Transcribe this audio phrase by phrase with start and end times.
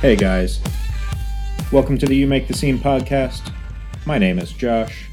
[0.00, 0.60] Hey guys,
[1.72, 3.52] welcome to the You Make the Scene podcast.
[4.06, 5.08] My name is Josh.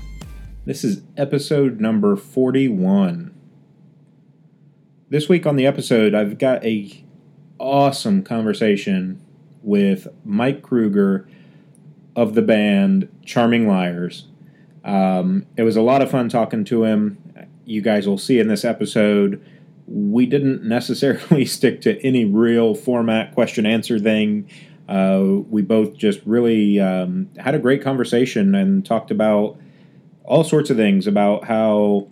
[0.65, 3.33] This is episode number 41.
[5.09, 7.03] This week on the episode, I've got a
[7.57, 9.19] awesome conversation
[9.63, 11.27] with Mike Kruger
[12.15, 14.27] of the band Charming Liars.
[14.83, 17.17] Um, it was a lot of fun talking to him.
[17.65, 19.43] You guys will see in this episode,
[19.87, 24.47] we didn't necessarily stick to any real format question answer thing.
[24.87, 29.57] Uh, we both just really um, had a great conversation and talked about
[30.23, 32.07] all sorts of things about how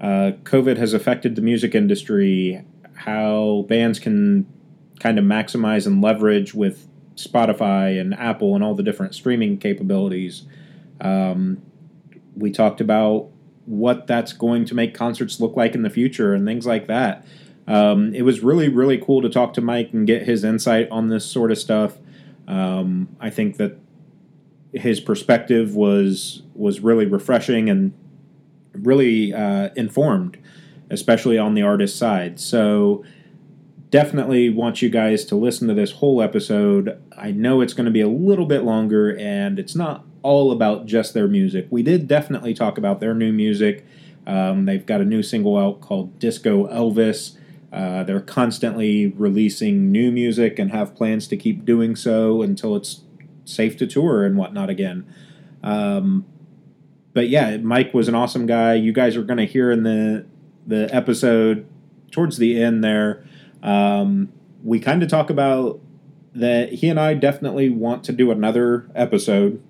[0.00, 4.46] uh, COVID has affected the music industry, how bands can
[5.00, 10.44] kind of maximize and leverage with Spotify and Apple and all the different streaming capabilities.
[11.00, 11.62] Um,
[12.34, 13.28] we talked about
[13.64, 17.26] what that's going to make concerts look like in the future and things like that.
[17.66, 21.08] Um, it was really, really cool to talk to Mike and get his insight on
[21.08, 21.98] this sort of stuff.
[22.46, 23.78] Um, I think that
[24.72, 27.92] his perspective was was really refreshing and
[28.72, 30.38] really uh, informed,
[30.90, 32.38] especially on the artist side.
[32.38, 33.04] So
[33.90, 37.00] definitely want you guys to listen to this whole episode.
[37.16, 40.86] I know it's going to be a little bit longer, and it's not all about
[40.86, 41.66] just their music.
[41.70, 43.86] We did definitely talk about their new music.
[44.26, 47.36] Um, they've got a new single out called Disco Elvis.
[47.72, 53.02] Uh, they're constantly releasing new music and have plans to keep doing so until it's
[53.44, 55.04] safe to tour and whatnot again.
[55.62, 56.24] Um,
[57.12, 58.74] but yeah, Mike was an awesome guy.
[58.74, 60.26] You guys are going to hear in the
[60.66, 61.66] the episode
[62.10, 63.24] towards the end there.
[63.62, 64.32] Um,
[64.62, 65.80] we kind of talk about
[66.34, 69.62] that he and I definitely want to do another episode.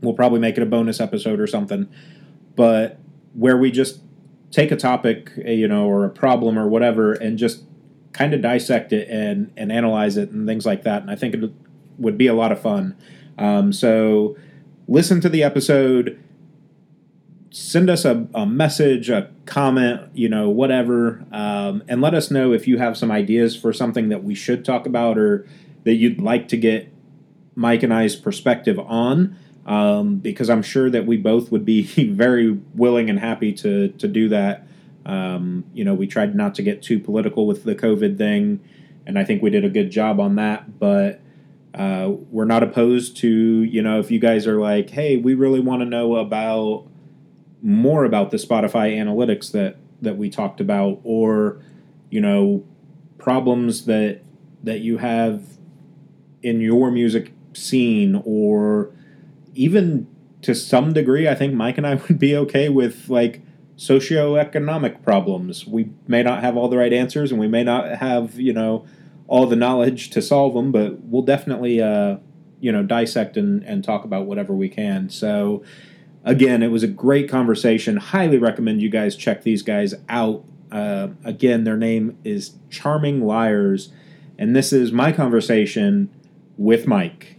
[0.00, 1.88] We'll probably make it a bonus episode or something,
[2.54, 2.98] but
[3.34, 4.00] where we just
[4.50, 7.64] take a topic, eh, you know, or a problem or whatever, and just
[8.12, 11.02] kind of dissect it and and analyze it and things like that.
[11.02, 11.50] And I think it
[11.98, 12.96] would be a lot of fun.
[13.36, 14.36] Um, so
[14.86, 16.22] listen to the episode.
[17.50, 22.52] Send us a, a message, a comment, you know, whatever, um, and let us know
[22.52, 25.46] if you have some ideas for something that we should talk about or
[25.84, 26.92] that you'd like to get
[27.54, 29.36] Mike and I's perspective on
[29.68, 34.08] um, because I'm sure that we both would be very willing and happy to to
[34.08, 34.66] do that.
[35.06, 38.60] Um, you know, we tried not to get too political with the COVID thing,
[39.06, 40.78] and I think we did a good job on that.
[40.78, 41.20] But
[41.74, 45.60] uh, we're not opposed to you know if you guys are like, hey, we really
[45.60, 46.86] want to know about
[47.62, 51.60] more about the Spotify analytics that that we talked about, or
[52.08, 52.64] you know
[53.18, 54.22] problems that
[54.64, 55.42] that you have
[56.42, 58.92] in your music scene or
[59.58, 60.06] even
[60.42, 63.42] to some degree, I think Mike and I would be okay with like
[63.76, 65.66] socioeconomic problems.
[65.66, 68.86] We may not have all the right answers, and we may not have you know
[69.26, 72.16] all the knowledge to solve them, but we'll definitely uh,
[72.60, 75.10] you know dissect and, and talk about whatever we can.
[75.10, 75.62] So
[76.24, 77.96] again, it was a great conversation.
[77.96, 80.44] Highly recommend you guys check these guys out.
[80.70, 83.90] Uh, again, their name is Charming Liars,
[84.38, 86.10] and this is my conversation
[86.56, 87.37] with Mike.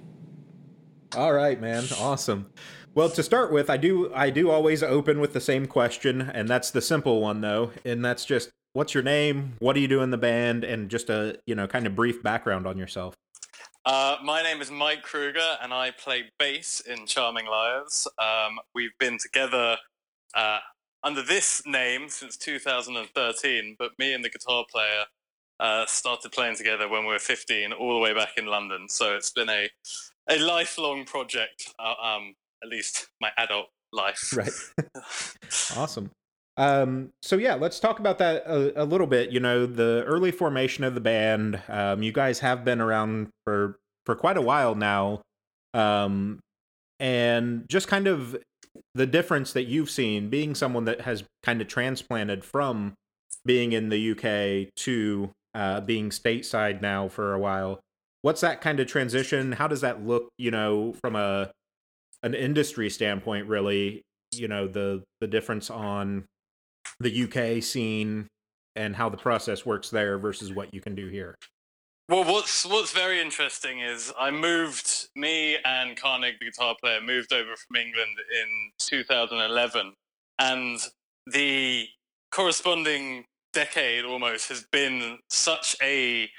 [1.16, 1.86] All right, man.
[2.00, 2.52] Awesome.
[2.94, 6.48] Well, to start with, I do I do always open with the same question, and
[6.48, 10.02] that's the simple one though, and that's just what's your name, what do you do
[10.02, 13.16] in the band, and just a you know kind of brief background on yourself.
[13.86, 18.08] Uh, my name is Mike Kruger, and I play bass in Charming Liars.
[18.20, 19.78] Um, we've been together
[20.36, 20.60] uh,
[21.04, 25.06] under this name since 2013, but me and the guitar player
[25.60, 28.88] uh, started playing together when we were 15, all the way back in London.
[28.90, 29.70] So it's been a
[30.30, 31.74] a lifelong project.
[31.80, 34.34] Uh, um, at least my adult life.
[34.36, 34.52] Right.
[35.78, 36.12] awesome.
[36.58, 39.32] Um, so yeah, let's talk about that a, a, little bit.
[39.32, 41.62] You know, the early formation of the band.
[41.70, 45.22] Um, you guys have been around for for quite a while now,
[45.74, 46.40] um,
[47.00, 48.38] and just kind of
[48.94, 52.94] the difference that you've seen, being someone that has kind of transplanted from
[53.46, 57.80] being in the UK to uh, being stateside now for a while
[58.22, 59.52] what's that kind of transition?
[59.52, 61.52] How does that look, you know, from a
[62.22, 64.02] an industry standpoint really,
[64.32, 66.26] you know, the the difference on
[67.00, 68.28] the UK scene
[68.76, 71.36] and how the process works there versus what you can do here?
[72.10, 75.10] Well, what's what's very interesting is I moved.
[75.16, 79.94] Me and Karnig, the guitar player, moved over from England in 2011,
[80.40, 80.80] and
[81.28, 81.88] the
[82.32, 86.30] corresponding decade almost has been such a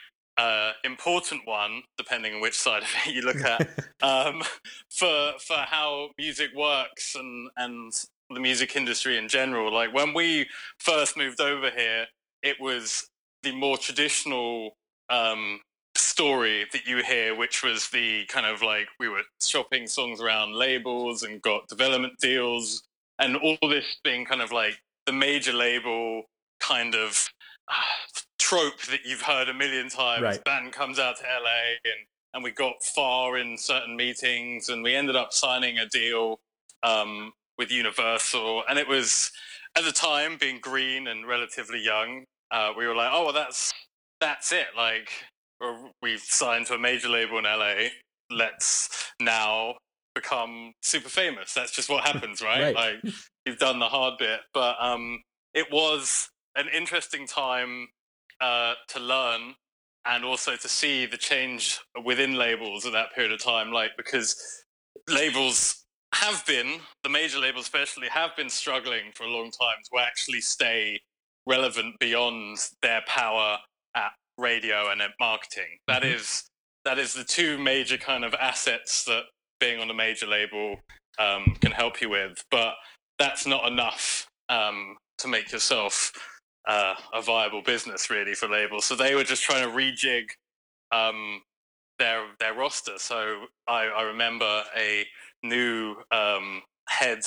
[0.41, 3.69] uh, important one, depending on which side of it you look at,
[4.03, 4.43] um,
[4.89, 7.93] for for how music works and and
[8.31, 9.73] the music industry in general.
[9.73, 10.47] Like when we
[10.79, 12.07] first moved over here,
[12.43, 13.09] it was
[13.43, 14.77] the more traditional
[15.11, 15.61] um,
[15.95, 20.55] story that you hear, which was the kind of like we were shopping songs around
[20.55, 22.83] labels and got development deals,
[23.19, 26.23] and all this being kind of like the major label
[26.61, 27.29] kind of
[27.69, 30.23] uh, trope that you've heard a million times.
[30.23, 30.45] Right.
[30.45, 34.95] Band comes out to LA and and we got far in certain meetings and we
[34.95, 36.39] ended up signing a deal
[36.85, 39.33] um, with Universal and it was
[39.77, 43.73] at the time being green and relatively young uh, we were like oh well that's
[44.21, 45.11] that's it like
[46.03, 47.89] we've signed to a major label in LA
[48.31, 49.75] let's now
[50.15, 52.77] become super famous that's just what happens right, Right.
[53.05, 53.15] like
[53.45, 55.21] you've done the hard bit but um
[55.53, 57.89] it was an interesting time
[58.41, 59.55] uh, to learn
[60.07, 64.65] and also to see the change within labels at that period of time like because
[65.09, 65.85] labels
[66.15, 70.41] have been the major labels especially have been struggling for a long time to actually
[70.41, 70.99] stay
[71.47, 73.59] relevant beyond their power
[73.95, 76.15] at radio and at marketing That Mhm.
[76.15, 76.45] is
[76.85, 79.25] that is the two major kind of assets that
[79.61, 80.81] being on a major label
[81.19, 82.75] um, can help you with but
[83.19, 86.13] that's not enough um, to make yourself
[86.70, 88.84] uh, a viable business really for labels.
[88.84, 90.26] So they were just trying to rejig
[90.93, 91.43] um,
[91.99, 92.99] their their roster.
[92.99, 95.05] So I, I remember a
[95.43, 97.20] new um, head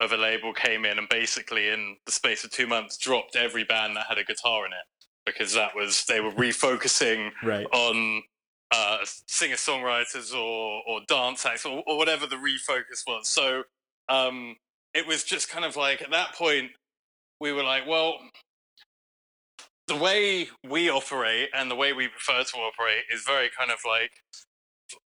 [0.00, 3.64] of a label came in and basically in the space of two months dropped every
[3.64, 4.86] band that had a guitar in it
[5.24, 7.66] because that was they were refocusing Right.
[7.72, 8.22] on
[8.70, 13.28] uh, singer songwriters or or dance acts or, or whatever the refocus was.
[13.28, 13.62] So
[14.08, 14.56] um,
[14.92, 16.72] it was just kind of like at that point
[17.40, 18.18] we were like, well,
[19.86, 23.78] the way we operate and the way we prefer to operate is very kind of
[23.86, 24.12] like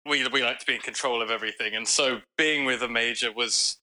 [0.07, 3.33] we we like to be in control of everything, and so being with a major
[3.33, 3.79] was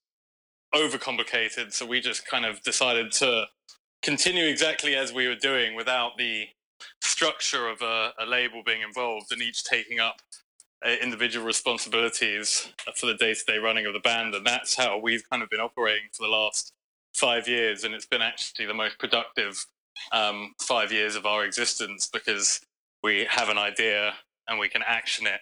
[0.73, 1.73] overcomplicated.
[1.73, 3.45] So we just kind of decided to
[4.01, 6.47] continue exactly as we were doing without the
[7.01, 10.21] structure of a, a label being involved and each taking up
[10.85, 14.35] uh, individual responsibilities for the day-to-day running of the band.
[14.35, 16.73] And that's how we've kind of been operating for the last
[17.15, 17.83] five years.
[17.83, 19.65] And it's been actually the most productive
[20.11, 22.61] um, five years of our existence because
[23.03, 24.13] we have an idea
[24.47, 25.39] and we can action it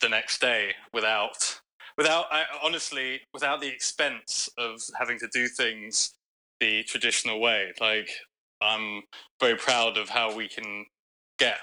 [0.00, 1.60] the next day without
[1.96, 6.12] without I, honestly without the expense of having to do things
[6.60, 8.10] the traditional way like
[8.60, 9.02] i'm
[9.40, 10.84] very proud of how we can
[11.38, 11.58] get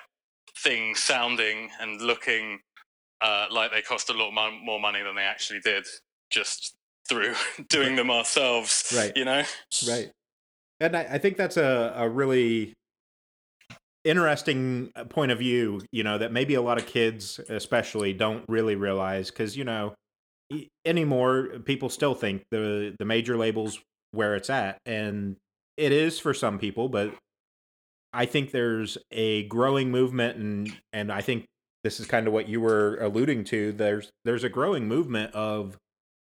[0.57, 2.59] things sounding and looking
[3.21, 5.85] uh, like they cost a lot more money than they actually did
[6.29, 6.75] just
[7.07, 7.33] through
[7.69, 9.13] doing them ourselves Right.
[9.15, 9.43] you know
[9.87, 10.11] Right.
[10.79, 12.73] And I, I think that's a, a really
[14.03, 18.43] interesting uh, point of view, you know, that maybe a lot of kids, especially, don't
[18.47, 19.93] really realize because, you know,
[20.85, 23.79] anymore, people still think the, the major labels
[24.11, 24.77] where it's at.
[24.85, 25.37] And
[25.77, 27.13] it is for some people, but
[28.13, 31.45] I think there's a growing movement and and I think
[31.83, 33.71] this is kind of what you were alluding to.
[33.71, 35.77] There's there's a growing movement of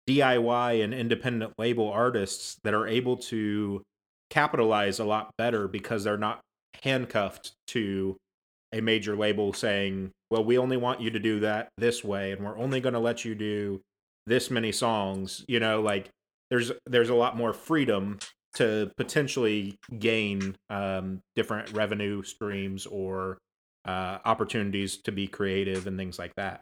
[0.08, 3.82] DIY and independent label artists that are able to
[4.32, 6.40] capitalize a lot better because they're not
[6.82, 8.16] handcuffed to
[8.72, 12.42] a major label saying, "Well, we only want you to do that this way and
[12.42, 13.82] we're only going to let you do
[14.26, 16.08] this many songs." You know, like
[16.50, 18.18] there's there's a lot more freedom
[18.54, 23.38] to potentially gain um, different revenue streams or
[23.84, 26.60] uh, opportunities to be creative and things like that.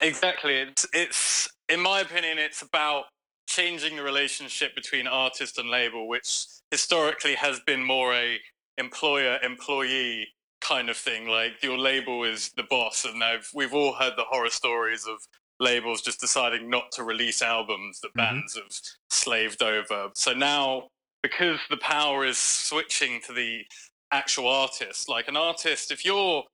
[0.00, 0.54] Exactly.
[0.54, 3.04] It's, it's, in my opinion, it's about
[3.48, 8.38] changing the relationship between artist and label, which historically has been more a
[8.76, 10.28] employer-employee
[10.60, 11.26] kind of thing.
[11.28, 15.16] Like your label is the boss, and I've, we've all heard the horror stories of
[15.60, 18.16] labels just deciding not to release albums that Mhm.
[18.16, 18.70] bands have
[19.10, 20.10] slaved over.
[20.14, 20.88] So now,
[21.22, 23.64] because the power is switching to the
[24.12, 26.44] actual artist, like an artist, if you're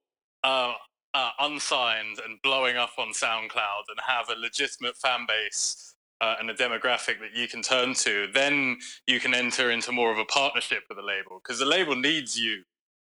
[0.42, 0.74] uh,
[1.14, 6.50] uh, unsigned and blowing up on SoundCloud and have a legitimate fan base uh, and
[6.50, 10.24] a demographic that you can turn to, then you can enter into more of a
[10.24, 12.62] partnership with the label because the label needs you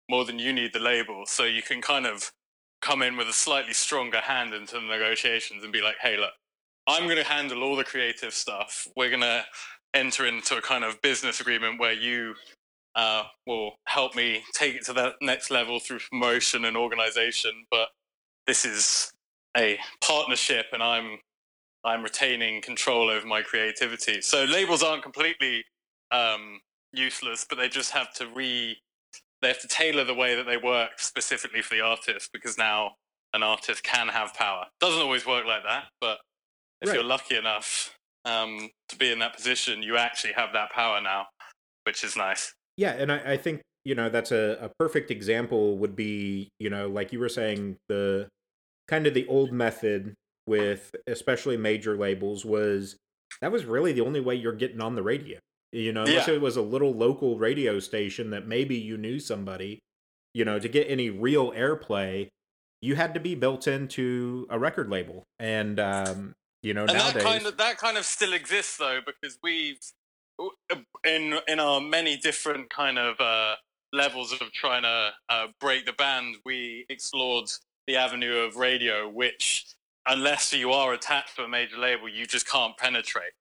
[0.09, 1.25] more than you need the label.
[1.25, 2.31] So you can kind of
[2.81, 6.33] come in with a slightly stronger hand into the negotiations and be like, hey, look,
[6.87, 8.87] I'm going to handle all the creative stuff.
[8.95, 9.45] We're going to
[9.93, 12.35] enter into a kind of business agreement where you
[12.95, 17.51] uh, will help me take it to that next level through promotion and organization.
[17.69, 17.89] But
[18.47, 19.11] this is
[19.55, 21.19] a partnership, and I'm
[21.83, 24.21] I'm retaining control over my creativity.
[24.21, 25.63] So labels aren't completely
[26.11, 26.59] um,
[26.93, 28.77] useless, but they just have to re
[29.41, 32.91] they have to tailor the way that they work specifically for the artist because now
[33.33, 34.65] an artist can have power.
[34.79, 36.19] Doesn't always work like that, but
[36.81, 36.95] if Right.
[36.95, 37.95] you're lucky enough
[38.25, 41.27] um, to be in that position, you actually have that power now,
[41.85, 42.53] which is nice.
[42.77, 46.69] Yeah, and I, I think you know that's a, a perfect example would be you
[46.69, 48.27] know like you were saying the
[48.87, 50.13] kind of the old method
[50.47, 52.95] with especially major labels was
[53.41, 55.37] that was really the only way you're getting on the radio
[55.71, 56.35] you know unless Yeah.
[56.35, 59.79] it was a little local radio station that maybe you knew somebody
[60.33, 62.27] you know to get any real airplay
[62.81, 66.33] you had to be built into a record label and um
[66.63, 69.77] you know and nowadays that kind of that kind of still exists though because we've
[71.05, 73.55] in in our many different kind of uh,
[73.93, 77.45] levels of trying to uh, break the band we explored
[77.87, 79.65] the avenue of radio which
[80.07, 83.33] unless you are attached to a major label you just can't penetrate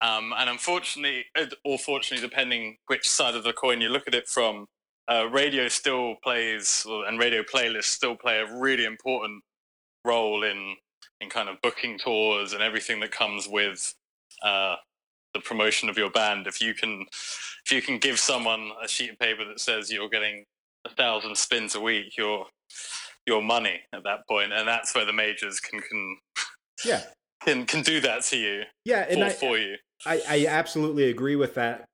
[0.00, 1.24] um, and unfortunately
[1.64, 4.66] or fortunately depending which side of the coin you look at it from
[5.08, 9.42] uh, radio still plays and radio playlists still play a really important
[10.04, 10.76] role in
[11.20, 13.94] in kind of booking tours and everything that comes with
[14.42, 14.76] uh,
[15.34, 16.46] the promotion of your band.
[16.46, 17.06] If you can,
[17.64, 20.44] if you can give someone a sheet of paper that says you're getting
[20.84, 22.46] a thousand spins a week, you're
[23.26, 26.16] your money at that point, and that's where the majors can can
[26.84, 27.02] yeah
[27.44, 29.76] can, can do that to you yeah and for, I, for you.
[30.04, 31.84] I, I absolutely agree with that.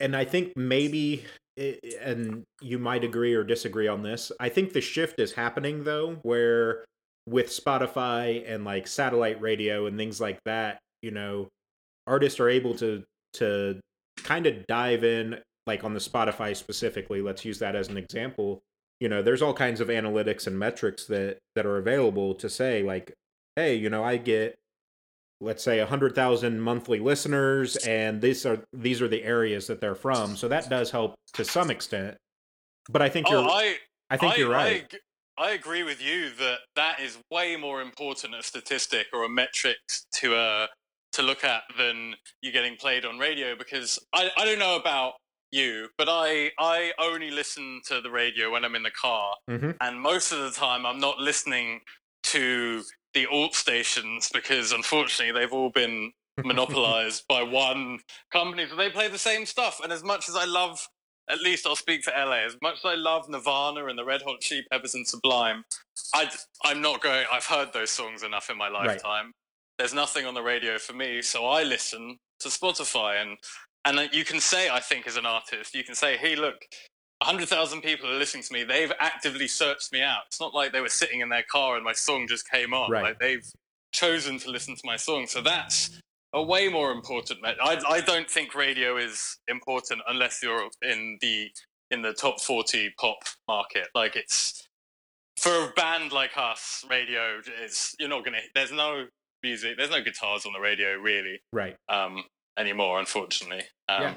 [0.00, 1.24] And I think maybe,
[1.56, 5.84] eh, and you might agree or disagree on this, I think the shift is happening
[5.84, 6.84] though, where
[7.26, 11.48] with Spotify and like satellite radio and things like that, you know,
[12.06, 13.78] artists are able to, to
[14.16, 18.62] kind of dive in, like on the Spotify specifically, let's use that as an example.
[19.04, 22.82] You know, there's all kinds of analytics and metrics that, that are available to say,
[22.82, 23.12] like,
[23.54, 24.54] hey, you know, I get
[25.40, 30.36] let's say 100,000 monthly listeners and these are these are the areas that they're from.
[30.36, 32.16] So that does help to some extent
[32.88, 33.76] but i think Oh, you're I
[34.10, 34.84] i think I, you're right.
[34.92, 35.00] ag-
[35.36, 39.76] I, agree with you that that is way more important a statistic or a metric
[40.16, 40.66] to uh
[41.12, 45.14] to look at than you getting played on radio because I, I don't know about
[45.54, 49.76] you, but I I only listen to the radio when I'm in the car, Mhm.
[49.80, 51.80] and most of the time I'm not listening
[52.24, 52.82] to
[53.14, 56.12] the alt stations because unfortunately they've all been
[56.44, 58.00] monopolized by one
[58.32, 58.66] company.
[58.68, 59.80] So they play the same stuff.
[59.82, 60.84] And as much as I love,
[61.30, 64.22] at least I'll speak for LA, as much as I love Nirvana and the Red
[64.22, 65.64] Hot Chili Peppers and Sublime,
[66.12, 66.28] I,
[66.64, 68.88] I'm not going, I've heard those songs enough in my Right.
[68.88, 69.32] lifetime.
[69.78, 71.22] There's nothing on the radio for me.
[71.22, 73.22] So I listen to Spotify.
[73.22, 73.38] And,
[73.84, 76.56] and uh, you can say, I think, as an artist, you can say, hey, look,
[77.20, 78.64] 100,000 people are listening to me.
[78.64, 80.22] They've actively searched me out.
[80.26, 82.90] It's not like they were sitting in their car and my song just came on.
[82.90, 83.02] Right.
[83.02, 83.46] Like they've
[83.92, 85.26] chosen to listen to my song.
[85.26, 85.98] So that's
[86.32, 87.40] a way more important.
[87.40, 91.50] met- I, I don't think radio is important unless you're in the
[91.90, 93.88] in the top 40 pop market.
[93.94, 94.66] Like it's
[95.38, 98.38] for a band like us, radio is you're not gonna.
[98.54, 99.06] There's no
[99.42, 99.76] music.
[99.76, 102.24] There's no guitars on the radio really right um,
[102.58, 103.64] anymore, unfortunately.
[103.88, 104.14] Um, Yeah.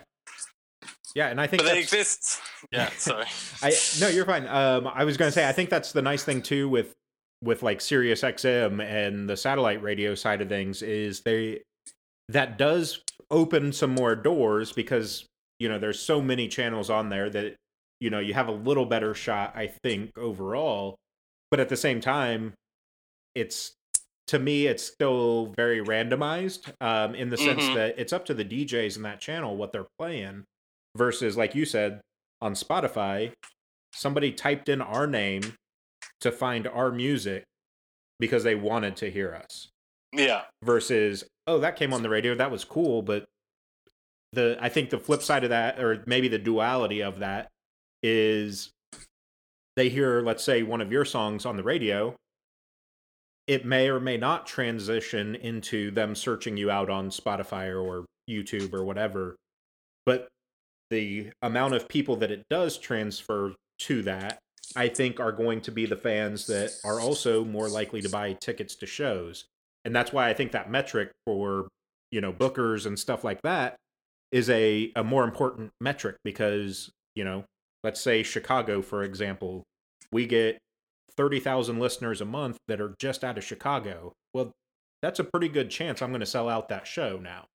[1.16, 2.40] yeah and i think But they exist.
[2.72, 2.90] Yeah.
[2.98, 3.26] Sorry.
[3.62, 4.48] I no, you're fine.
[4.48, 6.94] Um, I was gonna say I think that's the nice thing too with
[7.44, 11.62] with like Sirius XM and the satellite radio side of things is they
[12.30, 15.26] that does open some more doors because
[15.60, 17.56] you know there's so many channels on there that
[18.00, 20.96] you know you have a little better shot I think overall,
[21.52, 22.54] but at the same time,
[23.36, 23.74] it's
[24.28, 27.76] to me it's still very randomized um, in the sense Mhm.
[27.76, 30.44] that it's up to the DJs in that channel what they're playing
[30.96, 32.02] versus like you said
[32.42, 33.32] on Spotify,
[33.94, 35.56] somebody typed in our name
[36.22, 37.44] to find our music
[38.20, 39.70] because they wanted to hear us.
[40.14, 40.44] Yeah.
[40.64, 43.26] Versus, oh, that came on the radio, that was cool, but
[44.34, 47.48] the I think the flip side of that, or maybe the duality of that,
[48.04, 48.70] is
[49.76, 52.16] they hear, let's say, one of your songs on the radio.
[53.48, 58.74] It may or may not transition into them searching you out on Spotify or YouTube
[58.74, 59.36] or whatever.
[60.06, 60.28] But
[60.90, 64.40] the amount of people that it does transfer to that,
[64.76, 68.34] I think, are going to be the fans that are also more likely to buy
[68.34, 69.46] tickets to shows.
[69.86, 71.70] And that's why I think that metric for,
[72.12, 73.78] you know, bookers and stuff like that
[74.32, 77.46] is a, a more important metric because, you know,
[77.84, 79.64] let's say Chicago, for example,
[80.12, 80.58] we get
[81.18, 84.14] 30,000 listeners a month that are just out of Chicago.
[84.34, 84.52] Well,
[85.02, 87.46] that's a pretty good chance I'm going to sell out that show now.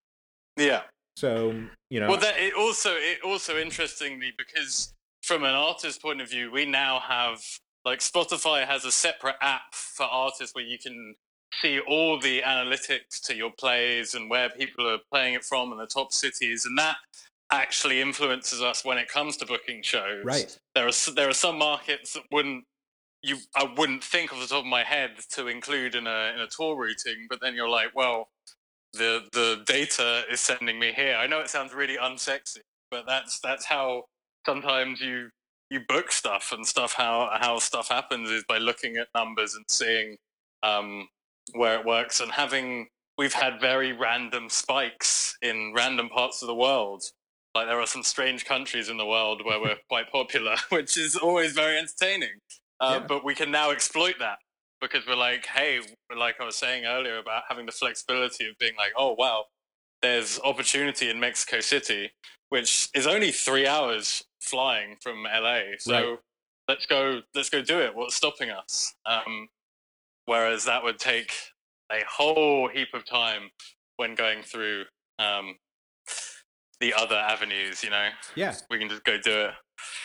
[0.56, 0.82] Yeah.
[1.16, 1.54] So,
[1.90, 4.92] you know, Well, that it also it also interestingly because
[5.22, 7.40] from an artist point of view, we now have
[7.84, 11.14] like Spotify has a separate app for artists where you can
[11.60, 15.80] see all the analytics to your plays and where people are playing it from and
[15.80, 16.96] the top cities, and that
[17.50, 20.24] actually influences us when it comes to booking shows.
[20.24, 20.58] right.
[20.74, 22.64] There are there are some markets that wouldn't
[23.22, 26.40] you I wouldn't think off the top of my head to include in a in
[26.40, 28.28] a tour routing, but then you're like, well,
[28.92, 31.16] the the data is sending me here.
[31.16, 32.58] I know it sounds really unsexy,
[32.90, 34.04] but that's that's how
[34.44, 35.30] sometimes you
[35.70, 39.64] you book stuff and stuff how how stuff happens is by looking at numbers and
[39.68, 40.16] seeing
[40.62, 41.08] um,
[41.54, 46.54] where it works and having we've had very random spikes in random parts of the
[46.54, 47.02] world
[47.54, 51.16] like there are some strange countries in the world where we're quite popular which is
[51.16, 52.38] always very entertaining
[52.82, 53.06] uh, yeah.
[53.06, 54.38] but we can now exploit that
[54.80, 55.80] because we're like hey
[56.18, 59.44] like i was saying earlier about having the flexibility of being like oh wow
[60.02, 62.10] there's opportunity in mexico city
[62.52, 65.60] which is only three hours flying from LA.
[65.78, 66.18] So right.
[66.68, 67.22] let's go.
[67.34, 67.94] Let's go do it.
[67.94, 68.94] What's stopping us?
[69.06, 69.48] Um,
[70.26, 71.32] whereas that would take
[71.90, 73.50] a whole heap of time
[73.96, 74.84] when going through
[75.18, 75.56] um,
[76.80, 77.82] the other avenues.
[77.82, 78.08] You know.
[78.34, 78.54] Yeah.
[78.68, 79.50] We can just go do it.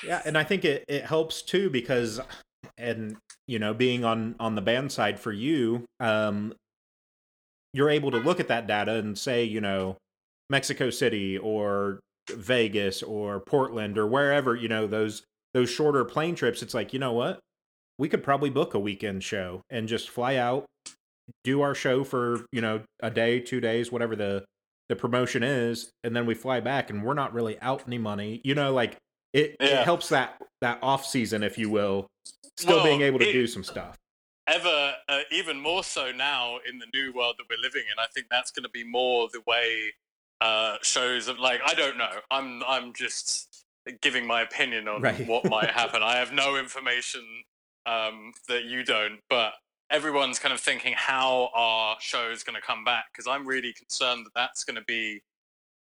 [0.02, 2.22] Yeah, and I think it it helps too because,
[2.78, 6.54] and you know, being on on the band side for you, um,
[7.74, 9.98] you're able to look at that data and say, you know,
[10.50, 16.62] Mexico City or Vegas or Portland or wherever, you know, those those shorter plane trips,
[16.62, 17.40] it's like, you know what?
[17.98, 20.66] We could probably book a weekend show and just fly out,
[21.44, 24.46] do our show for, you know, a day, two days, whatever the
[24.90, 28.42] the promotion is, and then we fly back and we're not really out any money.
[28.44, 28.98] You know, like
[29.34, 29.82] it, yeah.
[29.82, 32.08] it helps that that off season, if you will,
[32.58, 33.98] still well, being able to it, do some stuff.
[34.48, 38.08] Ever uh, even more so now in the new world that we're living in, I
[38.14, 39.94] think that's going to be more the way
[40.40, 42.20] uh, shows of like I don't know.
[42.32, 43.66] I'm I'm just
[44.02, 45.28] giving my opinion on right.
[45.28, 46.04] what might happen.
[46.04, 47.24] I have no information
[47.86, 49.54] um, that you don't, but
[49.90, 53.74] everyone's kind of thinking how our show is going to come back because I'm really
[53.74, 55.22] concerned that that's going to be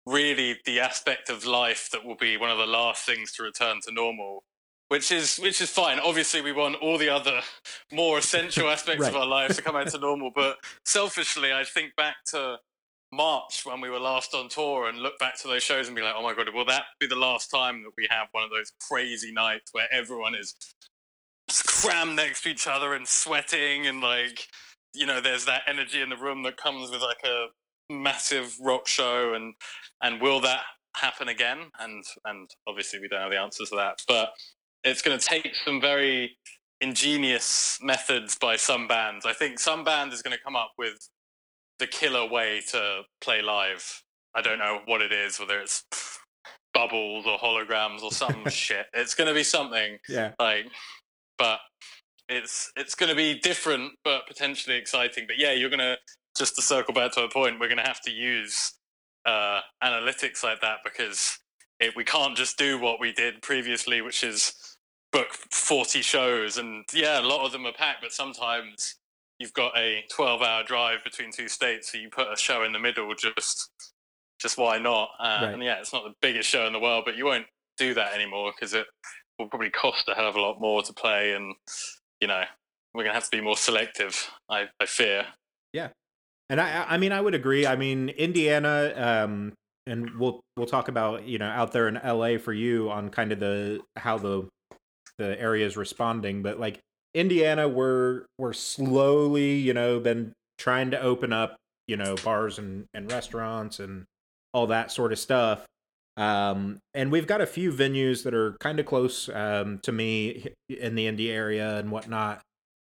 [0.06, 3.80] really the aspect of life that will be one of the last things to return
[3.86, 4.44] to normal
[4.90, 7.42] which is which is fine obviously we want all the other
[7.92, 9.10] more essential aspects right.
[9.10, 12.58] of our lives to come back to normal but selfishly i think back to
[13.12, 16.02] March when we were last on tour and look back to those shows and be
[16.02, 18.52] like, oh my god, will that be the last time that we have one of
[18.52, 20.54] those crazy nights where everyone is
[21.66, 24.48] crammed next to each other and sweating and like,
[24.94, 27.48] you know, there's that energy in the room that comes with like a
[27.92, 29.56] massive rock show and
[30.04, 30.62] and will that
[30.96, 31.72] happen again?
[31.80, 34.34] And and obviously we don't have the answers to that, but
[34.84, 36.38] it's going to take some very
[36.82, 39.26] ingenious methods by some bands.
[39.26, 41.10] I think some band is going to come up with
[41.80, 44.04] the killer way to play live.
[44.36, 45.84] I don't know what it is, whether it's
[46.74, 48.86] bubbles or holograms or some shit.
[48.94, 49.98] It's going to be something.
[50.08, 50.32] Yeah.
[50.40, 50.68] Like,
[51.38, 51.60] but
[52.28, 55.26] it's it's going to be different, but potentially exciting.
[55.28, 55.98] But yeah, you're going to
[56.38, 57.60] just to circle back to a point.
[57.60, 58.74] We're going to have to use
[59.26, 61.40] uh, analytics like that because
[61.80, 64.54] it, we can't just do what we did previously, which is
[65.12, 68.96] book 40 shows and yeah a lot of them are packed but sometimes
[69.40, 72.72] you've got a 12 hour drive between two states so you put a show in
[72.74, 73.70] the middle just
[74.40, 75.10] just why not?
[75.20, 75.54] Uh, right.
[75.54, 77.46] and yeah it's not the biggest show in the world but you won't
[77.78, 78.86] do that anymore because it
[79.38, 81.56] will probably cost a hell of a lot more to play and
[82.22, 82.44] you know
[82.94, 85.26] we're gonna have to be more selective i, I fear.
[85.74, 85.90] Yeah.
[86.50, 87.66] And i i mean i would agree.
[87.66, 89.54] I mean indiana um
[89.88, 93.32] and we'll we'll talk about you know out there in la for you on kind
[93.32, 94.48] of the how the
[95.20, 96.80] the area is responding but like
[97.14, 101.56] Indiana, we're we're slowly, you know, been trying to open up,
[101.88, 104.06] you know, bars and, and restaurants and
[104.54, 105.66] all that sort of stuff.
[106.18, 110.50] Um, and we've got a few venues that are kind of close um, to me
[110.68, 112.42] in the Indy area and whatnot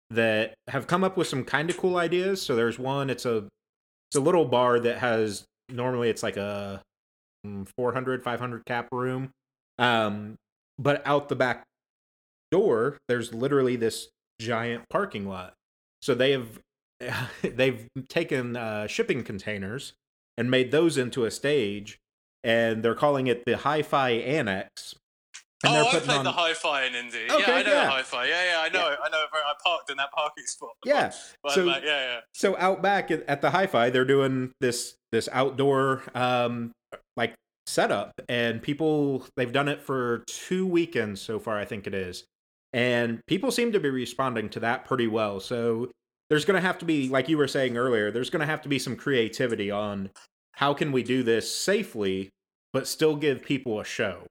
[0.09, 2.41] that have come up with some kind of cool ideas.
[2.41, 3.47] So there's one, it's a
[4.09, 6.81] it's a little bar that has normally it's like a
[7.45, 9.31] mm, 400 500 cap room
[9.79, 10.35] um,
[10.79, 11.63] but out the back
[12.51, 15.53] door there's literally this giant parking lot.
[16.01, 16.59] So they have
[17.41, 19.93] they've taken uh, shipping containers
[20.37, 21.97] and made those into a stage,
[22.43, 24.95] and they're calling it the Hi-Fi Annex.
[25.63, 26.23] And oh, I played on...
[26.23, 27.25] the Hi-Fi in Indy.
[27.31, 27.83] Okay, yeah, I know yeah.
[27.85, 28.25] the Hi-Fi.
[28.25, 28.89] Yeah, yeah, I know.
[28.89, 28.95] Yeah.
[29.03, 29.17] I know.
[29.33, 30.69] I parked in that parking spot.
[30.85, 31.11] Yeah.
[31.49, 32.19] so, yeah, yeah.
[32.35, 36.71] So out back at the Hi-Fi, they're doing this this outdoor um
[37.15, 37.33] like
[37.65, 41.57] setup, and people they've done it for two weekends so far.
[41.57, 42.25] I think it is,
[42.77, 45.39] and people seem to be responding to that pretty well.
[45.39, 45.89] So
[46.29, 48.61] there's going to have to be, like you were saying earlier, there's going to have
[48.61, 50.11] to be some creativity on
[50.51, 52.29] how can we do this safely,
[52.73, 54.27] but still give people a show.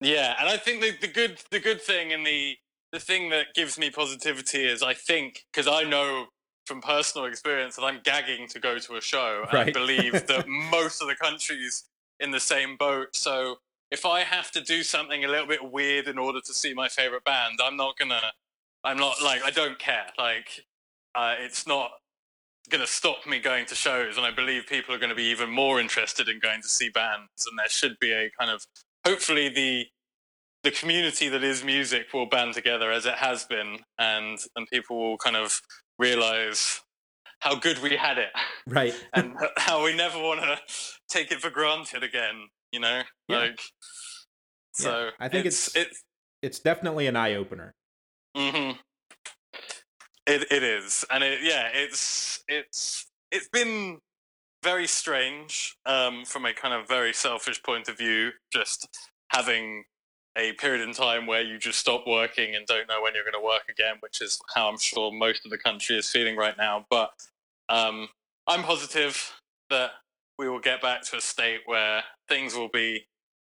[0.00, 2.56] Yeah, and I think the, the good the good thing and the
[2.90, 6.28] the thing that gives me positivity is I think because I know
[6.64, 9.42] from personal experience that I'm gagging to go to a show.
[9.44, 9.68] And right.
[9.68, 11.84] I believe that most of the countries
[12.18, 13.08] in the same boat.
[13.14, 13.58] So
[13.90, 16.88] if I have to do something a little bit weird in order to see my
[16.88, 18.32] favorite band, I'm not gonna.
[18.82, 20.06] I'm not like I don't care.
[20.16, 20.64] Like
[21.14, 21.90] uh, it's not
[22.70, 25.24] going to stop me going to shows, and I believe people are going to be
[25.24, 27.46] even more interested in going to see bands.
[27.48, 28.64] And there should be a kind of
[29.06, 29.86] hopefully the
[30.62, 34.98] the community that is music will band together as it has been, and and people
[34.98, 35.60] will kind of
[35.98, 36.80] realize
[37.40, 38.30] how good we had it,
[38.66, 40.58] right, and how we never want to
[41.08, 42.48] take it for granted again.
[42.72, 43.38] You know, yeah.
[43.38, 43.60] like
[44.72, 45.04] so.
[45.04, 45.10] Yeah.
[45.18, 46.04] I think it's, it's it's
[46.42, 47.74] it's definitely an eye opener.
[48.36, 48.78] Mm-hmm.
[50.26, 53.98] It it is, and it yeah, it's it's it's been
[54.62, 58.30] very strange um, from a kind of very selfish point of view.
[58.52, 58.88] Just
[59.28, 59.84] having
[60.36, 63.34] a period in time where you just stop working and don't know when you're going
[63.34, 66.56] to work again, which is how I'm sure most of the country is feeling right
[66.56, 66.86] now.
[66.88, 67.10] But
[67.68, 68.08] um,
[68.46, 69.32] I'm positive
[69.70, 69.90] that
[70.40, 73.06] we will get back to a state where things will be,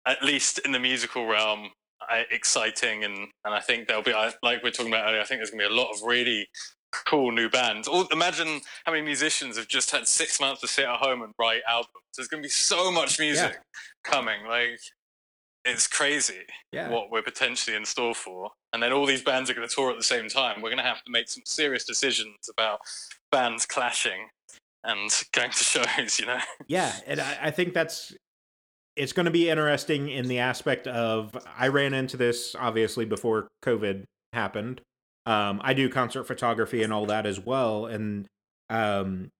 [0.05, 1.71] at least in the musical realm,
[2.11, 3.05] uh, exciting.
[3.05, 5.51] And, and I think there'll be, like we are talking about earlier, I think there's
[5.51, 6.49] going to be a lot of really
[6.91, 7.87] cool new bands.
[7.87, 11.33] All, imagine how many musicians have just had six months to sit at home and
[11.39, 11.95] write albums.
[12.17, 14.11] There's going to be so much music yeah.
[14.11, 14.45] coming.
[14.49, 14.81] Like,
[15.65, 16.41] it's crazy
[16.73, 16.89] yeah.
[16.89, 18.51] what we're potentially in store for.
[18.73, 20.61] And then all these bands are going to tour at the same time.
[20.61, 22.81] We're going to have to make some serious decisions about
[23.31, 24.29] bands clashing
[24.85, 26.39] and going to shows, you know?
[26.67, 26.93] Yeah.
[27.07, 28.15] And I, I think that's.
[28.95, 33.49] It's going to be interesting in the aspect of I ran into this obviously before
[33.65, 34.83] COVID happened.
[35.25, 37.87] Um, I do concert photography and all that as well.
[37.87, 38.27] And
[38.69, 39.31] um,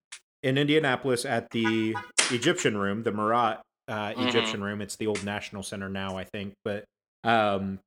[0.41, 1.95] in Indianapolis at the
[2.31, 4.27] Egyptian Room, the Murat uh, mm-hmm.
[4.27, 4.81] Egyptian Room.
[4.81, 6.53] It's the old National Center now, I think.
[6.63, 6.85] But
[7.23, 7.79] um,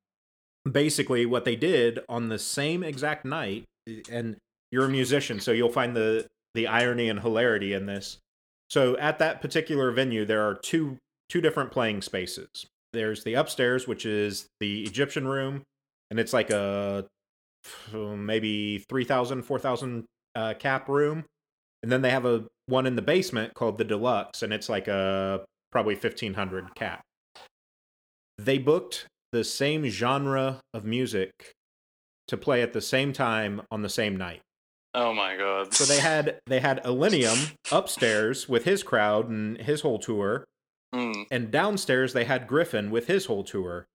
[0.69, 3.65] basically, what they did on the same exact night,
[4.11, 4.37] and
[4.71, 8.17] you're a musician, so you'll find the the irony and hilarity in this.
[8.69, 10.97] So at that particular venue, there are two
[11.29, 12.49] two different playing spaces.
[12.93, 15.63] There's the upstairs, which is the Egyptian room,
[16.09, 17.05] and it's like a
[17.93, 20.05] maybe 3,000, 4,000
[20.35, 21.25] uh, cap room.
[21.83, 24.87] And then they have a one in the basement called the deluxe, and it's like
[24.87, 27.01] a probably 1500 cap.
[28.37, 31.31] They booked the same genre of music
[32.27, 34.41] to play at the same time on the same night.
[34.99, 35.75] Oh my god.
[35.75, 40.43] So they had they had Illenium upstairs with his crowd and his whole tour.
[40.93, 41.25] Mm.
[41.29, 43.85] And downstairs they had Gryffin with his whole tour.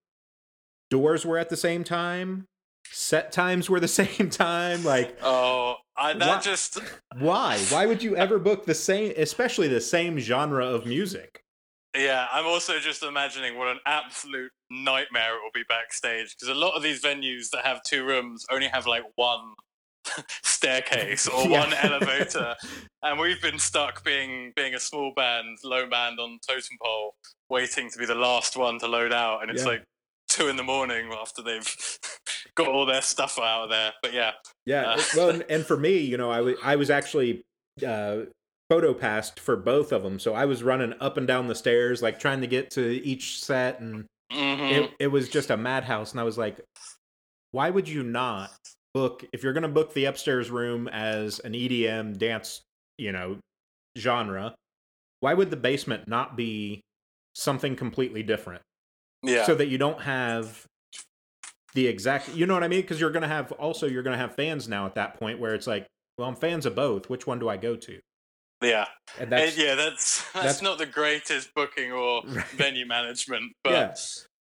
[0.91, 2.47] Doors were at the same time.
[2.89, 4.85] Set times were the same time.
[4.85, 6.79] Like Oh, I, that why, just
[7.19, 7.59] why?
[7.71, 11.43] Why would you ever book the same especially the same genre of music?
[11.97, 16.59] Yeah, I'm also just imagining what an absolute nightmare it will be backstage because a
[16.59, 19.53] lot of these venues that have two rooms only have like one
[20.43, 21.61] staircase or yeah.
[21.61, 22.55] one elevator,
[23.03, 27.15] and we've been stuck being being a small band, low band on totem pole,
[27.51, 29.69] waiting to be the last one to load out, and it's yeah.
[29.69, 29.85] like
[30.33, 31.99] two in the morning after they've
[32.55, 33.93] got all their stuff out of there.
[34.03, 34.33] But yeah,
[34.67, 34.91] yeah.
[34.91, 37.43] Uh, well, and, for me, you know, I, w- I was actually
[37.87, 38.23] uh,
[38.71, 40.19] photo passed for both of them.
[40.19, 43.45] So I was running up and down the stairs, like trying to get to each
[43.45, 44.85] set, and mm-hmm.
[44.85, 46.13] it, it was just a madhouse.
[46.13, 46.61] And I was like,
[47.51, 48.51] why would you not
[48.95, 52.63] book if you're going to book the upstairs room as an EDM dance,
[52.99, 53.39] you know,
[53.99, 54.55] genre?
[55.21, 56.81] Why would the basement not be
[57.35, 58.63] something completely different?
[59.23, 59.45] Yeah.
[59.45, 60.67] So that you don't have
[61.75, 62.81] the exact, you know what I mean?
[62.83, 65.39] Because you're going to have also you're going to have fans now at that point
[65.39, 65.87] where it's like,
[66.19, 67.09] well, I'm fans of both.
[67.09, 68.01] Which one do I go to?
[68.63, 68.87] Yeah,
[69.19, 72.47] and that's, and yeah, that's, that's, that's not the greatest booking or right.
[72.49, 73.99] venue management, but.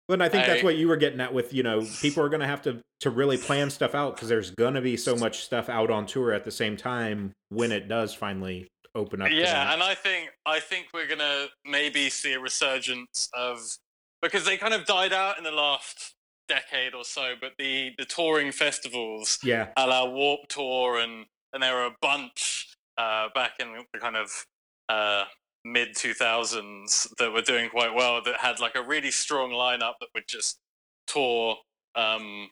[0.08, 2.30] But I think I, that's what you were getting at with you know people are
[2.30, 5.16] going to have to to really plan stuff out because there's going to be so
[5.16, 9.30] much stuff out on tour at the same time when it does finally open up.
[9.32, 13.60] Yeah, and I think I think we're going to maybe see a resurgence of
[14.22, 16.14] because they kind of died out in the last
[16.48, 21.64] decade or so, but the the touring festivals, yeah, a la Warped Tour and and
[21.64, 24.46] there were a bunch uh, back in the kind of
[24.90, 25.26] uh,
[25.66, 30.08] mid 2000s that were doing quite well that had like a really strong lineup that
[30.14, 30.60] would just
[31.08, 31.58] tour
[31.96, 32.50] um,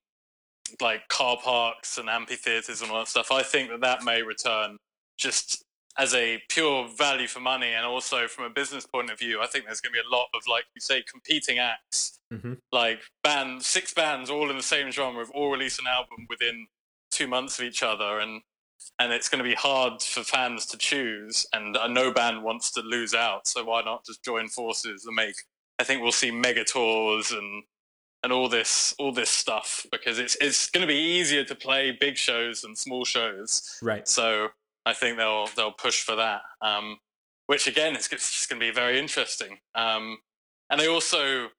[0.82, 3.32] like car parks and amphitheaters and all that stuff.
[3.32, 4.78] I think that that may return
[5.18, 5.64] just
[5.98, 9.42] as a pure value for money and also from a business point of view.
[9.42, 12.54] I think there's going to be a lot of like you say competing acts, mm-hmm.
[12.72, 16.66] like bands, six bands all in the same genre have all released an album within
[17.12, 18.42] two months of each other and
[19.00, 21.46] and it's going to be hard for fans to choose.
[21.54, 25.16] And uh, no band wants to lose out, so why not just join forces and
[25.16, 25.36] make?
[25.80, 27.64] I think we'll see mega tours and
[28.24, 31.98] and all this all this stuff because it's it's going to be easier to play
[32.00, 33.80] big shows than small shows.
[33.82, 34.08] Right.
[34.08, 34.50] So
[34.86, 36.42] I think they'll they'll push for that.
[36.62, 37.00] Um,
[37.48, 39.58] which again is just going to be very interesting.
[39.76, 40.18] Um,
[40.70, 41.50] and they also,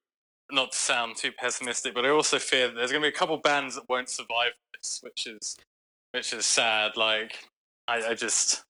[0.50, 3.18] not to sound too pessimistic, but I also fear that there's going to be a
[3.18, 5.57] couple bands that won't survive this, which is
[6.14, 6.96] which is sad.
[6.96, 7.48] Like,
[7.88, 8.62] I, I just,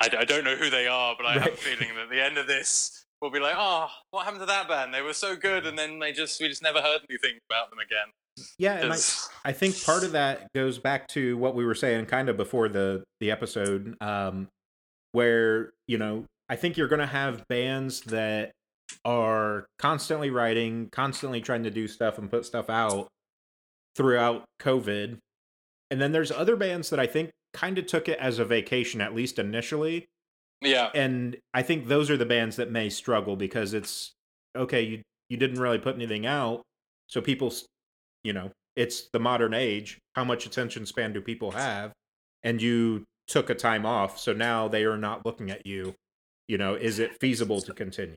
[0.00, 1.42] I, I, don't know who they are, but I right.
[1.42, 4.40] have a feeling that at the end of this, we'll be like, oh, what happened
[4.40, 4.94] to that band?
[4.94, 7.78] They were so good, and then they just we just never heard anything about them
[7.78, 8.06] again.
[8.58, 8.96] Yeah, and I,
[9.44, 12.68] I think part of that goes back to what we were saying kind of before
[12.68, 14.48] the the episode, um,
[15.12, 18.52] where you know I think you're going to have bands that
[19.04, 23.08] are constantly writing, constantly trying to do stuff and put stuff out
[23.94, 25.18] throughout COVID,
[25.90, 29.00] and then there's other bands that I think kind of took it as a vacation,
[29.00, 30.06] at least initially.
[30.60, 34.12] Yeah, and I think those are the bands that may struggle because it's
[34.56, 34.82] okay.
[34.82, 36.62] You you didn't really put anything out,
[37.08, 37.52] so people
[38.24, 39.98] you know, it's the modern age.
[40.14, 41.92] How much attention span do people have?
[42.42, 45.94] And you took a time off, so now they are not looking at you.
[46.48, 48.16] You know, is it feasible to continue?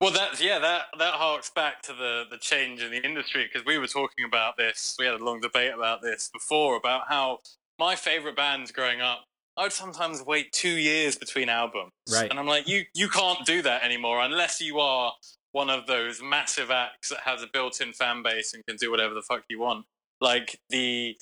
[0.00, 3.66] Well, that yeah, that that harks back to the the change in the industry because
[3.66, 4.96] we were talking about this.
[4.98, 7.40] We had a long debate about this before about how
[7.78, 9.24] my favorite bands growing up.
[9.56, 12.30] I would sometimes wait two years between albums, right?
[12.30, 15.12] And I'm like, you you can't do that anymore unless you are
[15.52, 19.14] one of those massive acts that has a built-in fan base and can do whatever
[19.14, 19.86] the fuck you want.
[20.20, 21.16] Like the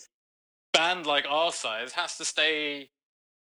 [0.72, 2.90] band like our size has to stay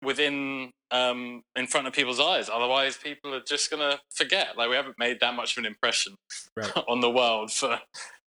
[0.03, 4.77] within um in front of people's eyes otherwise people are just gonna forget like we
[4.77, 6.15] haven't made that much of an impression
[6.57, 6.73] right.
[6.89, 7.79] on the world for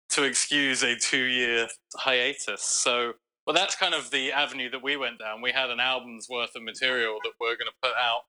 [0.10, 3.14] to excuse a two year hiatus so
[3.48, 6.56] well that's kind of the avenue that we went down we had an album's worth
[6.56, 8.22] of material that we're going to put out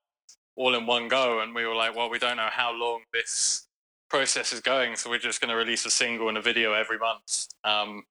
[0.56, 3.66] all in one go and we were like well we don't know how long this
[4.14, 4.94] process is going.
[4.94, 8.04] So we're just going to release a single and a video every month, um,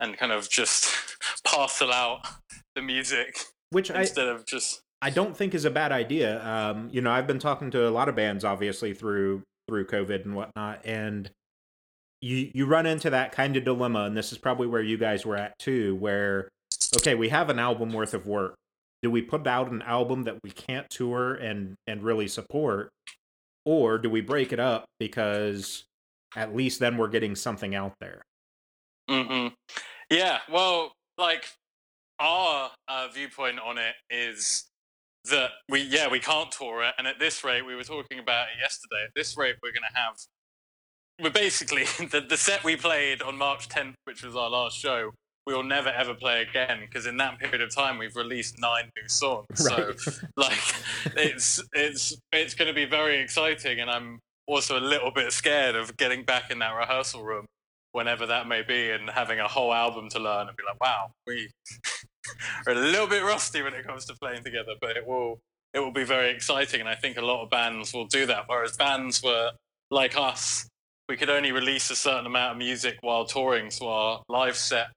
[0.00, 2.26] and kind of just parcel out
[2.74, 3.38] the music,
[3.70, 4.80] which instead I, of just.
[5.02, 6.44] I don't think is a bad idea.
[6.46, 10.24] Um, you know, I've been talking to a lot of bands, obviously through through COVID
[10.24, 11.30] and whatnot, and
[12.20, 15.26] you you run into that kind of dilemma, and this is probably where you guys
[15.26, 16.48] were at too, where
[16.96, 18.54] okay, we have an album worth of work.
[19.02, 22.88] Do we put out an album that we can't tour and and really support,
[23.66, 25.84] or do we break it up because
[26.34, 28.22] at least then we're getting something out there?
[29.08, 29.48] hmm
[30.10, 31.46] Yeah, well, like
[32.18, 34.64] our uh, viewpoint on it is
[35.30, 38.48] that we, yeah, we can't tour it, and at this rate, we were talking about
[38.48, 39.04] it yesterday.
[39.06, 40.16] At this rate, we're going to have,
[41.22, 45.12] we're basically the the set we played on March 10th, which was our last show
[45.46, 48.90] we will never ever play again because in that period of time we've released nine
[48.96, 49.46] new songs.
[49.64, 49.98] Right.
[49.98, 50.58] So like
[51.16, 55.74] it's it's it's going to be very exciting, and I'm also a little bit scared
[55.74, 57.46] of getting back in that rehearsal room
[57.94, 61.12] whenever that may be and having a whole album to learn and be like, wow,
[61.28, 61.48] we
[62.66, 65.38] are a little bit rusty when it comes to playing together, but it will
[65.72, 68.44] it will be very exciting, and I think a lot of bands will do that.
[68.46, 69.50] Whereas bands were
[69.90, 70.68] like us,
[71.08, 74.88] we could only release a certain amount of music while touring, so our live set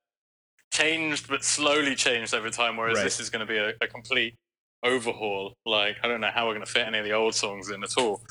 [0.71, 2.77] changed but slowly changed over time.
[2.77, 3.03] Whereas right.
[3.03, 4.36] this is going to be a, a, complete
[4.83, 5.53] overhaul.
[5.65, 7.83] Like I don't know how we're going to fit any of the old songs in
[7.83, 8.21] at all.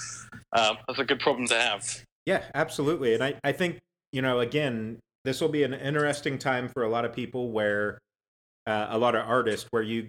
[0.53, 2.05] Um, that's a good problem to have.
[2.27, 3.15] Yeah, absolutely.
[3.15, 3.79] And I, I think
[4.17, 7.99] you know again this will be an interesting time for a lot of people where
[8.67, 10.09] uh, a lot of artists where you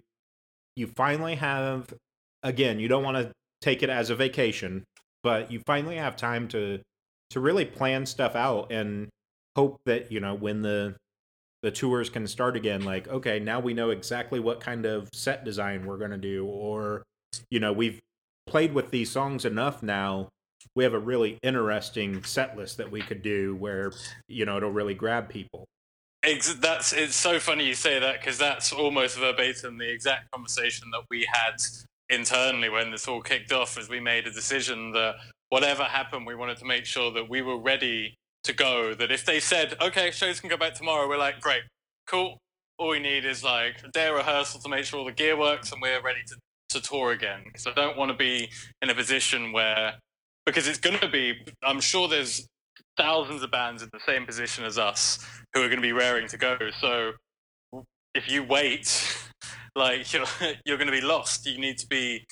[0.77, 1.93] you finally have
[2.41, 4.85] again you don't want to take it as a vacation
[5.23, 6.79] but you finally have time to
[7.31, 9.09] to really plan stuff out and
[9.57, 10.95] hope that you know when the
[11.61, 15.43] the tours can start again like okay now we know exactly what kind of set
[15.43, 17.03] design we're going to do or
[17.51, 17.99] you know we've
[18.45, 20.29] played with these songs enough now
[20.75, 23.91] we have a really interesting set list that we could do where
[24.27, 25.65] you know it'll really grab people
[26.60, 31.03] that's it's so funny you say that because that's almost verbatim the exact conversation that
[31.10, 31.56] we had
[32.10, 35.15] internally when this all kicked off as we made a decision that
[35.49, 38.13] whatever happened we wanted to make sure that we were ready
[38.47, 41.63] to go that if they said, okay, shows can go back tomorrow, we're like, great,
[42.08, 42.39] cool.
[42.80, 45.71] All we need is like a day rehearsal to make sure all the gear works
[45.71, 46.36] and we're ready to,
[46.69, 47.41] to tour again.
[47.45, 48.49] Because I don't want to be
[48.82, 49.95] in a position where,
[50.47, 52.47] because it's going to be, I'm sure there's
[52.95, 55.19] thousands of bands in the same position as us
[55.53, 56.57] who are going to be raring to go.
[56.79, 57.12] So
[58.15, 58.89] if you wait,
[59.75, 60.23] like you're,
[60.65, 61.45] you're going to be lost.
[61.45, 62.25] You need to be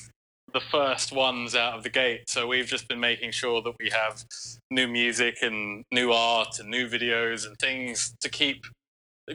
[0.53, 2.29] the first ones out of the gate.
[2.29, 4.23] So we've just been making sure that we have
[4.71, 8.63] new music and new art and new videos and things to keep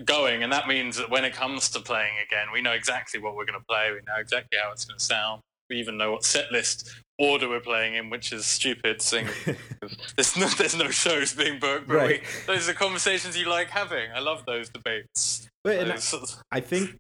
[0.06, 0.42] going.
[0.42, 3.44] And that means that when it comes to playing again, we know exactly what we're
[3.44, 3.90] going to play.
[3.90, 5.42] We know exactly how it's going to sound.
[5.70, 9.00] We even know what set list order we're playing in, which is stupid.
[9.00, 9.28] Seeing
[10.16, 12.20] there's no there's no shows being booked, but right.
[12.20, 14.10] we, those are conversations you like having.
[14.12, 15.48] I love those debates.
[15.62, 16.98] But those, I, I think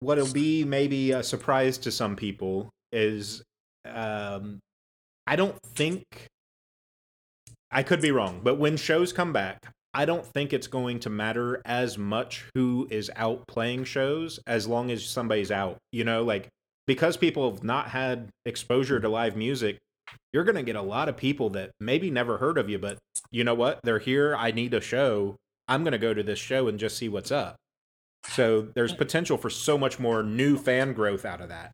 [0.00, 3.42] what'll be maybe a surprise to some people is
[3.84, 4.60] um,
[5.26, 6.04] I don't think
[7.70, 9.58] I could be wrong, but when shows come back,
[9.92, 14.66] I don't think it's going to matter as much who is out playing shows as
[14.66, 15.78] long as somebody's out.
[15.90, 16.48] You know, like
[16.86, 19.78] because people have not had exposure to live music,
[20.32, 22.98] you're going to get a lot of people that maybe never heard of you, but
[23.30, 23.80] you know what?
[23.82, 24.36] They're here.
[24.36, 25.36] I need a show.
[25.68, 27.56] I'm going to go to this show and just see what's up.
[28.28, 28.98] So there's mm.
[28.98, 31.72] potential for so much more new fan growth out of that.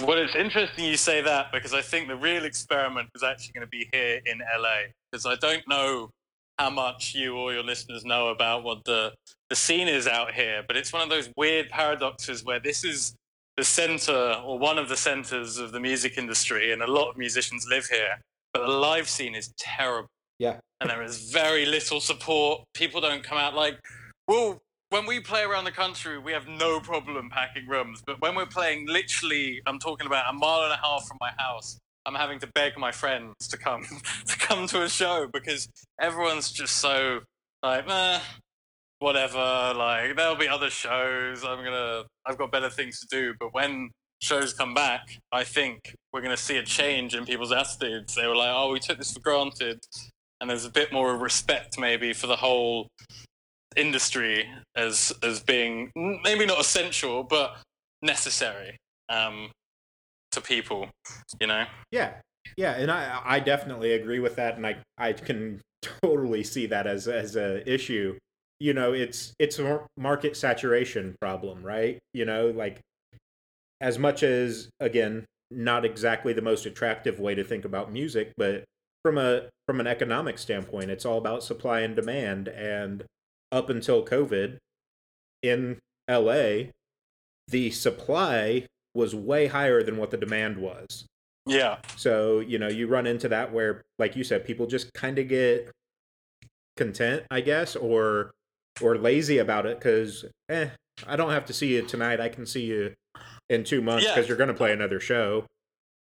[0.00, 3.66] Well, it's interesting you say that because I think the real experiment is actually going
[3.66, 4.92] to be here in LA.
[5.10, 6.10] Because I don't know
[6.58, 9.12] how much you or your listeners know about what the
[9.48, 13.14] the scene is out here, but it's one of those weird paradoxes where this is
[13.58, 17.18] the center or one of the centers of the music industry, and a lot of
[17.18, 18.20] musicians live here.
[18.54, 20.08] But the live scene is terrible.
[20.38, 20.58] Yeah.
[20.80, 22.62] And there is very little support.
[22.72, 23.80] People don't come out like,
[24.28, 28.00] well, when we play around the country, we have no problem packing rooms.
[28.06, 31.32] But when we're playing literally, I'm talking about a mile and a half from my
[31.36, 33.82] house, I'm having to beg my friends to come
[34.26, 35.68] to come to a show because
[36.00, 37.20] everyone's just so
[37.64, 38.20] like, eh,
[38.98, 39.72] whatever.
[39.76, 41.44] Like there'll be other shows.
[41.44, 42.04] I'm gonna.
[42.26, 43.34] I've got better things to do.
[43.38, 48.14] But when shows come back, I think we're gonna see a change in people's attitudes.
[48.14, 49.80] They were like, "Oh, we took this for granted,"
[50.40, 52.88] and there's a bit more respect maybe for the whole
[53.76, 57.58] industry as as being maybe not essential but
[58.02, 58.76] necessary
[59.08, 59.50] um,
[60.32, 60.88] to people.
[61.40, 61.64] You know.
[61.90, 62.14] Yeah.
[62.56, 65.60] Yeah, and I I definitely agree with that, and I I can
[66.02, 68.16] totally see that as as a issue
[68.60, 71.98] you know it's it's a market saturation problem right?
[72.12, 72.80] You know like
[73.80, 78.64] as much as again not exactly the most attractive way to think about music but
[79.02, 82.48] from a from an economic standpoint it's all about supply and demand.
[82.48, 83.04] And
[83.50, 84.58] up until covid
[85.42, 85.78] in
[86.10, 86.70] LA
[87.46, 91.06] the supply was way higher than what the demand was.
[91.46, 91.78] Yeah.
[91.96, 95.28] So you know you run into that where like you said people just kind of
[95.28, 95.70] get
[96.76, 98.30] content i guess or
[98.80, 100.68] or lazy about it because eh,
[101.06, 102.20] I don't have to see you tonight.
[102.20, 102.94] I can see you
[103.48, 104.28] in two months because yeah.
[104.28, 105.44] you're going to play another show.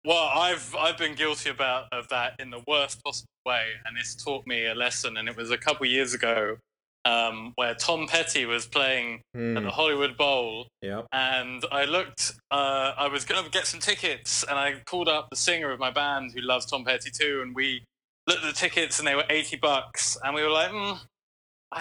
[0.05, 4.15] Well, I've I've been guilty about of that in the worst possible way, and it's
[4.15, 5.17] taught me a lesson.
[5.17, 6.57] And it was a couple years ago
[7.05, 9.55] um, where Tom Petty was playing mm.
[9.55, 9.75] at the hmm.
[9.75, 10.67] Hollywood Bowl.
[10.81, 11.07] Yep.
[11.11, 15.29] And I looked, uh, I was going to get some tickets, and I called up
[15.29, 17.83] the singer of my band who loves Tom Petty too, and we
[18.27, 20.99] looked at the tickets, and they were eighty bucks, and we were like, mm,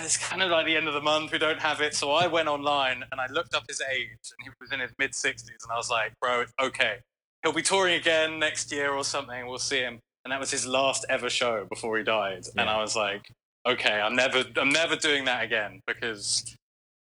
[0.03, 1.33] it's kind of like the end of the month.
[1.33, 1.95] We don't have it.
[1.95, 4.91] So I went online and I looked up his age, and he was in his
[4.99, 5.41] mid 60s.
[5.49, 6.97] And I was like, bro, it's okay.
[7.43, 9.47] He'll be touring again next year or something.
[9.47, 10.01] We'll see him.
[10.25, 12.45] And that was his last ever show before he died.
[12.45, 12.63] Yeah.
[12.63, 13.31] And I was like,
[13.67, 16.57] okay, I'm never, I'm never doing that again because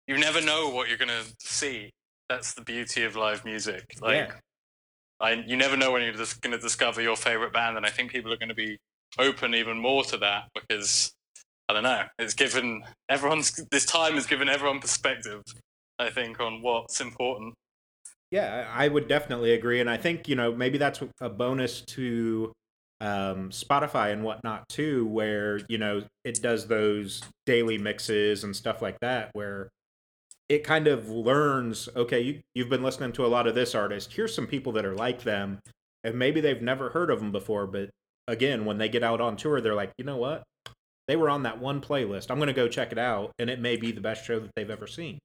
[0.08, 1.90] you never know what you're gonna see.
[2.30, 3.96] That's the beauty of live music.
[4.02, 4.34] Like, yeah.
[5.20, 8.12] I, you never know when you're just gonna discover your favorite band, and I think
[8.12, 8.78] people are gonna be
[9.18, 11.14] open even more to that because
[11.74, 12.04] I don't know.
[12.20, 15.42] It's given everyone's this time has given everyone perspective.
[15.98, 17.56] I think on what's important.
[18.32, 22.52] Yeah, I would definitely agree, and I think you know maybe that's a bonus to
[23.02, 28.82] um, Spotify and whatnot too, where you know it does those daily mixes and stuff
[28.82, 29.70] like that, where
[30.50, 31.90] it kind of learns.
[31.96, 34.14] Okay, you you've been listening to a lot of this artist.
[34.14, 35.60] Here's some people that are like them,
[36.04, 37.90] and maybe they've never heard of them before, but
[38.28, 40.44] again, when they get out on tour, they're like, you know what?
[41.08, 42.30] They were on that one playlist.
[42.30, 44.52] I'm going to go check it out, and it may be the best show that
[44.56, 45.20] they've ever seen.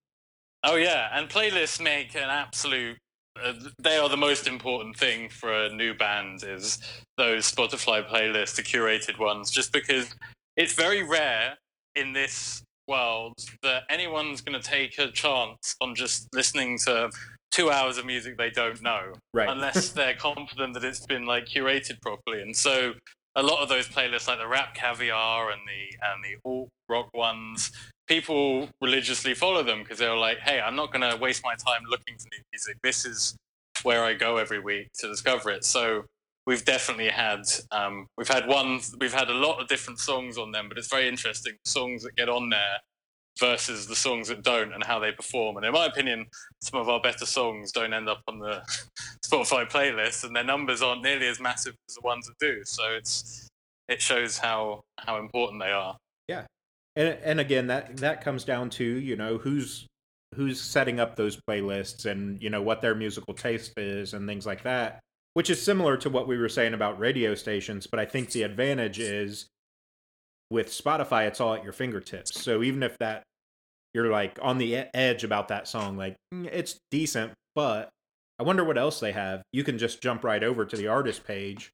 [0.64, 2.98] Oh yeah, and playlists make an absolute.
[3.40, 6.42] Uh, they are the most important thing for a new band.
[6.42, 6.78] Is
[7.16, 10.14] those Spotify playlists, the curated ones, just because
[10.56, 11.56] it's very rare
[11.94, 17.10] in this world that anyone's going to take a chance on just listening to
[17.50, 19.48] two hours of music they don't know, right.
[19.48, 22.42] unless they're confident that it's been like curated properly.
[22.42, 22.94] And so
[23.38, 27.70] a lot of those playlists, like the RapCaviar and the and the alt rock ones,
[28.08, 31.82] people religiously follow them because they're like, "Hey, I'm not going to waste my time
[31.88, 32.76] looking for new music.
[32.82, 33.36] This is
[33.84, 36.04] where I go every week to discover it." So
[36.46, 40.50] we've definitely had um, we've had one we've had a lot of different songs on
[40.50, 42.80] them, but it's very interesting songs that get on there
[43.38, 45.56] versus the songs that don't and how they perform.
[45.56, 46.26] And in my opinion,
[46.60, 48.62] some of our better songs don't end up on the
[49.24, 52.62] Spotify playlist, and their numbers aren't nearly as massive as the ones that do.
[52.64, 53.48] So it's
[53.88, 55.96] it shows how how important they are.
[56.28, 56.44] Yeah,
[56.96, 59.86] and and again, that that comes down to you know who's
[60.34, 64.44] who's setting up those playlists and you know what their musical taste is and things
[64.46, 65.00] like that
[65.34, 68.42] which is similar to what we were saying about radio stations but i think the
[68.42, 69.46] advantage is
[70.50, 73.22] with spotify it's all at your fingertips so even if that
[73.94, 75.96] you're like on the edge about that song.
[75.96, 77.88] Like mm, it's decent, but
[78.38, 79.42] I wonder what else they have.
[79.52, 81.70] You can just jump right over to the artist page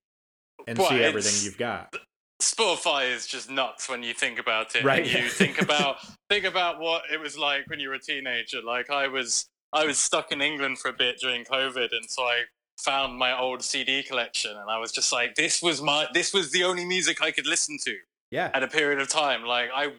[0.66, 1.94] and see everything you've got.
[2.42, 4.84] Spotify is just nuts when you think about it.
[4.84, 5.06] Right.
[5.06, 5.96] you think about
[6.28, 8.62] think about what it was like when you were a teenager.
[8.62, 12.22] Like I was I was stuck in England for a bit during COVID and so
[12.22, 12.42] I
[12.78, 16.50] found my old CD collection, and I was just like, this was my this was
[16.50, 17.96] the only music I could listen to
[18.30, 18.50] Yeah.
[18.52, 19.44] at a period of time.
[19.44, 19.92] Like I,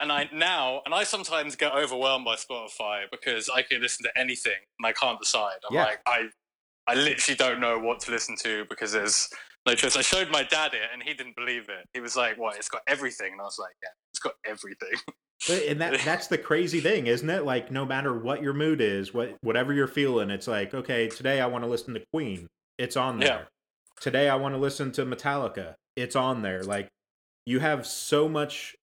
[0.00, 4.18] and I now, and I sometimes get overwhelmed by Spotify because I can listen to
[4.18, 5.56] anything and I can't decide.
[5.68, 5.84] I'm Yeah.
[5.84, 6.28] like, I,
[6.86, 9.28] I literally don't know what to listen to because there's
[9.66, 9.96] no choice.
[9.96, 11.86] I showed my dad it and he didn't believe it.
[11.92, 12.56] He was like, "What?
[12.56, 14.98] It's got everything," and I was like, "Yeah, it's got everything."
[15.48, 17.44] But- and that that's the crazy thing, isn't it?
[17.44, 21.40] Like no matter what your mood is, what whatever you're feeling, it's like, okay, today
[21.40, 22.46] I want to listen to Queen.
[22.78, 23.28] It's on there.
[23.28, 23.44] Yeah.
[24.00, 25.74] Today I want to listen to Metallica.
[25.96, 26.62] It's on there.
[26.62, 26.88] Like
[27.46, 28.76] you have so much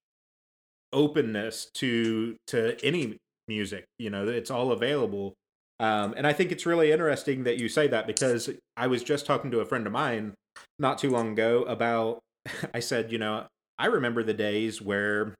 [0.94, 3.18] openness to to any
[3.48, 5.34] music, you know, it's all available.
[5.80, 9.26] Um, and I think it's really interesting that you say that because I was just
[9.26, 10.34] talking to a friend of mine
[10.78, 12.20] not too long ago about
[12.74, 13.46] I said, you know,
[13.78, 15.34] I remember the days where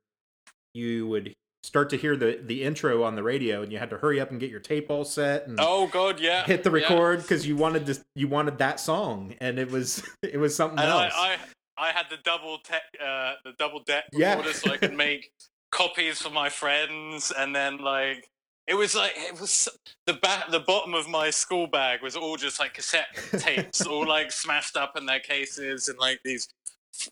[0.75, 1.33] you would
[1.63, 4.31] start to hear the the intro on the radio and you had to hurry up
[4.31, 6.45] and get your tape all set and oh God, yeah.
[6.45, 10.39] hit the record because you wanted to you wanted that song and it was it
[10.39, 11.15] was something And I, else.
[11.17, 11.37] I,
[11.79, 14.31] I had the double te- uh, the double deck Yeah.
[14.37, 15.31] recorder so I could make
[15.73, 18.29] copies for my friends, and then like
[18.67, 19.69] it was like it was
[20.07, 23.07] the back the bottom of my school bag was all just like cassette
[23.39, 26.49] tapes, all like smashed up in their cases, and like these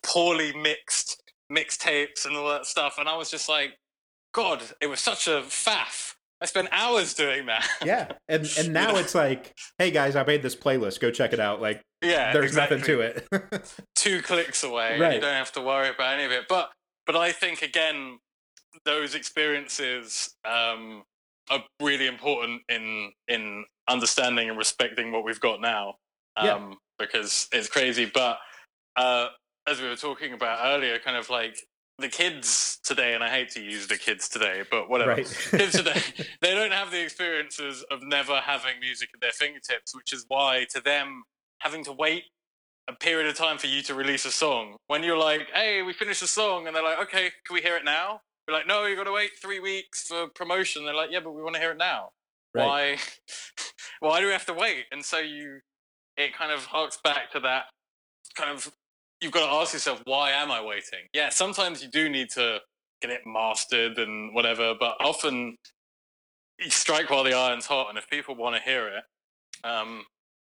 [0.02, 1.20] poorly mixed
[1.52, 3.76] mixtapes and all that stuff, and I was just like,
[4.32, 6.14] God, it was such a faff.
[6.40, 7.66] I spent hours doing that.
[7.84, 11.00] yeah, and and now it's like, hey guys, I made this playlist.
[11.00, 11.60] Go check it out.
[11.60, 12.78] Like, yeah, there's exactly.
[12.78, 13.84] nothing to it.
[13.94, 14.98] two clicks away.
[15.00, 16.44] and You don't have to worry about any of it.
[16.48, 16.70] But
[17.06, 18.18] but I think again,
[18.84, 21.04] those experiences um,
[21.50, 25.94] are really important in in understanding and respecting what we've got now.
[26.36, 26.74] Um, Yeah.
[26.98, 28.04] Because it's crazy.
[28.04, 28.38] But
[28.96, 29.28] uh,
[29.66, 31.58] as we were talking about earlier, kind of like
[31.98, 35.12] the kids today, and I hate to use the kids today, but whatever.
[35.12, 35.46] right.
[35.50, 36.00] kids today,
[36.40, 40.66] they don't have the experiences of never having music at their fingertips, which is why
[40.70, 41.24] to them
[41.62, 42.24] having to wait
[42.88, 44.76] a period of time for you to release a song.
[44.88, 47.76] When you're like, "Hey, we finished the song," and they're like, "Okay, can we hear
[47.76, 51.10] it now?" We're like, "No, you've got to wait three weeks for promotion." They're like,
[51.10, 52.10] "Yeah, but we want to hear it now.
[52.54, 52.66] Right.
[52.66, 52.98] Why?
[54.00, 55.60] Why do we have to wait?" And so you,
[56.16, 57.66] it kind of harks back to that
[58.34, 58.72] kind of.
[59.20, 62.60] You've got to ask yourself, "Why am I waiting?" Yeah, sometimes you do need to
[63.00, 65.56] get it mastered and whatever, but often
[66.58, 69.04] you strike while the iron's hot, and if people want to hear it,
[69.64, 70.04] um,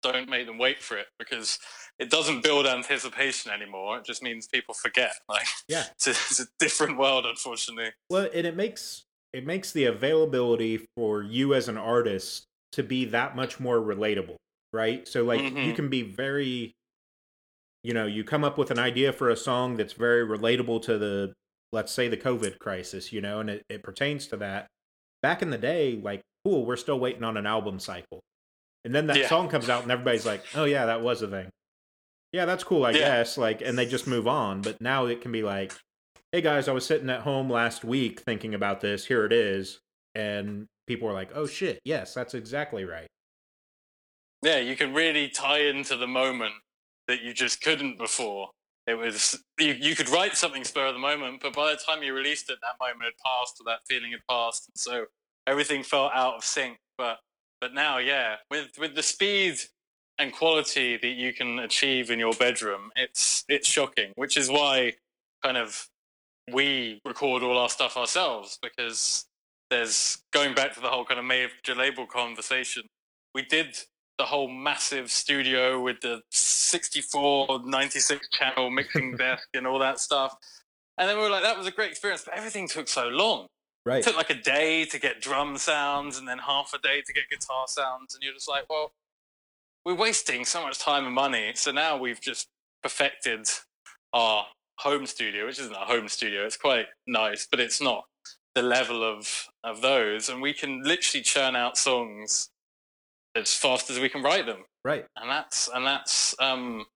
[0.03, 1.59] don't make them wait for it because
[1.99, 3.99] it doesn't build anticipation anymore.
[3.99, 5.13] It just means people forget.
[5.29, 5.85] Like, Yeah.
[5.93, 7.93] it's a, it's a different world, unfortunately.
[8.11, 13.05] Well, and it makes it makes the availability for you as an artist to be
[13.07, 14.37] that much more relatable,
[14.73, 15.07] right?
[15.07, 15.77] So like you Mhm.
[15.77, 16.73] can be very
[17.85, 20.99] you know, you come up with an idea for a song that's very relatable to
[20.99, 21.33] the
[21.73, 24.67] let's say the COVID crisis, you know, and it, it pertains to that.
[25.23, 28.21] Back in the day, like, cool, we're still waiting on an album cycle.
[28.89, 29.28] And then that Yeah.
[29.28, 31.51] song comes out and everybody's like, Oh yeah, that was a thing.
[32.32, 33.01] Yeah, that's cool, I Yeah.
[33.01, 33.36] guess.
[33.36, 34.62] Like and they just move on.
[34.62, 35.74] But now it can be like,
[36.32, 39.05] hey guys, I was sitting at home last week thinking about this.
[39.05, 39.80] Here it is.
[40.14, 43.09] And people are like, oh shit, yes, that's exactly right.
[44.43, 46.55] Yeah, you can really tie into the moment
[47.09, 48.49] that you just couldn't before.
[48.86, 52.03] It was you, you could write something spur of the moment, but by the time
[52.03, 55.05] you released it, that moment had passed, or that feeling had passed, and so
[55.47, 56.78] everything felt out of sync.
[56.97, 57.18] But
[57.61, 59.59] but now, yeah, with with the speed
[60.19, 64.13] and quality that you can achieve in your bedroom, it's it's shocking.
[64.17, 64.95] Which is why,
[65.43, 65.89] kind of,
[66.53, 69.27] we record all our stuff ourselves because
[69.71, 72.85] there's going back to the whole kind of major label conversation.
[73.35, 73.77] We did
[74.19, 80.37] the whole massive studio with the 64, 96 channel mixing desk and all that stuff.
[80.99, 83.47] And then we were like, that was a great experience, but everything took so long.
[83.89, 84.01] Right.
[84.01, 87.12] It took like a day to get drum sounds and then half a day to
[87.12, 88.14] get guitar sounds.
[88.14, 88.93] And you're just like, well,
[89.86, 91.53] we're wasting so much time and money.
[91.55, 92.49] So now we've just
[92.82, 93.49] perfected
[94.12, 96.45] our home studio, which isn't a home studio.
[96.45, 98.05] It's quite nice, but it's not
[98.55, 100.28] the level of, of those.
[100.28, 102.51] And we can literally churn out songs
[103.34, 105.05] as fast as we can write them Right.
[105.16, 106.86] and that's and that's um,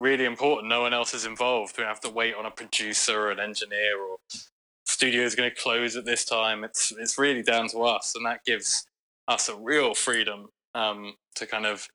[0.00, 0.68] really important.
[0.68, 1.78] No one else is involved.
[1.78, 4.16] We have to wait on a producer or an engineer or
[4.86, 6.64] studio is going to close at this time.
[6.64, 8.84] It's it's really down to us, and that gives
[9.28, 11.86] us a real freedom um, to kind of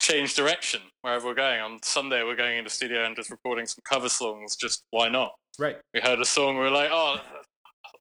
[0.00, 1.60] change direction wherever we're going.
[1.60, 4.56] On Sunday, we're going into studio and just recording some cover songs.
[4.56, 5.32] Just why not?
[5.58, 5.76] Right.
[5.92, 7.16] We heard a song, we were like, oh,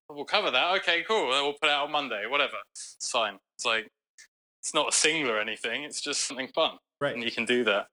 [0.09, 0.75] we'll cover that.
[0.77, 1.31] Okay, cool.
[1.31, 2.23] Then we'll put it out on Monday.
[2.27, 2.57] Whatever.
[2.73, 3.38] It's fine.
[3.57, 3.88] It's like
[4.61, 5.83] it's not a single or anything.
[5.83, 7.13] It's just something fun, Right.
[7.15, 7.88] and you can do that.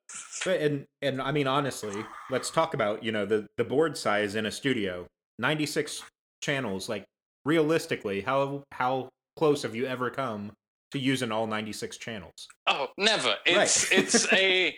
[0.44, 0.60] Right.
[0.60, 4.46] And and I mean honestly, let's talk about, you know, the the board size in
[4.46, 5.06] a studio.
[5.38, 6.02] 96
[6.42, 7.04] channels like
[7.44, 10.52] realistically, how how close have you ever come
[10.94, 12.48] to using all 96 channels.
[12.68, 13.34] Oh, never.
[13.44, 13.98] It's right.
[13.98, 14.68] it's a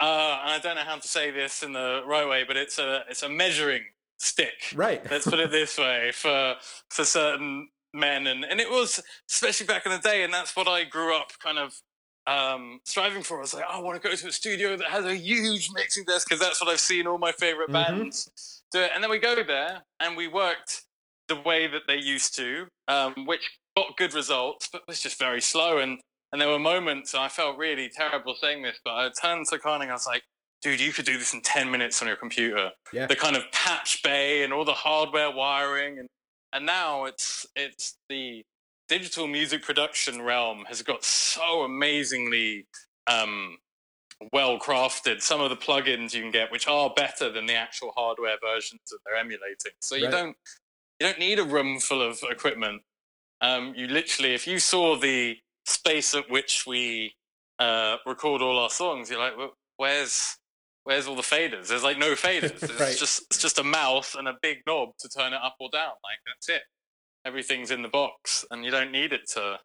[0.00, 3.04] uh, I don't know how to say this in the right way, but it's a
[3.08, 3.82] it's a measuring
[4.18, 4.72] stick.
[4.74, 5.08] Right.
[5.10, 6.56] Let's put it this way for
[6.90, 9.00] for certain men and and it was
[9.30, 11.78] especially back in the day and that's what I grew up kind of
[12.26, 13.38] um, striving for.
[13.38, 15.70] I was like, oh, I want to go to a studio that has a huge
[15.74, 17.98] mixing desk because that's what I've seen all my favorite mm-hmm.
[17.98, 18.90] bands do it.
[18.94, 20.82] And then we go there and we worked
[21.28, 25.40] the way that they used to, um, which got good results, but was just very
[25.40, 25.78] slow.
[25.78, 26.00] And
[26.32, 29.58] and there were moments, and I felt really terrible saying this, but I turned to
[29.58, 30.22] Karnig and I was like,
[30.60, 32.70] dude, you could do this in 10 minutes on your computer.
[32.92, 33.06] Yeah.
[33.06, 35.98] The kind of patch bay and all the hardware wiring.
[35.98, 36.08] And,
[36.52, 38.42] and now it's, it's the
[38.88, 42.66] digital music production realm has got so amazingly
[43.06, 43.56] um,
[44.32, 45.22] well crafted.
[45.22, 48.80] Some of the plugins you can get, which are better than the actual hardware versions
[48.90, 49.72] that they're emulating.
[49.80, 50.10] So you right.
[50.10, 50.36] don't,
[51.00, 52.82] you don't need a room full of equipment.
[53.40, 57.14] Um, you literally, if you saw the space at which we
[57.58, 60.36] uh, record all our songs, you're like, well, where's
[60.84, 61.68] where's all the faders?
[61.68, 62.62] There's like no faders.
[62.62, 62.96] It's right.
[62.96, 65.92] just it's just a mouse and a big knob to turn it up or down.
[66.02, 66.62] Like that's it.
[67.24, 69.58] Everything's in the box, and you don't need it to.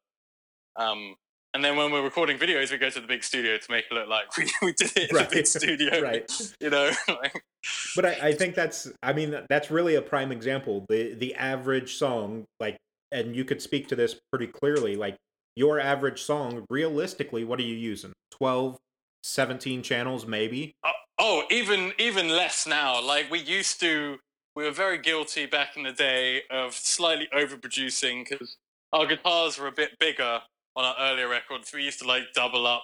[0.76, 1.16] Um,
[1.54, 3.93] and then when we're recording videos, we go to the big studio to make it
[3.93, 5.30] look like we, we did it in right.
[5.30, 6.01] the big studio.
[6.01, 6.32] right.
[6.60, 6.91] You know.
[7.95, 10.86] but I, I think that's I mean that's really a prime example.
[10.89, 12.78] The the average song, like
[13.12, 15.16] and you could speak to this pretty clearly, like
[15.56, 18.14] your average song, realistically, what are you using?
[18.32, 18.78] 12,
[19.22, 20.74] 17 channels, maybe?
[20.84, 22.99] Oh, oh, even even less now.
[22.99, 24.18] Like we used to,
[24.56, 28.58] we were very guilty back in the day of slightly overproducing because
[28.91, 30.41] our guitars were a bit bigger
[30.76, 31.71] on our earlier records.
[31.74, 32.84] We used to like double up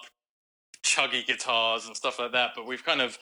[0.84, 2.50] chuggy guitars and stuff like that.
[2.54, 3.18] But we've kind of,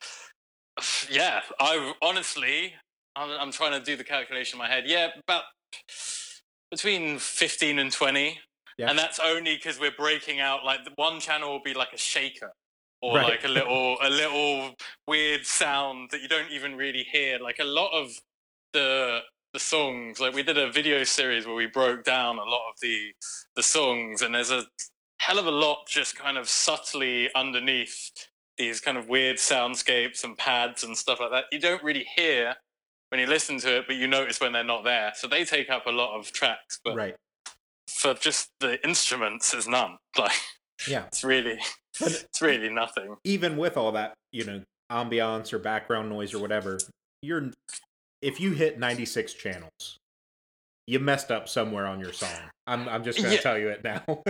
[1.11, 2.75] yeah, I honestly,
[3.17, 4.85] I'm, I'm trying to do the calculation in my head.
[4.87, 5.43] Yeah, about
[6.71, 8.39] between 15 and 20
[8.79, 8.91] yeah.
[8.91, 11.99] and that's only because we're breaking out like the one channel will be like a
[11.99, 12.53] shaker
[13.03, 13.29] or right.
[13.29, 14.75] like a little a little
[15.07, 18.11] weird sound that you don't even really hear like a lot of
[18.73, 19.21] the
[19.59, 20.21] the songs.
[20.21, 23.13] Like we did a video series where we broke down a lot of the
[23.57, 24.65] the songs and there's a
[25.19, 28.13] hell of a lot just kind of subtly underneath
[28.57, 31.45] these kind of weird soundscapes and pads and stuff like that.
[31.51, 32.55] You don't really hear
[33.09, 35.13] when you listen to it but you notice when they're not there.
[35.17, 37.17] So they take up a lot of tracks but right.
[37.89, 39.97] for just the instruments is none.
[40.19, 40.33] Like,
[40.89, 41.59] yeah, it's really,
[42.01, 43.17] it's really nothing.
[43.25, 46.79] Even with all that, you know, ambiance or background noise or whatever,
[47.23, 47.51] you're
[48.23, 49.99] if you hit 96 channels,
[50.87, 52.31] you messed up somewhere on your song.
[52.67, 53.41] I'm I'm just going to yeah.
[53.41, 54.03] tell you it now.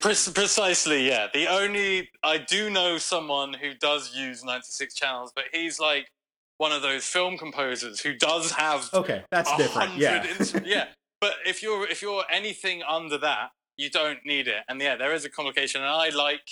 [0.00, 1.26] Pre- precisely, yeah.
[1.32, 6.08] The only I do know someone who does use 96 channels, but he's like
[6.58, 9.96] one of those film composers who does have okay, that's different.
[9.96, 10.24] Yeah,
[10.64, 10.86] yeah.
[11.20, 14.62] But if you're if you're anything under that, you don't need it.
[14.68, 15.80] And yeah, there is a complication.
[15.80, 16.48] And I like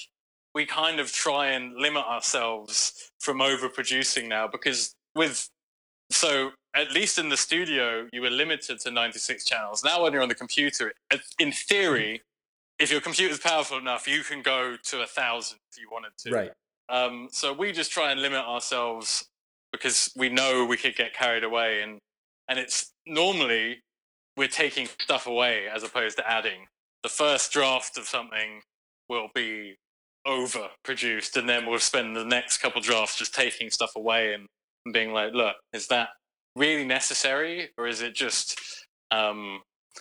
[0.54, 5.48] we kind of try and limit ourselves from overproducing now because with
[6.10, 9.84] so at least in the studio you were limited to 96 channels.
[9.84, 10.92] Now when you're on the computer,
[11.38, 12.22] in theory,
[12.78, 16.30] if your computer's powerful enough, you can go to a thousand if you wanted to.
[16.30, 16.52] Right.
[16.88, 19.26] Um, so we just try and limit ourselves
[19.72, 21.98] because we know we could get carried away and
[22.48, 23.80] and it's normally
[24.36, 26.66] we're taking stuff away as opposed to adding.
[27.02, 28.62] The first draft of something
[29.08, 29.76] will be
[30.24, 34.46] over produced, and then we'll spend the next couple drafts just taking stuff away and,
[34.84, 36.08] and being like, look, is that
[36.56, 38.58] really necessary, or is it just
[39.10, 39.60] um,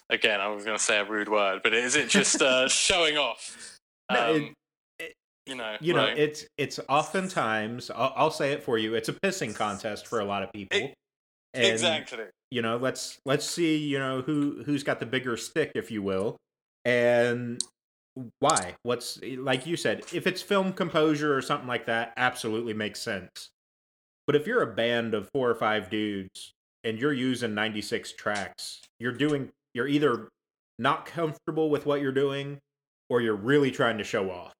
[0.09, 3.17] again, I was going to say a rude word, but is it just uh, showing
[3.17, 3.77] off?
[4.09, 4.53] Um, no, it,
[4.99, 5.13] it,
[5.45, 8.95] you know, you know, it's it's oftentimes I'll, I'll, say it for you.
[8.95, 10.77] It's a pissing contest for a lot of people.
[10.77, 10.93] It,
[11.53, 15.71] and, exactly you know let's let's see you know who who's got the bigger stick
[15.75, 16.37] if you will
[16.85, 17.61] and
[18.39, 23.01] why what's like you said if it's film composure or something like that absolutely makes
[23.01, 23.49] sense
[24.31, 26.53] but if you're a band of four or five dudes
[26.85, 30.29] and you're using 96 tracks you're doing you're either
[30.79, 32.57] not comfortable with what you're doing
[33.09, 34.53] or you're really trying to show off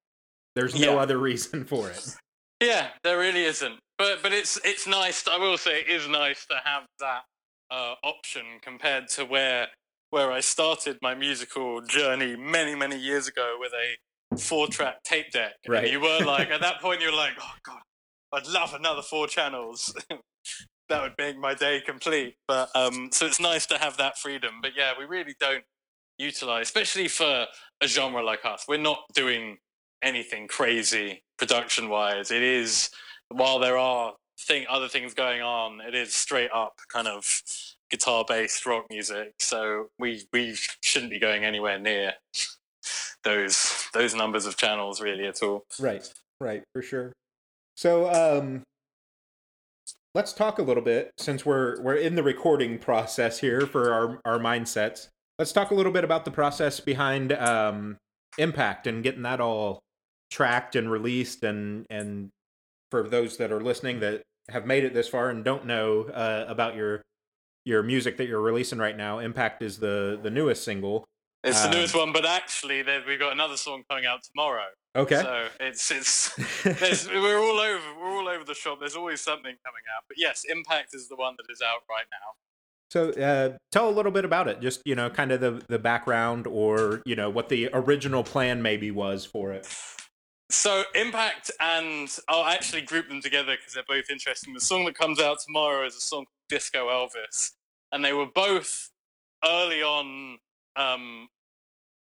[0.54, 1.00] there's no yeah.
[1.00, 2.14] other reason for it
[2.62, 6.44] yeah there really isn't but but it's it's nice i will say it is nice
[6.44, 7.22] to have that
[7.70, 9.68] uh, option compared to where
[10.10, 15.30] where I started my musical journey many many years ago with a four track tape
[15.32, 15.54] deck.
[15.66, 15.84] Right.
[15.84, 17.80] And you were like at that point you're like, oh god,
[18.32, 19.94] I'd love another four channels.
[20.88, 22.36] that would make my day complete.
[22.46, 24.56] But um, so it's nice to have that freedom.
[24.62, 25.64] But yeah, we really don't
[26.18, 27.46] utilize, especially for
[27.80, 28.64] a genre like us.
[28.68, 29.58] We're not doing
[30.02, 32.30] anything crazy production wise.
[32.30, 32.90] It is
[33.28, 35.80] while there are thing other things going on.
[35.80, 37.42] It is straight up kind of
[37.90, 39.34] guitar based rock music.
[39.38, 42.14] So we we shouldn't be going anywhere near
[43.24, 45.64] those those numbers of channels really at all.
[45.78, 46.10] Right,
[46.40, 47.12] right, for sure.
[47.74, 48.62] So, um,
[50.14, 54.20] let's talk a little bit since we're we're in the recording process here for our
[54.24, 55.08] our mindsets.
[55.38, 57.96] Let's talk a little bit about the process behind um,
[58.38, 59.80] Impact and getting that all
[60.30, 62.30] tracked and released and and
[62.90, 66.44] for those that are listening that have made it this far and don't know uh,
[66.48, 67.02] about your
[67.64, 71.04] your music that you're releasing right now, Impact is the the newest single.
[71.44, 74.68] It's the Um, newest one, but actually, we've got another song coming out tomorrow.
[74.94, 75.16] Okay.
[75.20, 76.36] So it's it's
[77.08, 78.78] we're all over we're all over the shop.
[78.78, 80.04] There's always something coming out.
[80.06, 82.34] But yes, Impact is the one that is out right now.
[82.90, 84.60] So uh, tell a little bit about it.
[84.60, 88.60] Just you know, kind of the the background, or you know, what the original plan
[88.62, 89.66] maybe was for it.
[90.50, 94.52] So Impact and I'll actually group them together because they're both interesting.
[94.52, 97.52] The song that comes out tomorrow is a song called Disco Elvis,
[97.90, 98.90] and they were both
[99.44, 100.38] early on.
[100.76, 101.28] Um,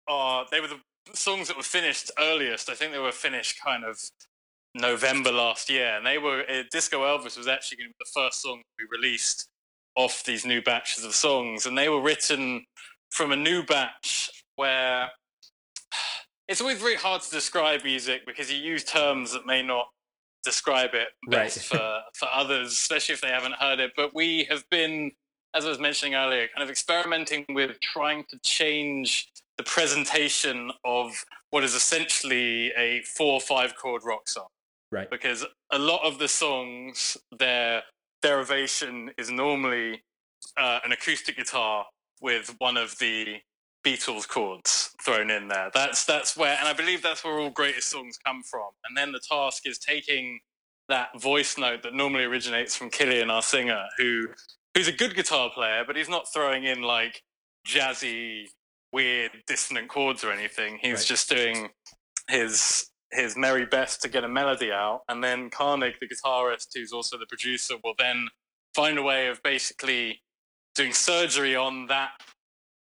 [0.08, 0.80] uh, they were the
[1.14, 2.68] songs that were finished earliest.
[2.70, 3.98] I think they were finished kind of
[4.74, 8.11] November last year, and they were uh, Disco Elvis was actually going to be the
[8.20, 9.48] first song we released
[9.96, 12.64] off these new batches of songs, and they were written
[13.11, 15.08] from a new batch where
[16.48, 19.86] it's always very hard to describe music because you use terms that may not
[20.44, 21.80] describe it best Right.
[21.80, 23.92] for, for others, especially if they haven't heard it.
[23.96, 25.12] But we have been,
[25.55, 31.12] as I was mentioning earlier, kind of experimenting with trying to change the presentation of
[31.51, 34.46] what is essentially a four or five chord rock song.
[34.92, 35.11] Right.
[35.11, 37.82] Because a lot of the songs, their
[38.22, 40.03] derivation is normally
[40.57, 41.86] uh, an acoustic guitar
[42.20, 43.36] with one of the
[43.84, 45.70] Beatles chords thrown in there.
[45.72, 48.68] That's that's where, and I believe that's where all greatest songs come from.
[48.86, 50.40] And then the task is taking
[50.88, 54.26] that voice note that normally originates from Killian, our singer, who
[54.74, 57.22] who's a good guitar player, but he's not throwing in like
[57.66, 58.46] jazzy,
[58.92, 60.78] weird, dissonant chords or anything.
[60.80, 61.06] He's Right.
[61.06, 61.70] just doing
[62.28, 66.92] his his merry best to get a melody out, and then Karnig, the guitarist, who's
[66.92, 68.28] also the producer, will then
[68.74, 70.22] find a way of basically
[70.76, 72.12] doing surgery on that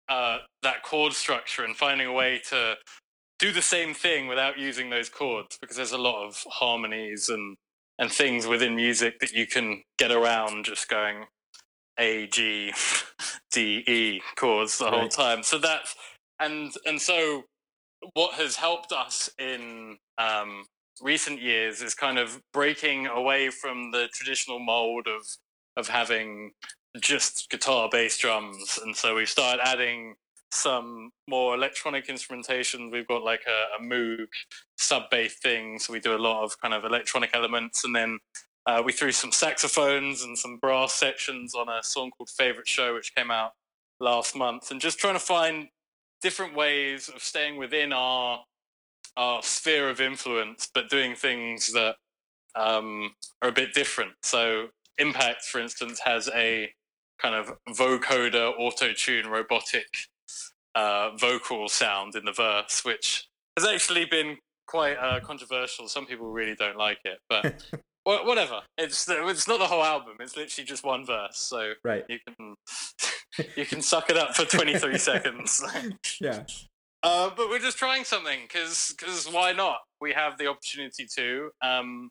[0.10, 2.76] uh, that chord structure and finding a way to
[3.40, 7.58] do the same thing without using those chords because there's a lot of harmonies and
[8.00, 11.26] and things within music that you can get around just going
[12.00, 12.74] A G
[13.52, 15.44] D E chords the whole time.
[15.44, 15.96] So that's
[16.40, 17.44] and and so
[18.14, 20.66] what has helped us in um,
[21.02, 25.26] recent years is kind of breaking away from the traditional mold of
[25.78, 26.52] of having
[27.00, 28.80] just guitar bass drums.
[28.84, 30.16] And so we've started adding
[30.52, 32.92] some more electronic instrumentation.
[32.92, 34.28] We've got like a, a moog
[34.78, 35.80] sub bass thing.
[35.80, 37.84] So we do a lot of kind of electronic elements.
[37.84, 38.20] And then
[38.66, 42.94] uh, we threw some saxophones and some brass sections on a song called favorite show
[42.94, 43.54] which came out
[44.00, 45.68] last month and just trying to find
[46.22, 48.44] different ways of staying within our
[49.18, 51.96] our sphere of influence but doing things that
[52.56, 53.12] um,
[53.42, 54.14] are a bit different.
[54.24, 56.72] So impact for instance has a
[57.22, 59.88] kind of vocoder auto tune robotic
[60.76, 64.38] uh, vocal sound in the verse which has actually been
[64.68, 65.88] quite uh, controversial.
[65.88, 67.66] Some people really don't like it but
[68.06, 72.04] wha- whatever it's it's not the whole album it's literally just one verse so Right.
[72.10, 72.56] you can
[73.56, 75.64] you can suck it up for 23 seconds
[76.22, 76.44] Yeah.
[77.04, 78.96] uh, but we're just trying something because
[79.32, 79.80] why not?
[80.00, 81.50] We have the opportunity to.
[81.62, 82.10] Um,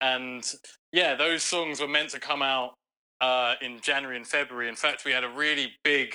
[0.00, 0.44] and
[0.92, 2.74] yeah, those songs were meant to come out
[3.20, 4.68] uh, in January and February.
[4.68, 6.14] In fact, we had a really big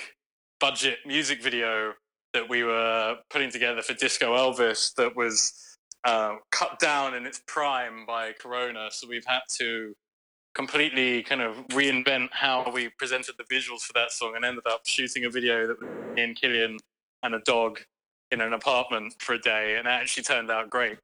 [0.60, 1.94] budget music video
[2.34, 5.52] that we were putting together for Disco Elvis that was
[6.04, 8.88] uh, cut down in its prime by Corona.
[8.90, 9.94] So we've had to
[10.54, 14.82] completely kind of reinvent how we presented the visuals for that song and ended up
[14.84, 16.78] shooting a video that was me and Killian
[17.22, 17.80] and a dog
[18.30, 20.98] in an apartment for a day, and it actually turned out great.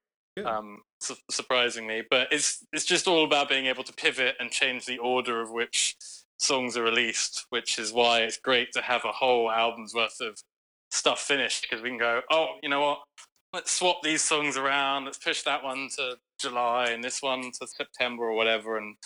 [0.44, 4.86] Um, su- surprisingly, but it's it's just all about being able to pivot and change
[4.86, 5.96] the order of which
[6.38, 10.38] songs are released, which is why it's great to have a whole album's worth of
[10.90, 13.00] stuff finished because we can go, oh, you know what?
[13.52, 15.06] Let's swap these songs around.
[15.06, 18.96] Let's push that one to July and this one to September or whatever, and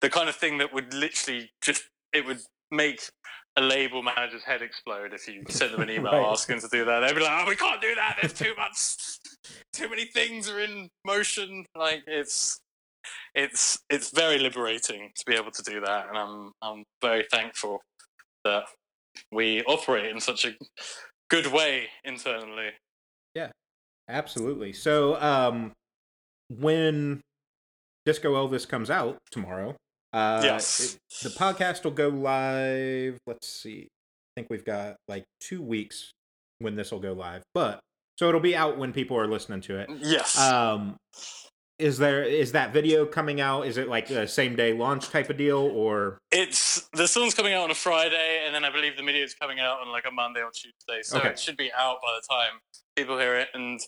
[0.00, 3.00] the kind of thing that would literally just it would make
[3.56, 6.26] a label manager's head explode if you sent them an email Right.
[6.26, 7.00] asking to do that.
[7.00, 8.18] They'd be like, "Oh, we can't do that.
[8.20, 8.96] There's too much,
[9.72, 12.60] too many things are in motion." Like it's,
[13.34, 17.80] it's, it's very liberating to be able to do that, and I'm, I'm very thankful
[18.44, 18.64] that
[19.32, 20.52] we operate in such a
[21.30, 22.70] good way internally.
[24.08, 24.72] Absolutely.
[24.72, 25.72] So, um,
[26.48, 27.20] when
[28.06, 29.76] Disco Elvis comes out tomorrow,
[30.12, 30.94] uh, Yes.
[30.94, 33.18] it- the podcast will go live.
[33.26, 33.82] Let's see.
[33.90, 36.10] I think we've got like two weeks
[36.58, 37.42] when this will go live.
[37.54, 37.80] But
[38.18, 39.88] So it'll be out when people are listening to it.
[40.00, 40.36] Yes.
[40.38, 40.96] Um,
[41.78, 43.62] is there is that video coming out?
[43.66, 47.52] Is it like a same day launch type of deal, or it's the song's coming
[47.52, 50.04] out on a Friday, and then I believe the video is coming out on like
[50.04, 51.02] a Monday or Tuesday.
[51.02, 51.28] So Okay.
[51.28, 52.58] it should be out by the time
[52.96, 53.78] people hear it, and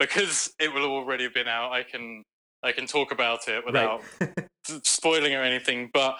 [0.00, 2.24] because it will already have been out, I can
[2.64, 4.02] I can talk about it without
[4.68, 5.90] s- spoiling or anything.
[5.94, 6.16] But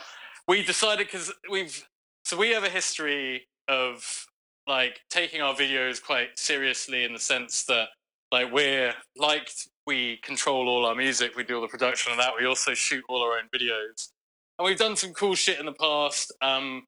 [0.46, 1.84] we decided because we've
[2.24, 4.26] so we have a history of
[4.66, 7.88] like taking our videos quite seriously in the sense that
[8.30, 9.50] like we're like
[9.86, 12.32] we control all our music, we do all the production and that.
[12.38, 14.10] We also shoot all our own videos,
[14.58, 16.32] and we've done some cool shit in the past.
[16.42, 16.84] Um,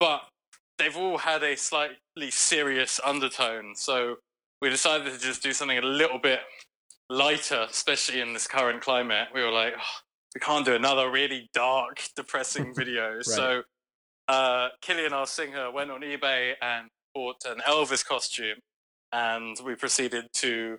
[0.00, 0.22] but
[0.78, 4.16] they've all had a slightly serious undertone, so
[4.60, 6.40] we decided to just do something a little bit
[7.10, 9.28] lighter, especially in this current climate.
[9.34, 10.00] We were like, "Oh,
[10.34, 13.20] we can't do another really dark, depressing video.
[13.22, 13.62] So
[14.28, 18.58] uh, Killian, our singer, went on eBay and bought an Elvis costume,
[19.12, 20.78] and we proceeded to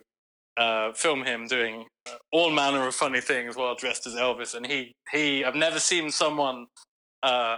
[0.56, 4.54] uh, film him doing uh, all manner of funny things while dressed as Elvis.
[4.54, 6.66] And he, he, I've never seen someone
[7.22, 7.56] uh,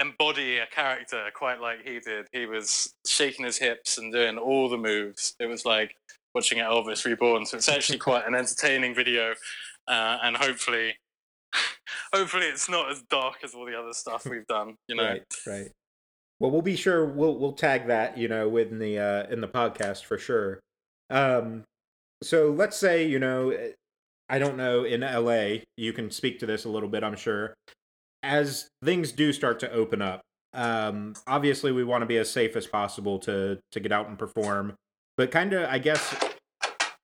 [0.00, 2.26] embody a character quite like he did.
[2.32, 5.34] He was shaking his hips and doing all the moves.
[5.40, 5.96] It was like
[6.34, 7.46] watching Elvis reborn.
[7.46, 9.34] So it's actually quite an entertaining video,
[9.86, 10.96] uh, and hopefully,
[12.12, 14.76] hopefully it's not as dark as all the other stuff we've done.
[14.88, 15.70] You know, right, right.
[16.40, 19.48] Well, we'll be sure we'll we'll tag that you know in the uh, in the
[19.48, 20.60] podcast for sure.
[21.10, 21.64] Um,
[22.22, 23.56] so let's say you know,
[24.28, 27.02] I don't know in LA, you can speak to this a little bit.
[27.02, 27.54] I'm sure
[28.22, 30.20] as things do start to open up.
[30.54, 34.18] Um, obviously, we want to be as safe as possible to to get out and
[34.18, 34.74] perform,
[35.16, 36.14] but kind of, I guess,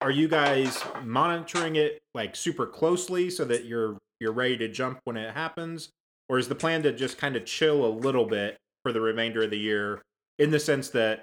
[0.01, 5.01] are you guys monitoring it like super closely so that you're you're ready to jump
[5.05, 5.91] when it happens,
[6.29, 9.43] or is the plan to just kind of chill a little bit for the remainder
[9.43, 10.03] of the year,
[10.39, 11.23] in the sense that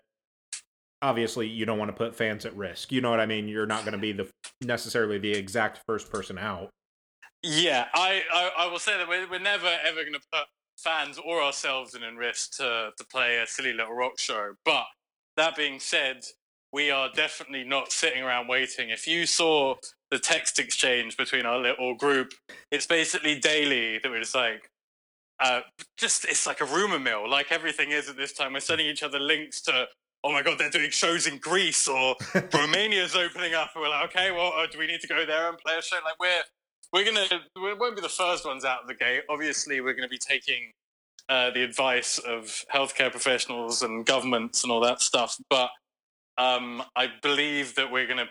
[1.01, 2.91] obviously you don't want to put fans at risk.
[2.91, 3.47] You know what I mean?
[3.47, 4.29] You're not going to be the
[4.61, 6.69] necessarily the exact first person out.
[7.43, 10.45] Yeah, I, I, I will say that we're, we're never ever going to put
[10.77, 14.53] fans or ourselves in risk to, to play a silly little rock show.
[14.65, 14.85] But
[15.37, 16.23] that being said,
[16.73, 18.89] we are definitely not sitting around waiting.
[18.89, 19.75] If you saw
[20.09, 22.33] the text exchange between our little group,
[22.71, 24.69] it's basically daily that we're just like,
[25.39, 25.61] uh,
[25.97, 28.53] just it's like a rumor mill, like everything is at this time.
[28.53, 29.87] We're sending each other links to,
[30.23, 32.15] oh my god, they're doing shows in Greece or
[32.53, 35.49] Romania's opening up, and we're like, okay, well, uh, do we need to go there
[35.49, 35.97] and play a show?
[36.05, 36.43] Like we're
[36.93, 37.25] we're gonna
[37.55, 39.23] we won't be the first ones out of the gate.
[39.29, 40.71] Obviously, we're gonna be taking
[41.29, 45.37] uh, the advice of healthcare professionals and governments and all that stuff.
[45.49, 45.69] But
[46.37, 48.29] um, I believe that we're gonna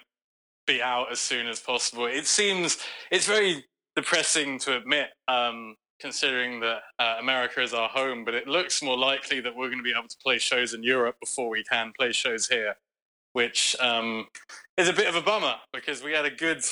[0.67, 2.07] be out as soon as possible.
[2.07, 2.79] It seems
[3.11, 3.65] it's very
[3.97, 8.25] depressing to admit, um, considering that uh, America is our home.
[8.25, 10.83] But it looks more likely that we're going to be able to play shows in
[10.83, 12.77] Europe before we can play shows here,
[13.33, 14.29] which um,
[14.77, 16.63] is a bit of a bummer because we had a good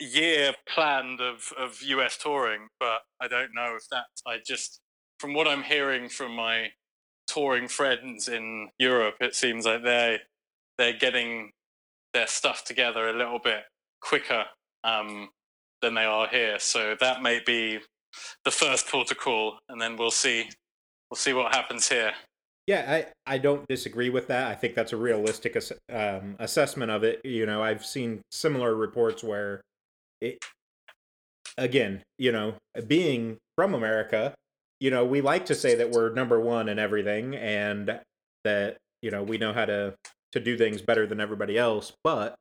[0.00, 4.80] year planned of, of US touring, but I don't know if that I just
[5.18, 6.68] from what I'm hearing from my
[7.26, 10.18] touring friends in Europe, it seems like they
[10.78, 11.50] they're getting
[12.14, 13.64] their stuff together a little bit
[14.00, 14.44] quicker
[14.82, 15.28] um,
[15.82, 16.58] than they are here.
[16.58, 17.78] So that may be
[18.44, 20.48] the first protocol, and then we'll see
[21.10, 22.12] we'll see what happens here.
[22.66, 22.84] Yeah,
[23.26, 24.46] I, I don't disagree with that.
[24.46, 25.56] I think that's a realistic
[25.92, 27.20] um, assessment of it.
[27.24, 29.60] You know, I've seen similar reports where
[30.20, 30.38] it,
[31.56, 32.54] again, you know,
[32.86, 34.34] being from America,
[34.80, 38.00] you know, we like to say that we're number one in everything and
[38.44, 39.94] that, you know, we know how to,
[40.32, 41.92] to do things better than everybody else.
[42.02, 42.34] But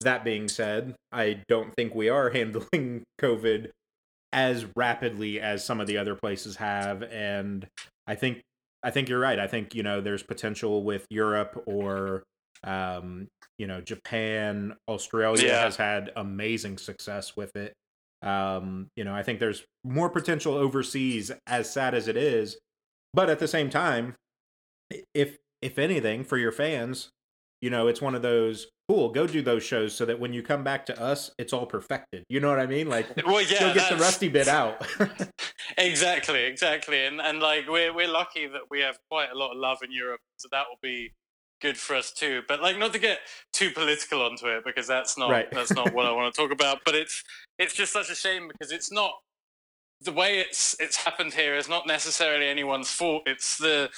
[0.00, 3.70] that being said, I don't think we are handling COVID
[4.32, 7.02] as rapidly as some of the other places have.
[7.04, 7.66] And
[8.06, 8.42] I think
[8.82, 9.38] I think you're right.
[9.38, 12.24] I think you know there's potential with Europe or
[12.64, 13.28] um,
[13.58, 15.64] you know Japan, Australia Yeah.
[15.64, 17.72] has had amazing success with it.
[18.22, 22.58] Um, you know, I think there's more potential overseas, as sad as it is,
[23.12, 24.14] but at the same time,
[25.14, 27.08] if if anything, for your fans,
[27.60, 29.10] you know, it's one of those cool.
[29.10, 32.22] Go do those shows so that when you come back to us, it's all perfected.
[32.28, 32.88] You know what I mean?
[32.88, 34.86] Like, Well, yeah, go get the rusty bit out.
[35.78, 39.56] Exactly, exactly, and and like we're we're lucky that we have quite a lot of
[39.56, 41.10] love in Europe, so that will be
[41.64, 42.42] good for us too.
[42.46, 43.20] But like, not to get
[43.54, 45.50] too political onto it because that's not Right.
[45.50, 46.80] that's not what I want to talk about.
[46.84, 47.24] But it's
[47.58, 49.12] it's just such a shame because it's not
[50.02, 53.22] the way it's it's happened here is not necessarily anyone's fault.
[53.26, 53.90] It's the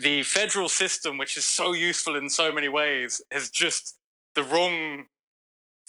[0.00, 3.96] the federal system, which is so useful in so many ways, is just
[4.34, 5.06] the wrong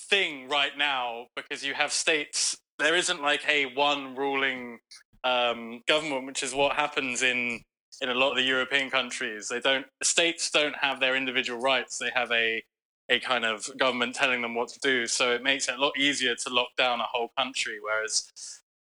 [0.10, 2.58] thing right now because you have states.
[2.80, 4.80] There isn't like a one ruling
[5.26, 7.62] um, government, which is what happens in
[8.02, 9.48] in a lot of the European countries.
[9.48, 11.98] They don't states don't have their individual rights.
[11.98, 12.64] They have a
[13.10, 15.06] a kind of government telling them what to do.
[15.08, 17.78] So it makes it a lot easier to lock down a whole country.
[17.82, 18.32] Whereas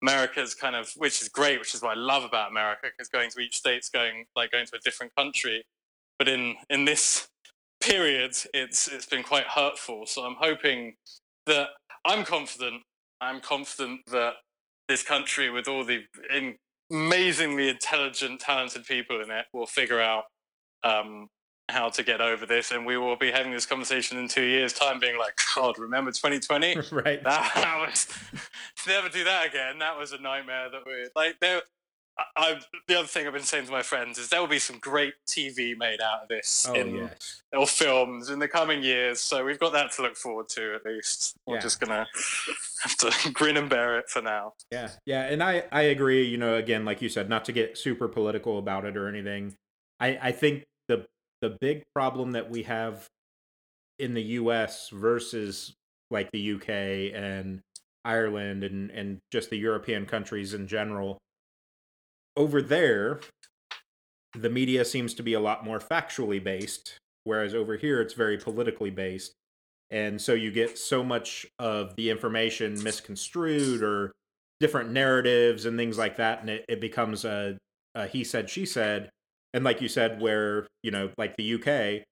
[0.04, 3.30] America's kind of, which is great, which is what I love about America, because going
[3.32, 5.64] to each state's going like going to a different country.
[6.20, 7.28] But in in this
[7.82, 10.06] period, it's it's been quite hurtful.
[10.06, 10.96] So I'm hoping
[11.48, 11.70] that
[12.06, 12.84] I'm confident.
[13.22, 14.34] I'm confident that
[14.90, 16.04] this country, with all the
[16.94, 20.26] amazingly intelligent, talented people in it, will figure out
[20.84, 21.28] um,
[21.70, 24.74] how to get over this, and we will be having this conversation in two years'
[24.74, 26.76] time, being like, "God, remember 2020?
[26.92, 27.24] right?
[27.24, 28.08] That, that was
[28.88, 29.80] never do that again.
[29.80, 30.70] That was a nightmare.
[30.70, 31.62] That we like there."
[32.18, 34.60] I, I, the other thing I've been saying to my friends is there will be
[34.60, 37.42] some great TV made out of this Oh in, yes.
[37.52, 39.20] or films in the coming years.
[39.20, 41.36] So we've got that to look forward to at least.
[41.48, 41.62] We're Yeah.
[41.62, 42.06] just gonna
[42.84, 44.54] have to grin and bear it for now.
[44.72, 46.24] Yeah, yeah, and I I agree.
[46.24, 49.56] You know, again, like you said, not to get super political about it or anything.
[50.00, 51.06] I I think the
[51.42, 53.08] the big problem that we have
[54.00, 54.90] in the U.S.
[54.90, 55.74] versus
[56.12, 57.12] like the U.K.
[57.14, 57.62] and
[58.06, 61.18] Ireland and and just the European countries in general,
[62.36, 63.20] over there,
[64.34, 68.38] the media seems to be a lot more factually based, whereas over here it's very
[68.38, 69.34] politically based.
[69.92, 74.12] And so you get so much of the information misconstrued or
[74.60, 76.42] different narratives and things like that.
[76.42, 77.58] And it, it becomes a,
[77.94, 79.10] a he said, she said.
[79.54, 82.04] And like you said, where, you know, like the UK,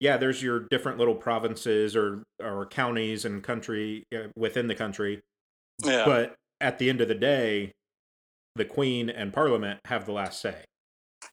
[0.00, 5.20] yeah, there's your different little provinces or, or counties and country uh, within the country.
[5.84, 6.04] Yeah.
[6.04, 7.70] But at the end of the day,
[8.58, 10.64] the Queen and Parliament have the last say.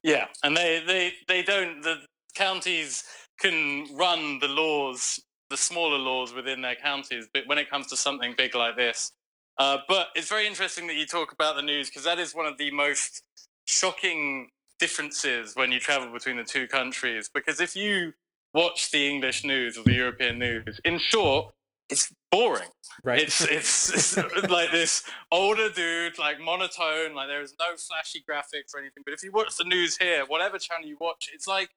[0.02, 1.82] Yeah, and they, they, they don't.
[1.82, 1.98] The
[2.34, 3.04] counties
[3.38, 5.20] can run the laws,
[5.50, 9.12] the smaller laws within their counties, but when it comes to something big like this,
[9.58, 12.46] uh, but it's very interesting that you talk about the news because that is one
[12.46, 13.22] of the most
[13.66, 14.48] shocking
[14.78, 17.30] differences when you travel between the two countries.
[17.32, 18.12] Because if you
[18.54, 21.52] watch the English news or the European news, in short,
[21.88, 22.68] it's boring.
[23.04, 23.22] Right.
[23.22, 24.16] It's, it's it's
[24.48, 27.14] like this older dude, like monotone.
[27.14, 29.02] Like there is no flashy graphics or anything.
[29.04, 31.70] But if you watch the news here, whatever channel you watch, it's like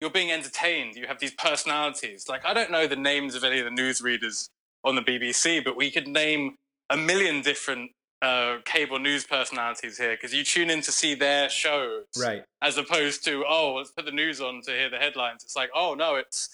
[0.00, 0.96] you're being entertained.
[0.96, 2.26] You have these personalities.
[2.28, 4.48] Like I don't know the names of any of the newsreaders
[4.84, 6.56] on the BBC, but we could name
[6.88, 7.90] a million different
[8.22, 12.42] uh, cable news personalities here because you tune in to see their shows, right.
[12.62, 15.42] as opposed to oh, let's put the news on to hear the headlines.
[15.42, 16.48] It's like oh no, it's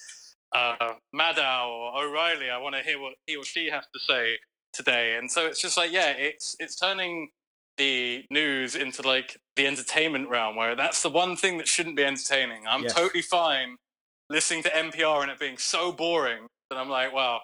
[0.57, 2.51] uh, Maddow or O'Reilly.
[2.51, 4.39] I want to hear what he or she has to say
[4.73, 5.17] today.
[5.17, 7.29] And so it's just like, yeah, it's it's turning
[7.77, 12.05] the news into like the entertainment realm, where that's the one thing that shouldn't be
[12.05, 12.67] entertaining.
[12.67, 12.95] I'm Yes.
[12.95, 13.77] totally fine
[14.31, 17.41] listening to NPR and it being so boring that I'm like, wow.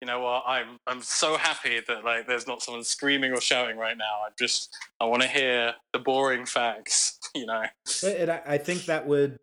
[0.00, 0.44] You know what?
[0.46, 4.20] I'm I'm so happy that like there's not someone screaming or shouting right now.
[4.26, 7.18] I just I want to hear the boring facts.
[7.34, 7.64] You know.
[8.06, 9.40] And I, I think that would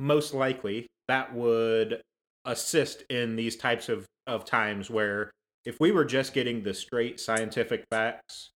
[0.00, 2.00] most likely that would
[2.44, 5.30] assist in these types of, of times where
[5.64, 8.50] if we were just getting the straight scientific facts,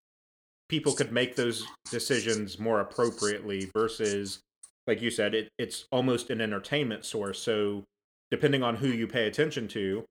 [0.69, 4.41] people could make those decisions more appropriately versus
[4.87, 7.41] like you said, it, it's almost an entertainment source.
[7.41, 7.85] So
[8.31, 10.05] depending on who you pay attention to,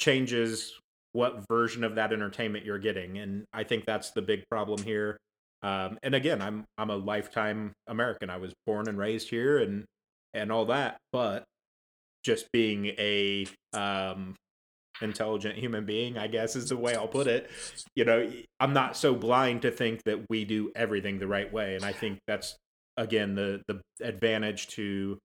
[0.00, 0.78] changes
[1.12, 3.18] what version of that entertainment you're getting.
[3.18, 5.16] And I think that's the big problem here.
[5.62, 8.28] Um, and again, I'm I'm a lifetime American.
[8.28, 9.84] I was born and raised here, and
[10.34, 10.98] and all that.
[11.10, 11.44] But
[12.24, 14.34] just being a um,
[15.02, 17.50] intelligent human being, I guess is the way I'll put it.
[17.94, 21.76] You know, I'm not so blind to think that we do everything the right way,
[21.76, 22.56] and I think that's
[22.96, 25.18] again the the advantage to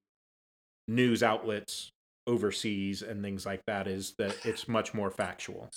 [0.87, 1.89] news outlets
[2.27, 5.69] overseas and things like that is that it's much more factual.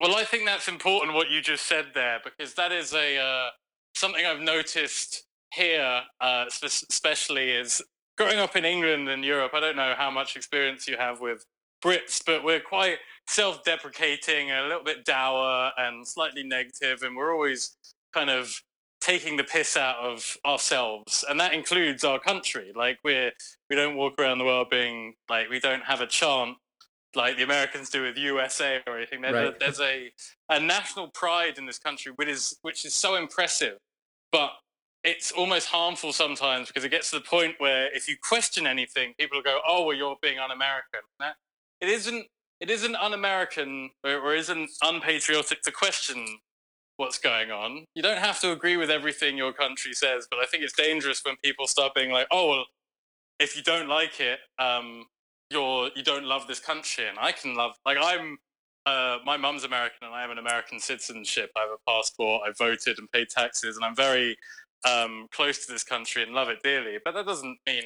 [0.00, 3.50] Well, I think that's important what you just said there because that is a uh,
[3.94, 7.82] something I've noticed here, uh, especially is
[8.20, 9.52] growing up in England and Europe.
[9.54, 11.46] I don't know how much experience you have with
[11.82, 17.78] Brits, but we're quite self-deprecating, a little bit dour, and slightly negative, and we're always
[18.12, 18.60] kind of
[19.00, 22.72] taking the piss out of ourselves, and that includes our country.
[22.76, 23.32] Like we're
[23.70, 26.58] we don't walk around the world being like we don't have a chant
[27.16, 29.22] like the Americans do with USA or anything.
[29.22, 30.12] There's, a, there's a,
[30.50, 33.78] a national pride in this country, which is which is so impressive,
[34.30, 34.50] but
[35.02, 39.14] it's almost harmful sometimes because it gets to the point where if you question anything,
[39.18, 41.36] people go, "Oh, well, you're being un-American." That,
[41.80, 42.26] it isn't.
[42.60, 46.40] It isn't un-American or, or isn't unpatriotic to question
[46.98, 47.86] what's going on.
[47.94, 51.22] You don't have to agree with everything your country says, but I think it's dangerous
[51.24, 52.66] when people start being like, "Oh, well,
[53.38, 55.06] if you don't like it, um,
[55.50, 58.38] you're you don't love this country." And I can love, like, I'm.
[58.86, 61.50] Uh, my mum's American, and I have an American citizenship.
[61.54, 62.42] I have a passport.
[62.48, 64.38] I voted and paid taxes, and I'm very
[64.88, 66.98] um, close to this country and love it dearly.
[67.04, 67.84] But that doesn't mean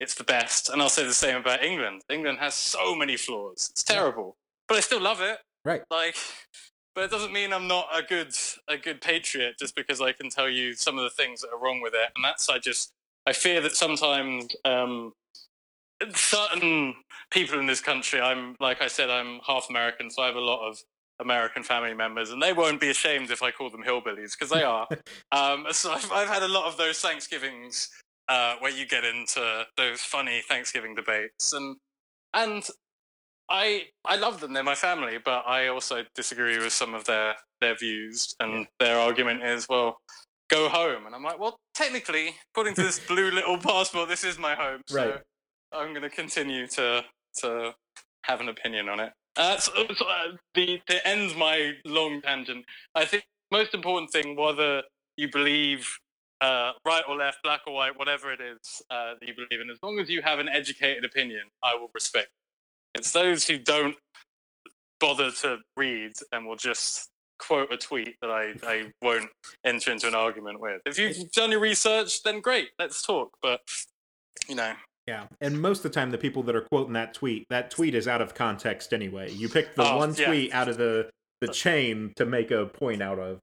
[0.00, 0.68] it's the best.
[0.68, 2.02] And I'll say the same about England.
[2.10, 3.68] England has so many flaws.
[3.70, 4.36] It's terrible,
[4.68, 5.38] but I still love it.
[5.64, 5.82] Right.
[5.90, 6.16] Like,
[6.94, 8.34] but it doesn't mean I'm not a good
[8.68, 11.58] a good patriot just because I can tell you some of the things that are
[11.58, 12.10] wrong with it.
[12.14, 12.92] And that's I just
[13.26, 15.12] I fear that sometimes um,
[16.14, 16.94] certain
[17.30, 18.20] people in this country.
[18.20, 20.78] I'm like I said, I'm half American, so I have a lot of
[21.20, 24.62] American family members, and they won't be ashamed if I call them hillbillies because they
[24.62, 24.86] are.
[25.32, 27.90] um, so I've, I've had a lot of those Thanksgivings
[28.28, 31.76] uh, where you get into those funny Thanksgiving debates, and
[32.34, 32.68] and
[33.48, 34.52] I I love them.
[34.52, 38.98] They're my family, but I also disagree with some of their their views, and their
[38.98, 39.98] argument is well.
[40.48, 44.38] Go home, and I'm like, well, technically, according to this blue little passport, this is
[44.38, 44.80] my home.
[44.86, 45.20] So right.
[45.72, 47.04] I'm going to continue to
[47.38, 47.74] to
[48.22, 49.12] have an opinion on it.
[49.36, 52.64] Uh, so, so, uh, the to end my long tangent,
[52.94, 54.82] I think most important thing, whether
[55.16, 55.88] you believe
[56.40, 59.70] uh, right or left, black or white, whatever it is uh, that you believe in,
[59.70, 62.28] as long as you have an educated opinion, I will respect.
[62.94, 63.96] It's those who don't
[65.00, 69.28] bother to read and will just quote a tweet that I, I won't
[69.64, 70.80] enter into an argument with.
[70.86, 73.36] If you've done your research, then great, let's talk.
[73.42, 73.60] But
[74.48, 74.72] you know,
[75.06, 77.94] yeah, and most of the time, the people that are quoting that tweet, that tweet
[77.94, 79.30] is out of context anyway.
[79.30, 80.26] You pick the oh, one yeah.
[80.26, 81.08] tweet out of the
[81.40, 83.38] the chain to make a point out of.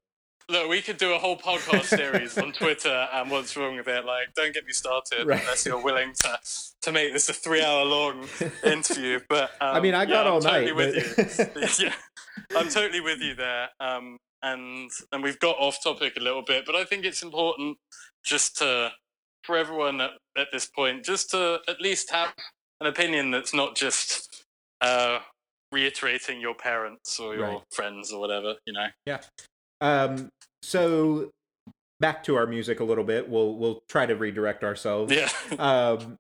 [0.49, 4.03] Look, we could do a whole podcast series on Twitter and what's wrong with it.
[4.03, 5.39] Like, don't get me started right.
[5.39, 6.37] unless you're willing to
[6.81, 8.27] to make this a three hour long
[8.63, 9.21] interview.
[9.29, 11.17] But um, I mean, I got yeah, all I'm totally night.
[11.17, 11.85] With you.
[11.85, 11.93] yeah,
[12.57, 13.69] I'm totally with you there.
[13.79, 17.77] Um, and and we've got off topic a little bit, but I think it's important
[18.21, 18.91] just to
[19.43, 22.33] for everyone at, at this point, just to at least have
[22.81, 24.45] an opinion that's not just
[24.81, 25.19] uh,
[25.71, 27.61] reiterating your parents or your right.
[27.71, 28.87] friends or whatever, you know.
[29.05, 29.21] Yeah.
[29.81, 30.29] Um,
[30.61, 31.29] so
[31.99, 33.29] back to our music a little bit.
[33.29, 35.13] We'll we'll try to redirect ourselves.
[35.13, 35.29] Yeah.
[35.59, 36.17] um,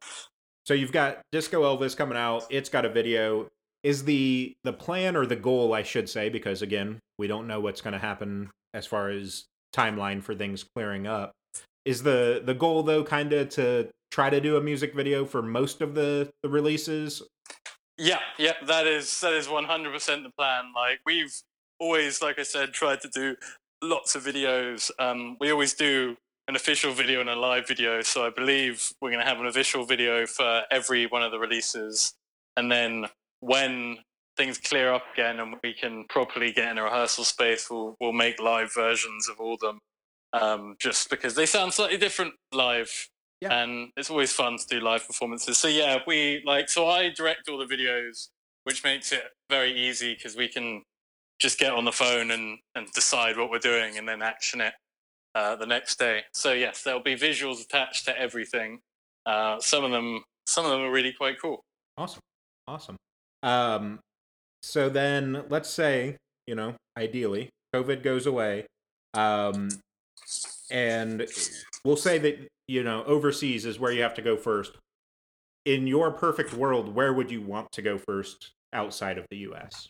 [0.65, 2.45] so you've got Disco Elvis coming out.
[2.49, 3.49] It's got a video.
[3.83, 7.59] Is the the plan or the goal, I should say, because again, we don't know
[7.59, 9.43] what's going to happen as far as
[9.75, 11.33] timeline for things clearing up.
[11.85, 15.41] Is the the goal though kind of to try to do a music video for
[15.41, 17.21] most of the the releases?
[17.97, 20.71] Yeah, yeah, that is that is 100% the plan.
[20.75, 21.33] Like we've
[21.79, 23.35] always like I said tried to do
[23.81, 24.91] lots of videos.
[24.97, 26.15] Um we always do
[26.47, 29.45] an official video and a live video, so I believe we're going to have an
[29.45, 32.13] official video for every one of the releases
[32.57, 33.05] and then
[33.39, 33.97] when
[34.35, 38.13] things clear up again and we can properly get in a rehearsal space, we'll we'll
[38.13, 39.79] make live versions of all them
[40.33, 43.07] um, just because they sound slightly different live.
[43.41, 43.53] Yeah.
[43.53, 45.57] And it's always fun to do live performances.
[45.57, 48.29] So yeah, we like so I direct all the videos,
[48.63, 50.83] which makes it very easy because we can
[51.39, 54.73] just get on the phone and, and decide what we're doing and then action it
[55.35, 56.21] uh, the next day.
[56.33, 58.79] So yes, there'll be visuals attached to everything.
[59.25, 61.61] Uh, some of them, some of them are really quite cool.
[61.97, 62.21] Awesome,
[62.67, 62.95] awesome.
[63.41, 63.99] Um,
[64.61, 66.15] so then let's say
[66.47, 68.65] you know, ideally, COVID goes away.
[69.13, 69.69] Um,
[70.71, 71.27] and
[71.83, 74.77] we'll say that you know overseas is where you have to go first.
[75.65, 79.89] In your perfect world where would you want to go first outside of the us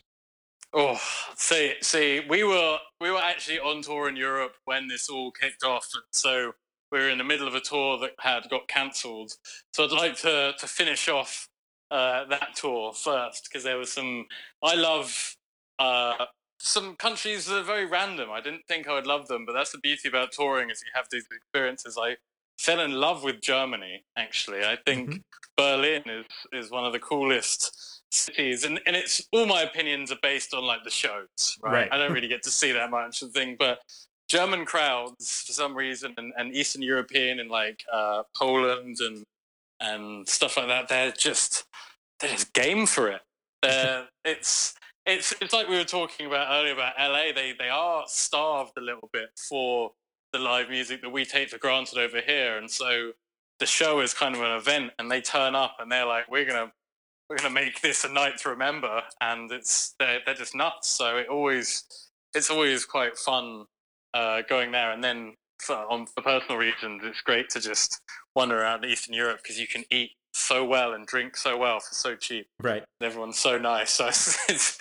[0.74, 0.98] oh
[1.36, 5.64] see see we were we were actually on tour in europe when this all kicked
[5.64, 6.52] off so
[6.92, 9.32] we were in the middle of a tour that had got cancelled.
[9.72, 11.48] So i'd like to to finish off
[11.90, 14.26] uh, that tour first because there was some
[14.62, 15.36] i love
[15.78, 16.26] uh,
[16.64, 18.30] some countries that are very random.
[18.32, 20.90] I didn't think I would love them, but that's the beauty about touring is you
[20.94, 21.98] have these experiences.
[22.00, 22.16] I
[22.58, 24.02] fell in love with Germany.
[24.16, 25.18] Actually, I think mm-hmm.
[25.58, 30.18] Berlin is is one of the coolest cities, and and it's all my opinions are
[30.22, 31.58] based on like the shows.
[31.62, 31.92] Right, right.
[31.92, 33.80] I don't really get to see that much of thing, but
[34.28, 39.22] German crowds for some reason, and, and Eastern European and like uh, Poland and
[39.80, 41.66] and stuff like that, they're just
[42.20, 43.20] they're just game for it.
[44.24, 44.74] it's
[45.06, 47.32] it's it's like we were talking about earlier about LA.
[47.34, 49.92] They they are starved a little bit for
[50.32, 53.12] the live music that we take for granted over here, and so
[53.60, 56.44] the show is kind of an event, and they turn up and they're like, "We're
[56.44, 56.72] gonna
[57.28, 60.88] we're gonna make this a night to remember," and it's they're they're just nuts.
[60.88, 61.84] So it always
[62.34, 63.66] it's always quite fun
[64.14, 68.00] uh, going there, and then for, on for personal reasons, it's great to just
[68.36, 71.94] wander around Eastern Europe because you can eat so well and drink so well for
[71.94, 72.46] so cheap.
[72.60, 72.84] Right.
[73.00, 73.90] Everyone's so nice.
[73.90, 74.78] So it's,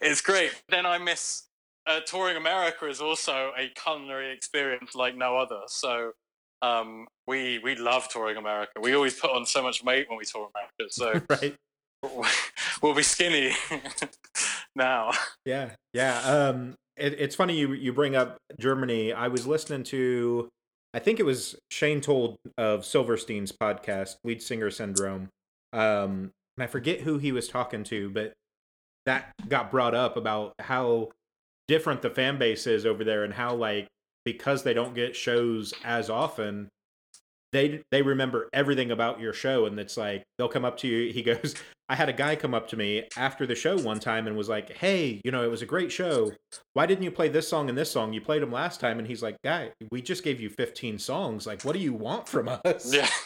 [0.00, 0.52] it's, great.
[0.68, 1.44] Then I miss
[1.86, 5.60] uh, touring America is also a culinary experience like no other.
[5.66, 6.12] So
[6.62, 8.72] um, we we love touring America.
[8.80, 10.90] We always put on so much weight when we tour America.
[10.90, 11.56] So right.
[12.82, 13.52] we'll be skinny
[14.76, 15.12] now.
[15.44, 16.20] Yeah, yeah.
[16.20, 19.12] Um, it, it's funny you you bring up Germany.
[19.12, 20.48] I was listening to
[20.94, 25.28] I think it was Shane Told of Silverstein's podcast, Lead Singer Syndrome.
[25.72, 28.32] Um, and I forget who he was talking to, but
[29.04, 31.10] that got brought up about how
[31.68, 33.88] different the fan base is over there and how like
[34.24, 36.68] because they don't get shows as often
[37.52, 41.12] they they remember everything about your show and it's like they'll come up to you
[41.12, 41.54] he goes
[41.88, 44.48] i had a guy come up to me after the show one time and was
[44.48, 46.32] like hey you know it was a great show.
[46.74, 48.12] Why didn't you play this song and this song?
[48.12, 51.46] You played them last time and he's like guy we just gave you 15 songs.
[51.46, 52.92] Like what do you want from us?
[52.92, 53.08] Yeah.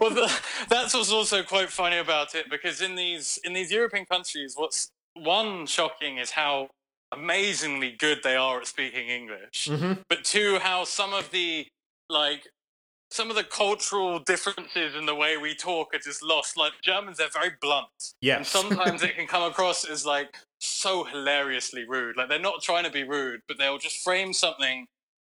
[0.00, 0.30] Well the,
[0.68, 4.90] that's what's also quite funny about it because in these in these european countries what's
[5.14, 6.68] one shocking is how
[7.12, 9.94] amazingly good they are at speaking english mm-hmm.
[10.08, 11.66] but two how some of the
[12.08, 12.48] like
[13.10, 16.56] some of the cultural differences in the way we talk are just lost.
[16.56, 18.14] Like Germans, they're very blunt.
[18.20, 18.38] Yes.
[18.38, 22.16] And sometimes it can come across as like so hilariously rude.
[22.16, 24.86] Like they're not trying to be rude, but they'll just frame something.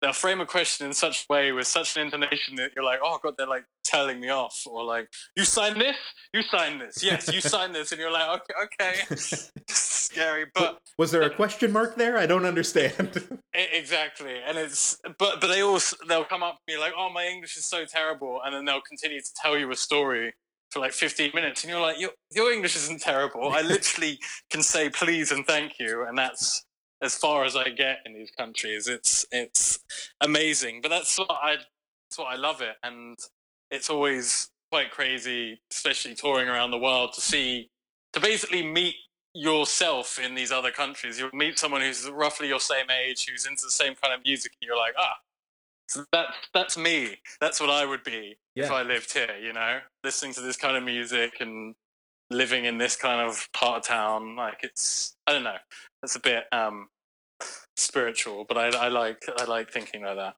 [0.01, 2.99] They'll frame a question in such a way with such an intonation that you're like,
[3.03, 5.97] oh god, they're like telling me off, or like, you sign this,
[6.33, 9.15] you sign this, yes, you sign this, and you're like, okay, okay,
[10.09, 10.45] scary.
[10.53, 12.17] But was there a question mark there?
[12.17, 13.39] I don't understand.
[13.53, 17.25] exactly, and it's but but they also they'll come up to me like, oh, my
[17.25, 20.33] English is so terrible, and then they'll continue to tell you a story
[20.71, 23.49] for like 15 minutes, and you're like, your your English isn't terrible.
[23.49, 26.65] I literally can say please and thank you, and that's
[27.01, 28.87] as far as I get in these countries.
[28.87, 29.79] It's it's
[30.21, 33.17] amazing, but that's what I that's what I love it, and
[33.71, 37.69] it's always quite crazy, especially touring around the world to see
[38.13, 38.95] to basically meet
[39.33, 41.19] yourself in these other countries.
[41.19, 44.53] You'll meet someone who's roughly your same age, who's into the same kind of music,
[44.61, 45.17] and you're like, ah,
[46.11, 47.17] that's that's me.
[47.39, 48.65] That's what I would be yeah.
[48.65, 49.35] if I lived here.
[49.41, 51.75] You know, listening to this kind of music and
[52.31, 54.35] living in this kind of part of town.
[54.35, 55.57] Like it's, I don't know,
[56.03, 56.89] it's a bit um,
[57.77, 60.35] spiritual, but I, I like I like thinking like that.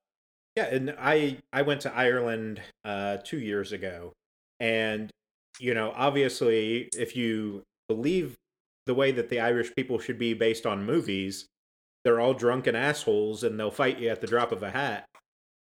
[0.56, 4.14] Yeah, and I I went to Ireland uh, two years ago,
[4.60, 5.10] and
[5.60, 8.36] you know, obviously, if you believe
[8.92, 11.48] the way that the Irish people should be based on movies,
[12.04, 15.06] they're all drunken assholes and they'll fight you at the drop of a hat.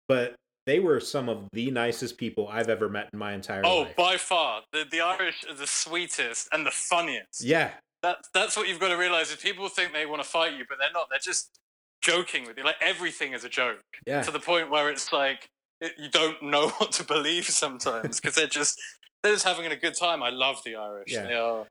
[0.09, 0.35] But
[0.67, 3.95] they were some of the nicest people I've ever met in my entire oh, life.
[3.97, 7.45] Oh, by far, the the Irish are the sweetest and the funniest.
[7.45, 7.71] Yeah,
[8.03, 9.31] that's that's what you've got to realize.
[9.31, 11.07] Is people think they want to fight you, but they're not.
[11.09, 11.61] They're just
[12.03, 12.65] joking with you.
[12.65, 13.79] Like everything is a joke.
[14.09, 14.23] Yeah.
[14.23, 15.47] To the point where it's like
[15.81, 18.81] it, you don't know what to believe sometimes because they're just
[19.23, 20.21] they're just having a good time.
[20.21, 21.13] I love the Irish.
[21.13, 21.23] Yeah.
[21.29, 21.67] They are.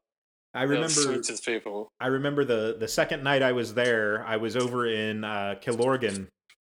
[0.54, 1.92] I remember people.
[2.00, 4.24] I remember the the second night I was there.
[4.28, 6.28] I was over in uh, Killorglin,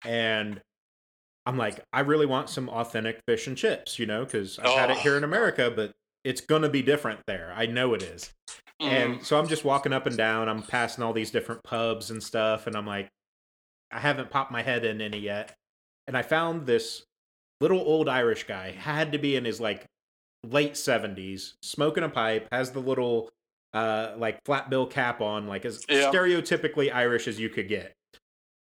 [0.05, 0.61] and
[1.45, 4.77] I'm like, I really want some authentic fish and chips, you know, because I've oh.
[4.77, 5.27] had it here in oh.
[5.29, 5.93] America, but
[6.25, 7.53] it's gonna be different there.
[7.55, 8.33] I know it is.
[8.81, 8.87] Mm.
[8.89, 10.49] And so I'm just walking up and down.
[10.49, 13.11] I'm passing all these different pubs and stuff, and I'm like,
[13.93, 15.55] I haven't popped my head in any yet.
[16.07, 17.05] And I found this
[17.61, 19.87] little old Irish guy, had to be in his like
[20.45, 23.31] late 70s, smoking a pipe, has the little
[23.77, 26.11] uh like flat bill cap on, like as yeah.
[26.11, 27.93] stereotypically Irish as you could get.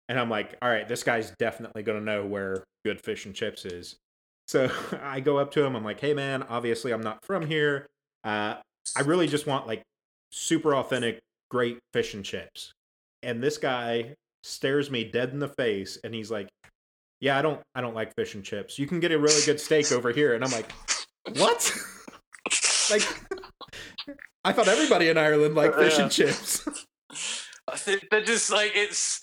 [0.08, 3.64] And I'm like, all right, this guy's definitely gonna know where good fish and chips
[3.64, 3.96] is.
[4.46, 4.70] So
[5.02, 7.86] I go up to him, I'm like, hey man, obviously I'm not from here.
[8.22, 8.56] Uh
[8.96, 9.82] I really just want like
[10.30, 11.18] super authentic,
[11.50, 12.72] great fish and chips.
[13.24, 16.48] And this guy stares me dead in the face and he's like,
[17.20, 18.78] "Yeah, I don't I don't like fish and chips.
[18.78, 20.70] You can get a really good steak over here." And I'm like,
[21.36, 21.76] "What?"
[22.90, 23.02] like
[24.44, 26.02] I thought everybody in Ireland liked fish yeah.
[26.02, 26.68] and chips.
[27.68, 29.20] I they're just like it's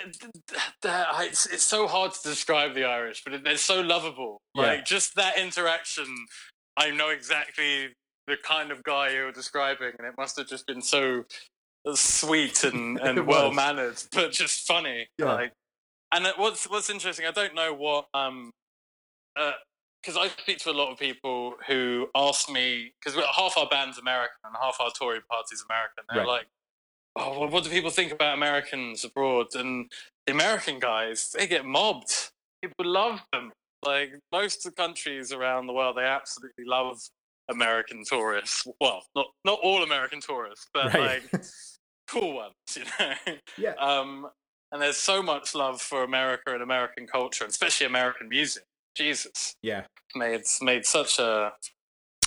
[0.00, 4.40] it's, it's so hard to describe the Irish, but they're so lovable.
[4.54, 4.84] Like yeah.
[4.84, 6.06] just that interaction,
[6.76, 7.88] I know exactly
[8.26, 11.24] the kind of guy you're describing, and it must have just been so
[11.94, 15.06] sweet and, and well mannered, but just funny.
[15.18, 15.34] Yeah.
[15.34, 15.52] Like,
[16.12, 18.50] and what's what's interesting, I don't know what um,
[20.04, 23.98] because I speak to a lot of people who ask me because half our band's
[23.98, 26.04] American and half our touring party's American.
[26.08, 26.28] They're right.
[26.28, 26.46] like,
[27.16, 29.90] "Oh, well, what do people think about Americans abroad?" And
[30.26, 32.30] the American guys, they get mobbed.
[32.62, 33.52] People love them.
[33.84, 37.00] Like most of the countries around the world, they absolutely love
[37.50, 38.66] American tourists.
[38.80, 41.22] Well, not not all American tourists, but right.
[41.32, 41.44] like
[42.08, 43.36] cool ones, you know.
[43.56, 43.74] Yeah.
[43.78, 44.28] Um,
[44.72, 48.64] and there's so much love for America and American culture, and especially American music.
[48.94, 49.56] Jesus.
[49.62, 49.84] Yeah.
[50.14, 51.52] Made made such a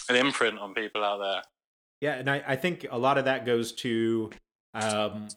[0.10, 1.42] an imprint on people out there.
[2.02, 4.30] Yeah, and I, I think a lot of that goes to
[4.74, 5.30] um,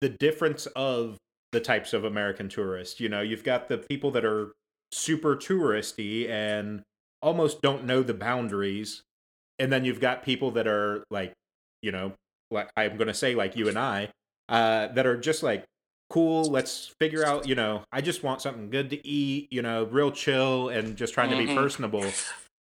[0.00, 1.18] the difference of
[1.52, 3.00] the types of American tourists.
[3.00, 4.52] You know, you've got the people that are
[4.92, 6.82] super touristy and
[7.20, 9.02] almost don't know the boundaries,
[9.58, 11.32] and then you've got people that are like,
[11.82, 12.12] you know,
[12.50, 14.08] like I'm going to say like you and I,
[14.48, 15.64] uh, that are just like
[16.10, 16.44] cool.
[16.44, 17.46] Let's figure out.
[17.48, 19.48] You know, I just want something good to eat.
[19.50, 21.56] You know, real chill and just trying to be Mhm.
[21.56, 22.04] personable.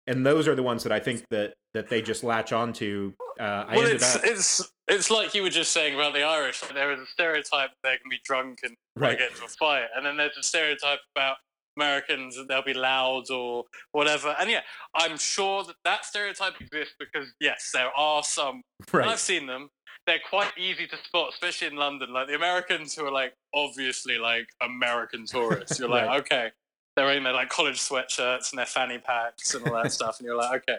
[0.07, 3.13] And those are the ones that I think that that they just latch onto.
[3.41, 6.23] Uh, I well, ended it's up it's it's like you were just saying about the
[6.23, 6.63] Irish.
[6.63, 9.19] Like, there is a stereotype that they can be drunk and right.
[9.19, 11.37] get into a fight, and then there's a stereotype about
[11.77, 14.37] Americans that they'll be loud or whatever.
[14.39, 14.61] And yeah,
[14.95, 18.63] I'm sure that that stereotype exists because yes, there are some.
[18.93, 19.71] and I've seen them.
[20.07, 22.13] They're quite easy to spot, especially in London.
[22.13, 25.79] Like the Americans who are like obviously like American tourists.
[25.79, 26.21] You're like, Right.
[26.21, 26.51] okay,
[26.97, 30.27] they're in their like college sweatshirts and their fanny packs and all that stuff, and
[30.27, 30.79] you're like, okay.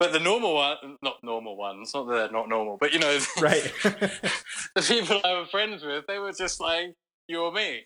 [0.00, 3.18] But the normal one, not normal ones, not that they're not normal, but you know,
[3.40, 3.62] Right.
[3.82, 6.94] the people I were friends with, they were just like
[7.28, 7.84] you or me.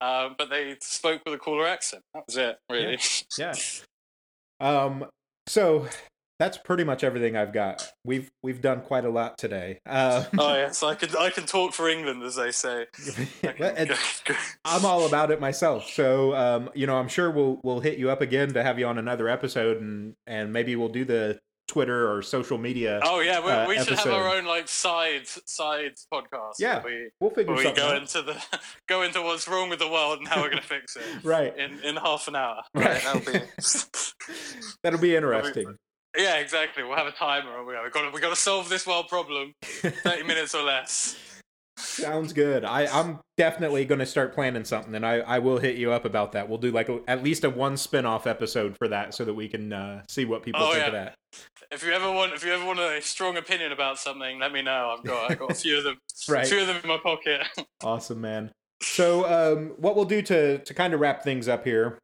[0.00, 2.02] Um, but they spoke with a cooler accent.
[2.14, 2.98] That was it, really.
[3.36, 3.54] yeah.
[4.60, 5.06] Um.
[5.48, 5.88] So
[6.38, 7.90] that's pretty much everything I've got.
[8.04, 9.80] We've we've done quite a lot today.
[9.86, 12.86] Uh, oh yes, I can I can talk for England, as they say.
[13.42, 13.94] I can and go-
[14.26, 14.34] go-
[14.64, 15.88] I'm all about it myself.
[15.90, 18.86] So um, you know, I'm sure we'll we'll hit you up again to have you
[18.86, 22.98] on another episode, and and maybe we'll do the Twitter or social media.
[23.02, 26.54] Oh yeah, we, uh, we should have our own like side side podcast.
[26.58, 27.96] Yeah, we, We'll figure we something go out.
[27.98, 28.42] into the
[28.88, 31.54] go into what's wrong with the world and how we're gonna fix it Right.
[31.58, 32.62] in in half an hour.
[32.74, 33.02] Right.
[33.02, 33.40] That'll be.
[34.82, 35.76] That'll be interesting.
[36.16, 36.82] Yeah, exactly.
[36.82, 37.64] We'll have a timer.
[37.64, 39.52] We we got to we got to solve this world problem.
[39.62, 41.16] Thirty minutes or less.
[41.76, 42.64] Sounds good.
[42.64, 46.04] I, I'm definitely going to start planning something, and I, I will hit you up
[46.04, 46.48] about that.
[46.48, 49.34] We'll do like a, at least a one spin off episode for that, so that
[49.34, 51.14] we can uh, see what people Oh, think of that.
[51.70, 54.60] If you ever want, if you ever want a strong opinion about something, let me
[54.60, 54.96] know.
[54.98, 55.98] I've got I've got a few of them,
[56.28, 56.44] Right.
[56.44, 57.42] a few of them in my pocket.
[57.84, 58.50] Awesome, man.
[58.82, 61.98] So, um, what we'll do to to kind of wrap things up here,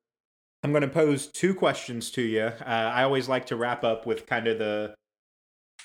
[0.65, 2.41] I'm going to pose two questions to you.
[2.41, 4.95] Uh, I always like to wrap up with kind of the.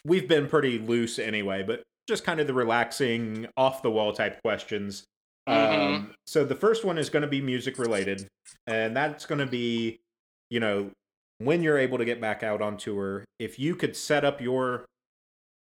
[0.05, 4.41] We've been pretty loose anyway, but just kind of the relaxing, off the wall type
[4.41, 5.03] questions.
[5.49, 5.53] Mhm.
[5.95, 8.25] Um, so the first one is going to be music related,
[8.67, 9.99] and that's going to be,
[10.49, 10.91] you know,
[11.39, 13.25] when you're able to get back out on tour.
[13.37, 14.85] If you could set up your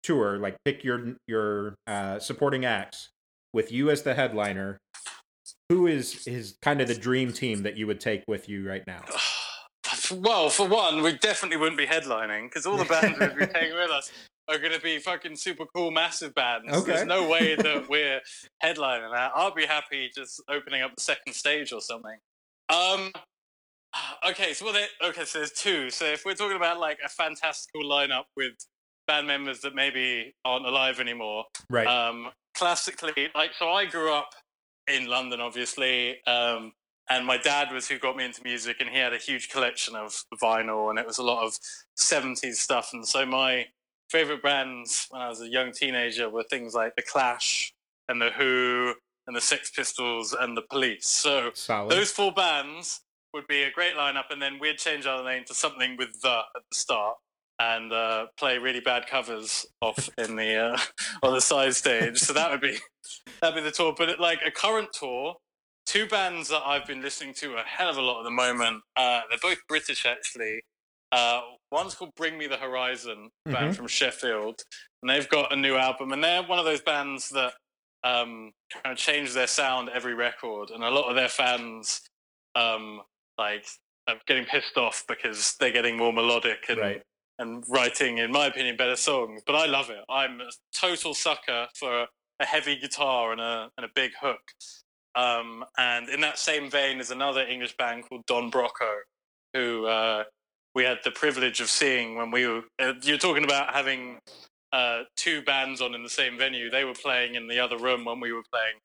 [0.03, 3.09] tour, like pick your your uh, supporting acts
[3.51, 4.77] with you as the headliner,
[5.71, 8.85] who is is kind of the dream team that you would take with you right
[8.85, 9.01] now?
[10.11, 13.75] Well, for one, we definitely wouldn't be headlining because all the bands we'd be taking
[13.75, 14.11] with us
[14.49, 16.71] are going to be fucking super cool, massive bands.
[16.71, 16.91] Okay.
[16.91, 18.19] There's no way that we're
[18.63, 19.31] headlining that.
[19.33, 22.17] I'll be happy just opening up the second stage or something.
[22.69, 23.11] Um.
[24.27, 25.89] Okay, so well, there, okay, so there's two.
[25.89, 28.53] So if we're talking about like a fantastical lineup with
[29.07, 31.87] band members that maybe aren't alive anymore, Right.
[31.87, 34.29] um, classically, like, so I grew up
[34.87, 36.73] in London, obviously, um,
[37.09, 39.95] and my dad was who got me into music, and he had a huge collection
[39.95, 41.57] of vinyl, and it was a lot of
[41.99, 42.91] 70s stuff.
[42.93, 43.65] And so my
[44.09, 47.73] favorite bands when I was a young teenager were things like The Clash
[48.07, 48.93] and The Who
[49.27, 51.07] and The Sex Pistols and The Police.
[51.07, 51.91] So Solid.
[51.91, 53.01] those four bands
[53.33, 56.39] would be a great lineup, and then we'd change our name to something with the
[56.55, 57.17] at the start
[57.61, 60.77] and uh, play really bad covers off in the uh,
[61.23, 62.17] on the side stage.
[62.17, 62.77] So that would be
[63.41, 63.93] that'd be the tour.
[63.95, 65.35] But like a current tour,
[65.85, 68.81] two bands that I've been listening to a hell of a lot at the moment.
[68.95, 70.61] Uh, they're both British actually.
[71.11, 73.75] Uh, one's called Bring Me the Horizon, band Mhm.
[73.75, 74.61] from Sheffield,
[75.03, 77.53] and they've got a new album, and they're one of those bands that
[78.03, 82.01] um, kind of change their sound every record, and a lot of their fans
[82.55, 83.01] um,
[83.37, 83.65] like
[84.07, 87.01] are getting pissed off because they're getting more melodic and right.
[87.41, 89.41] And writing, in my opinion, better songs.
[89.45, 90.05] But I love it.
[90.07, 92.05] I'm a total sucker for
[92.39, 94.41] a heavy guitar and a and a big hook.
[95.15, 98.93] Um, and in that same vein is another English band called Don Broco,
[99.55, 100.23] who uh,
[100.75, 102.61] we had the privilege of seeing when we were.
[102.79, 104.19] Uh, you're talking about having
[104.71, 106.69] uh, two bands on in the same venue.
[106.69, 108.75] They were playing in the other room when we were playing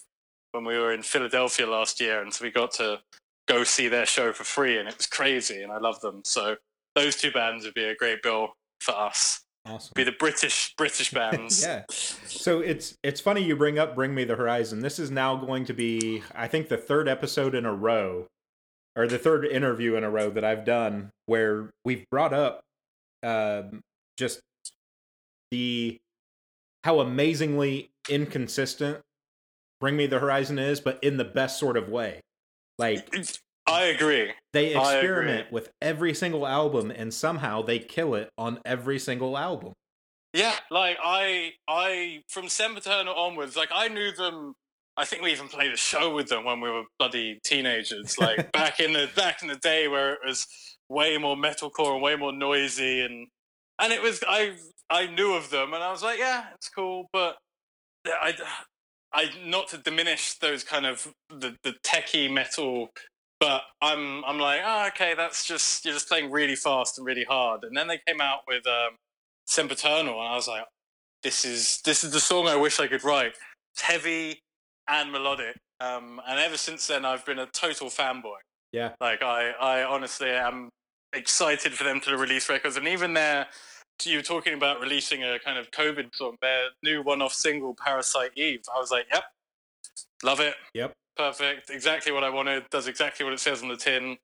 [0.52, 3.00] when we were in Philadelphia last year, and so we got to
[3.48, 6.22] go see their show for free, and it was crazy, and I love them.
[6.24, 6.56] So
[6.96, 8.48] those two bands would be a great bill
[8.80, 9.42] for us.
[9.64, 9.92] Awesome.
[9.94, 11.62] Be the British British bands.
[11.62, 11.84] yeah.
[11.90, 14.80] So it's it's funny you bring up Bring Me the Horizon.
[14.80, 18.26] This is now going to be I think the third episode in a row
[18.96, 22.62] or the third interview in a row that I've done where we've brought up
[23.22, 23.80] um
[24.16, 24.40] just
[25.50, 25.98] the
[26.84, 29.00] how amazingly inconsistent
[29.80, 32.20] Bring Me the Horizon is, but in the best sort of way.
[32.78, 33.12] Like
[33.66, 34.32] I agree.
[34.52, 35.08] they I agree.
[35.08, 39.72] experiment with every single album and somehow they kill it on every single album.
[40.32, 44.54] Yeah, like I, I from Sempiternal onwards, like I knew them.
[44.98, 48.52] I think we even played a show with them when we were bloody teenagers, like
[48.52, 50.46] back in the back in the day where it was
[50.88, 53.28] way more metalcore and way more noisy, and
[53.78, 54.56] and it was I
[54.90, 57.36] I knew of them, and I was like, yeah, it's cool, but
[58.06, 58.34] I
[59.12, 62.90] I not to diminish those kind of the the techie metal,
[63.40, 67.24] but I'm I'm like, oh, okay, that's just you're just playing really fast and really
[67.24, 67.64] hard.
[67.64, 68.96] And then they came out with um,
[69.46, 70.64] Sempiternal, and I was like,
[71.22, 73.34] this is this is the song I wish I could write.
[73.74, 74.40] It's heavy
[74.88, 78.36] and melodic, um, and ever since then, I've been a total fanboy.
[78.72, 78.92] Yeah.
[79.00, 80.70] Like I, I honestly am
[81.12, 83.46] excited for them to release records, and even their
[84.04, 88.32] you were talking about releasing a kind of COVID song, their new one-off single, "Parasite
[88.36, 89.24] Eve." I was like, "Yep,
[90.22, 90.54] love it.
[90.74, 91.70] Yep, perfect.
[91.70, 92.64] Exactly what I wanted.
[92.70, 94.16] Does exactly what it says on the tin.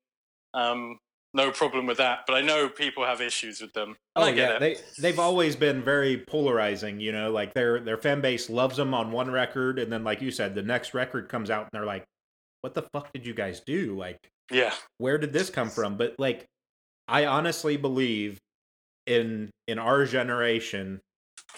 [0.55, 0.99] Um,
[1.35, 2.21] no problem with that.
[2.27, 3.97] But I know people have issues with them.
[4.17, 4.61] Oh I get yeah, it.
[4.61, 7.01] they they've always been very polarizing.
[7.01, 10.21] You know, like their their fan base loves them on one record, and then like
[10.21, 12.05] you said, the next record comes out, and they're like,
[12.61, 13.97] "What the fuck did you guys do?
[13.97, 14.19] Like,
[14.51, 16.45] yeah, where did this come from?" But like,
[17.09, 18.39] I honestly believe
[19.07, 21.01] in in our generation,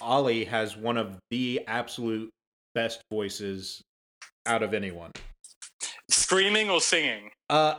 [0.00, 2.30] Oli has one of the absolute
[2.74, 3.82] best voices
[4.46, 5.12] out of anyone.
[6.10, 7.30] screaming or singing.
[7.48, 7.74] Uh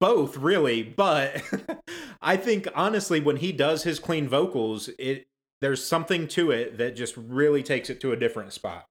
[0.00, 1.42] both really, but
[2.22, 5.26] I think honestly when he does his clean vocals, it
[5.60, 8.86] there's something to it that just really takes it to a different spot.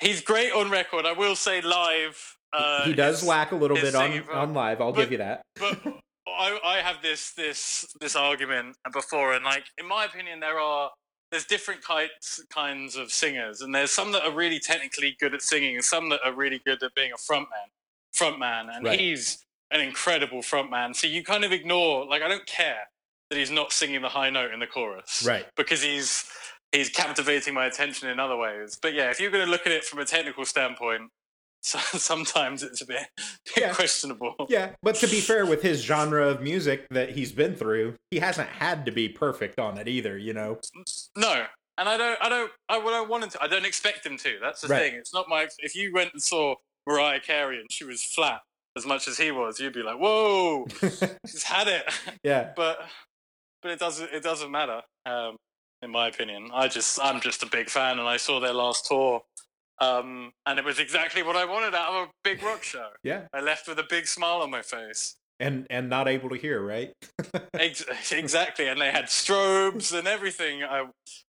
[0.00, 1.06] He's great on record.
[1.06, 2.36] I will say live.
[2.52, 5.12] Uh, he does his- lack a little bit on, singing on live, I'll but- give
[5.12, 5.42] you that.
[5.58, 5.80] but
[6.26, 10.90] I, I have this this this argument before, and like in my opinion, there are
[11.34, 15.42] there's different kinds kinds of singers, and there's some that are really technically good at
[15.42, 17.66] singing, and some that are really good at being a frontman.
[18.14, 19.00] Frontman, and Right.
[19.00, 20.94] he's an incredible frontman.
[20.94, 22.88] So you kind of ignore, like, I don't care
[23.30, 25.44] that he's not singing the high note in the chorus, Right.
[25.56, 26.30] Because he's
[26.70, 28.78] he's captivating my attention in other ways.
[28.80, 31.10] But yeah, if you're going to look at it from a technical standpoint,
[31.62, 33.74] so, sometimes it's a bit, bit Yeah.
[33.74, 34.36] questionable.
[34.48, 38.18] Yeah, but to be fair with his genre of music that he's been through, he
[38.20, 40.60] hasn't had to be perfect on it either, you know.
[41.16, 41.44] No,
[41.78, 43.42] and I don't, I don't, I don't want him to.
[43.42, 44.38] I don't expect him to.
[44.40, 44.90] That's the Right.
[44.90, 44.98] thing.
[44.98, 45.48] It's not my.
[45.58, 46.54] If you went and saw
[46.86, 48.40] Mariah Carey and she was flat
[48.76, 50.66] as much as he was, you'd be like, "Whoa,
[51.26, 51.84] she's had it."
[52.22, 52.52] yeah.
[52.56, 52.78] but,
[53.62, 54.12] but it doesn't.
[54.12, 54.82] It doesn't matter.
[55.06, 55.36] Um,
[55.82, 58.86] in my opinion, I just, I'm just a big fan, and I saw their last
[58.86, 59.20] tour,
[59.80, 62.88] um, and it was exactly what I wanted out of a big rock show.
[63.02, 63.22] Yeah.
[63.34, 65.16] I left with a big smile on my face.
[65.40, 66.92] And and not able to hear, right?
[68.12, 70.62] Exactly, and they had strobes and everything.
[70.62, 70.84] I,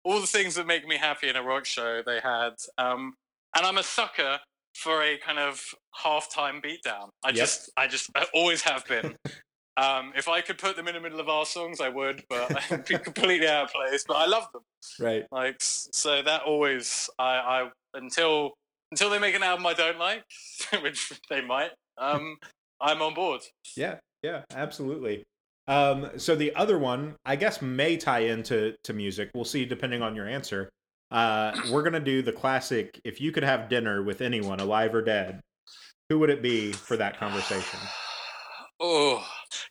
[0.05, 2.55] all the things that make me happy in a rock show, they had.
[2.79, 3.15] Um,
[3.57, 4.39] and I'm a sucker
[4.75, 5.63] for a kind of
[6.03, 7.09] halftime beatdown.
[7.25, 7.37] I Yep.
[7.37, 9.15] just, I just, I always have been.
[9.77, 12.73] um, if I could put them in the middle of our songs, I would, but
[12.73, 14.05] I'd be completely out of place.
[14.07, 14.63] But I love them.
[15.01, 15.25] Right.
[15.31, 18.55] Like, so that always, I, I until
[18.91, 20.25] until they make an album I don't like,
[20.83, 21.71] which they might.
[21.99, 22.37] Um,
[22.85, 23.41] I'm on board.
[23.77, 25.25] Yeah, yeah, absolutely.
[25.67, 29.31] Um, so the other one, I guess, may tie into to music.
[29.35, 30.69] We'll see, depending on your answer.
[31.11, 33.01] Uh, we're gonna do the classic.
[33.05, 35.41] If you could have dinner with anyone, alive or dead,
[36.11, 37.81] who would it be for that conversation?
[38.81, 39.25] Oh,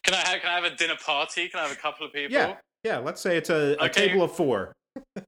[0.03, 1.49] can I have, can I have a dinner party?
[1.49, 2.34] Can I have a couple of people?
[2.34, 2.99] Yeah, yeah.
[2.99, 4.07] Let's say it's a, a Okay.
[4.07, 4.73] table of four.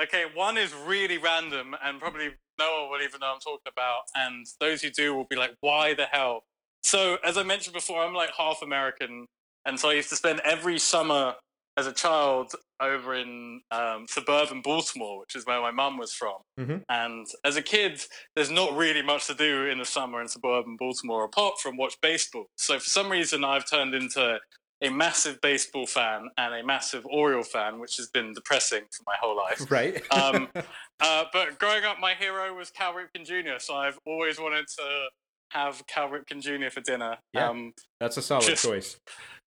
[0.00, 4.02] Okay, one is really random, and probably no one will even know I'm talking about.
[4.14, 6.44] And those who do will be like, "Why the hell?"
[6.82, 9.26] So, as I mentioned before, I'm like half American,
[9.64, 11.34] and so I used to spend every summer
[11.76, 16.36] as a child over in um, suburban Baltimore, which is where my mum was from.
[16.58, 16.84] Mhm.
[16.88, 18.04] And as a kid,
[18.34, 21.98] there's not really much to do in the summer in suburban Baltimore apart from watch
[22.02, 22.46] baseball.
[22.56, 24.38] So for some reason, I've turned into
[24.82, 29.14] a massive baseball fan and a massive Oriole fan, which has been depressing for my
[29.18, 29.70] whole life.
[29.70, 30.02] Right.
[30.12, 30.48] Um,
[31.00, 35.08] uh, but growing up, my hero was Cal Ripken Jr., so I've always wanted to
[35.52, 36.70] have Cal Ripken Jr.
[36.70, 37.16] for dinner.
[37.32, 37.48] Yeah.
[37.50, 38.96] Um, That's a solid just- choice.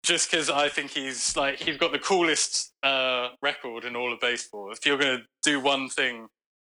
[0.05, 4.21] just because I think he's like he's got the coolest uh, record in all of
[4.21, 4.71] baseball.
[4.73, 6.29] If you're going to do one thing,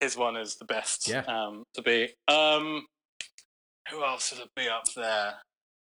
[0.01, 1.09] his one is the best.
[1.09, 1.21] Yeah.
[1.27, 2.09] Um, to be.
[2.29, 2.87] Um,
[3.91, 5.35] who else would be up there?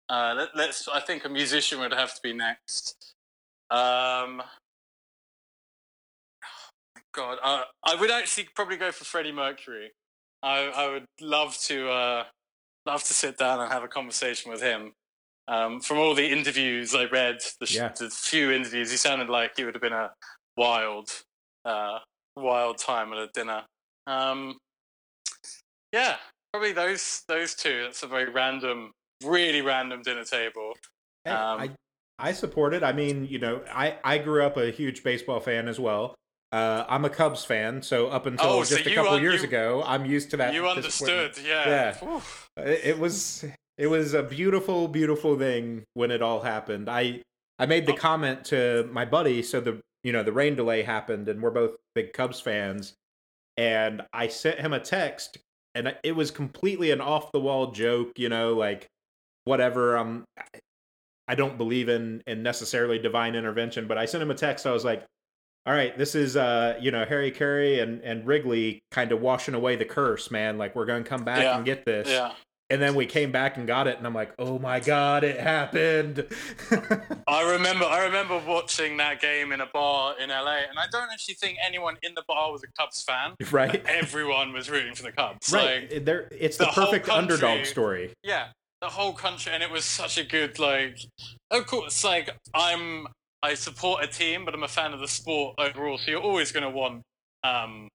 [0.09, 0.89] Uh, let, let's.
[0.89, 3.15] I think a musician would have to be next.
[3.71, 4.43] Um,
[7.15, 9.93] God, uh, I would actually probably go for Freddie Mercury.
[10.43, 12.25] I, I would love to uh,
[12.87, 14.93] love to sit down and have a conversation with him.
[15.49, 17.93] Um, from all the interviews I read, the, sh- Yeah.
[17.99, 20.11] the few interviews, he sounded like he would have been a
[20.57, 21.11] wild,
[21.65, 21.99] uh,
[22.37, 23.63] wild time at a dinner.
[24.07, 24.59] Um,
[25.93, 26.17] yeah,
[26.53, 27.83] probably those those two.
[27.83, 28.93] That's a very random,
[29.25, 30.75] really random dinner table.
[31.25, 31.71] Hey, Um, I
[32.19, 32.85] I support it.
[32.85, 36.15] I mean, you know, I I grew up a huge baseball fan as well.
[36.53, 39.43] Uh, I'm a Cubs fan, so up until Oh, so just a couple un- years
[39.43, 40.53] you- ago, I'm used to that.
[40.53, 41.95] you understood, yeah.
[42.03, 42.21] Yeah.
[42.65, 43.45] It, it was
[43.79, 46.89] it was a beautiful, beautiful thing when it all happened.
[46.89, 47.23] I
[47.59, 47.97] I made the Oh.
[47.97, 51.77] comment to my buddy, so the you know the rain delay happened, and we're both
[51.95, 52.95] big Cubs fans,
[53.57, 55.39] and I sent him a text
[55.77, 58.89] and it was completely an off the wall joke, you know, like
[59.45, 59.97] whatever.
[59.97, 60.25] Um,
[61.29, 64.67] I don't believe in in necessarily divine intervention, but I sent him a text.
[64.67, 65.05] I was like,
[65.67, 69.55] "All right, this is uh, you know, Harry Caray and and Wrigley kind of washing
[69.55, 70.59] away the curse, man.
[70.59, 71.57] Like we're gonna come back Yeah.
[71.57, 72.33] and get this." Yeah.
[72.73, 75.41] And then we came back and got it, and I'm like, "Oh my god, it
[75.41, 76.25] happened!"
[77.27, 81.11] I remember I remember watching that game in a bar in LA, and I don't
[81.13, 83.35] actually think anyone in the bar was a Cubs fan.
[83.51, 85.53] right, Everyone was rooting for the Cubs.
[85.53, 85.91] right.
[85.93, 88.13] Like, there, it's the, the perfect underdog story.
[88.23, 88.49] yeah,
[88.81, 90.97] the whole country, and it was such a good like.
[91.51, 93.09] Of course, like I'm,
[93.43, 95.99] I support a team, but I'm a fan of the sport overall.
[95.99, 97.03] So you're always going to want
[97.43, 97.89] um,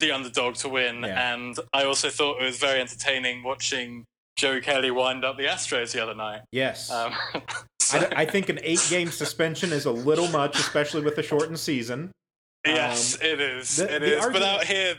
[0.00, 1.34] the underdog to win, Yeah.
[1.34, 4.04] and I also thought it was very entertaining watching
[4.36, 6.40] Joe Kelly wind up the Astros the other night.
[6.52, 6.90] Yes.
[6.90, 7.12] Um,
[7.80, 11.22] so- I, I think an eight game suspension is a little much, especially with the
[11.22, 12.10] shortened season.
[12.66, 13.76] Yes, Um, it is.
[13.76, 14.26] the- it is.
[14.26, 14.96] But out here,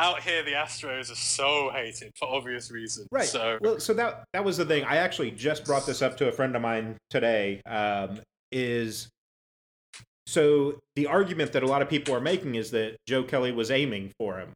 [0.00, 3.06] out here, the Astros are so hated for obvious reasons.
[3.12, 3.26] Right.
[3.28, 4.84] So Well, so that that was the thing.
[4.84, 7.60] I actually just brought this up to a friend of mine today.
[7.66, 8.20] Um,
[8.52, 9.08] is
[10.26, 13.70] so the argument that a lot of people are making is that Joe Kelly was
[13.70, 14.52] aiming for him.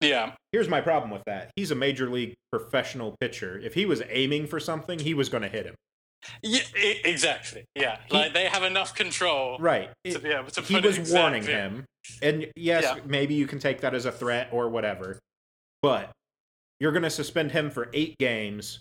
[0.00, 1.50] yeah, Here's my problem with that.
[1.56, 3.58] He's a major league professional pitcher.
[3.58, 5.74] If he was aiming for something, he was going to hit him.
[6.42, 6.60] yeah,
[7.04, 7.64] exactly.
[7.74, 9.90] Yeah, He- like they have enough control Right.
[10.04, 10.60] to be able to.
[10.62, 11.84] he was warning him.
[12.20, 12.98] And yes, Yeah.
[13.06, 15.18] maybe you can take that as a threat or whatever.
[15.82, 16.10] But
[16.78, 18.80] you're going to suspend him for 8 games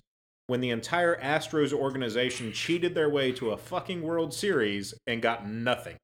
[0.50, 5.48] when the entire Astros organization cheated their way to a fucking World Series and got
[5.48, 5.96] nothing.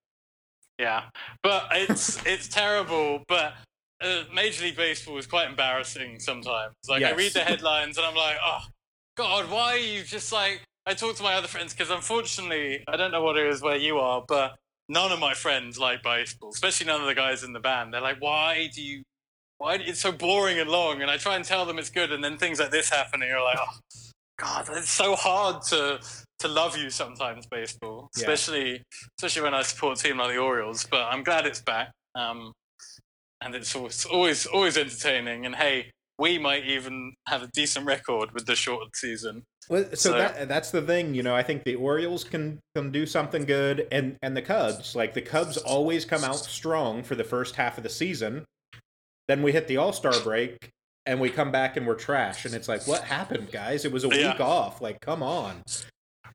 [0.78, 1.06] Yeah,
[1.42, 3.24] but it's it's terrible.
[3.28, 3.54] But
[4.02, 6.76] uh, Major League Baseball is quite embarrassing sometimes.
[6.88, 8.62] Like I read the headlines and I'm like, oh
[9.18, 10.62] God, why are you just like?
[10.86, 13.78] I talk to my other friends because unfortunately, I don't know what it is where
[13.78, 14.56] you are, but
[14.88, 17.92] none of my friends like baseball, especially none of the guys in the band.
[17.92, 19.02] They're like, why do you?
[19.58, 21.02] Why it's so boring and long?
[21.02, 23.30] And I try and tell them it's good, and then things like this happen, and
[23.30, 23.78] you're like, oh
[24.38, 26.00] God, it's so hard to
[26.40, 28.22] to love you sometimes, baseball, Yeah.
[28.22, 28.84] especially
[29.20, 30.86] especially when I support a team like the Orioles.
[30.90, 32.52] But I'm glad it's back, um,
[33.42, 35.46] and it's always always always entertaining.
[35.46, 39.44] And hey, we might even have a decent record with the shortened season.
[39.70, 41.36] Well, so, So- that that's the thing, you know.
[41.36, 45.22] I think the Orioles can can do something good, and and the Cubs, like the
[45.22, 48.44] Cubs, always come out strong for the first half of the season.
[49.28, 50.70] Then we hit the All Star break,
[51.06, 53.86] and we come back and we're trash, and it's like, what happened, guys?
[53.86, 54.32] It was a Yeah.
[54.32, 54.82] week off.
[54.82, 55.62] Like, come on.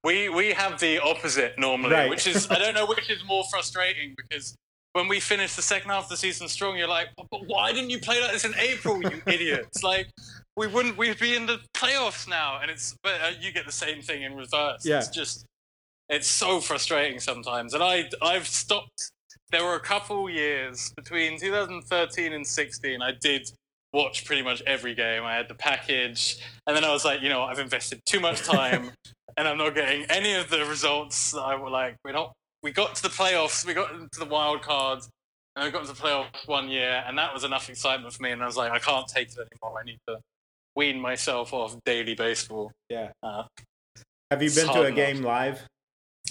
[0.04, 2.10] We we have the opposite normally, Right.
[2.10, 4.54] which is I don't know which is more frustrating because
[4.92, 7.90] when we finish the second half of the season strong, you're like, but why didn't
[7.90, 9.82] you play like this in April, you idiots?
[9.82, 10.08] Like
[10.56, 13.72] we wouldn't we'd be in the playoffs now, and it's but uh, you get the
[13.72, 14.84] same thing in reverse.
[14.86, 14.98] Yeah.
[14.98, 15.44] It's just
[16.08, 19.10] it's so frustrating sometimes, and I I've stopped.
[19.52, 23.02] There were a couple years between 2013 and 16.
[23.02, 23.50] I did
[23.92, 25.24] watch pretty much every game.
[25.24, 28.42] I had the package, and then I was like, you know, I've invested too much
[28.42, 28.90] time,
[29.36, 31.96] and I'm not getting any of the results that I would like.
[32.04, 32.32] We're not.
[32.62, 33.64] We got to the playoffs.
[33.66, 35.08] We got into the wild cards,
[35.56, 38.30] and we got to the playoffs one year, and that was enough excitement for me.
[38.32, 39.80] And I was like, I can't take it anymore.
[39.80, 40.18] I need to
[40.76, 42.70] wean myself off daily baseball.
[42.88, 43.10] Yeah.
[43.22, 43.44] Uh,
[44.30, 44.96] Have you been to a enough.
[44.96, 45.62] game live?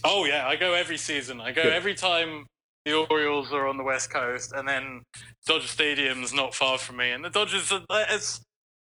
[0.03, 1.41] Oh yeah, I go every season.
[1.41, 1.73] I go Good.
[1.73, 2.45] every time
[2.85, 5.01] the Orioles are on the West Coast, and then
[5.45, 8.41] Dodger Stadium's not far from me, and the Dodgers are it's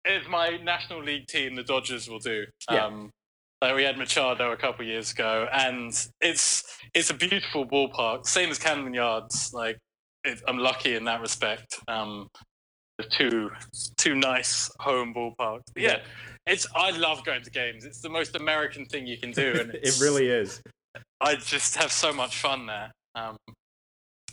[0.03, 1.55] it's my National League team.
[1.55, 2.45] The Dodgers will do.
[2.69, 2.85] Yeah.
[2.85, 3.11] Um,
[3.61, 5.91] like we had Machado a couple years ago, and
[6.21, 6.63] it's
[6.93, 9.51] it's a beautiful ballpark, same as Camden Yards.
[9.53, 9.77] Like
[10.23, 11.79] it, I'm lucky in that respect.
[11.87, 12.27] Um,
[12.97, 13.49] the two
[13.97, 15.63] two nice home ballparks.
[15.73, 15.99] But yeah,
[16.45, 17.85] it's I love going to games.
[17.85, 20.61] It's the most American thing you can do, and it really is.
[21.21, 23.37] I just have so much fun there, um,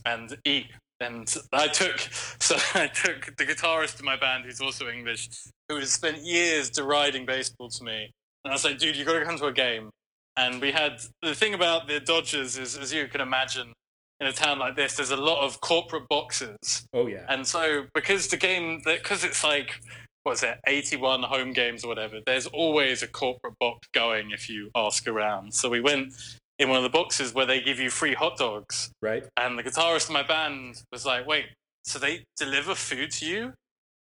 [0.06, 0.66] and eat.
[1.00, 1.98] And I took
[2.40, 5.28] so I took the guitarist in my band, who's also English,
[5.68, 8.10] who has spent years deriding baseball to me,
[8.44, 9.90] and I was like, "Dude, you've got to come to a game."
[10.36, 13.72] And we had the thing about the Dodgers is, as you can imagine,
[14.20, 17.26] in a town like this, there's a lot of corporate boxes, Oh yeah.
[17.28, 19.78] and so because the game, because it's like
[20.24, 24.48] what is it, 81 home games or whatever, there's always a corporate box going if
[24.48, 25.52] you ask around.
[25.52, 26.14] So we went
[26.62, 28.90] in one of the boxes where they give you free hot dogs.
[29.02, 29.24] Right.
[29.36, 31.46] And the guitarist in my band was like, wait,
[31.84, 33.52] so they deliver food to you?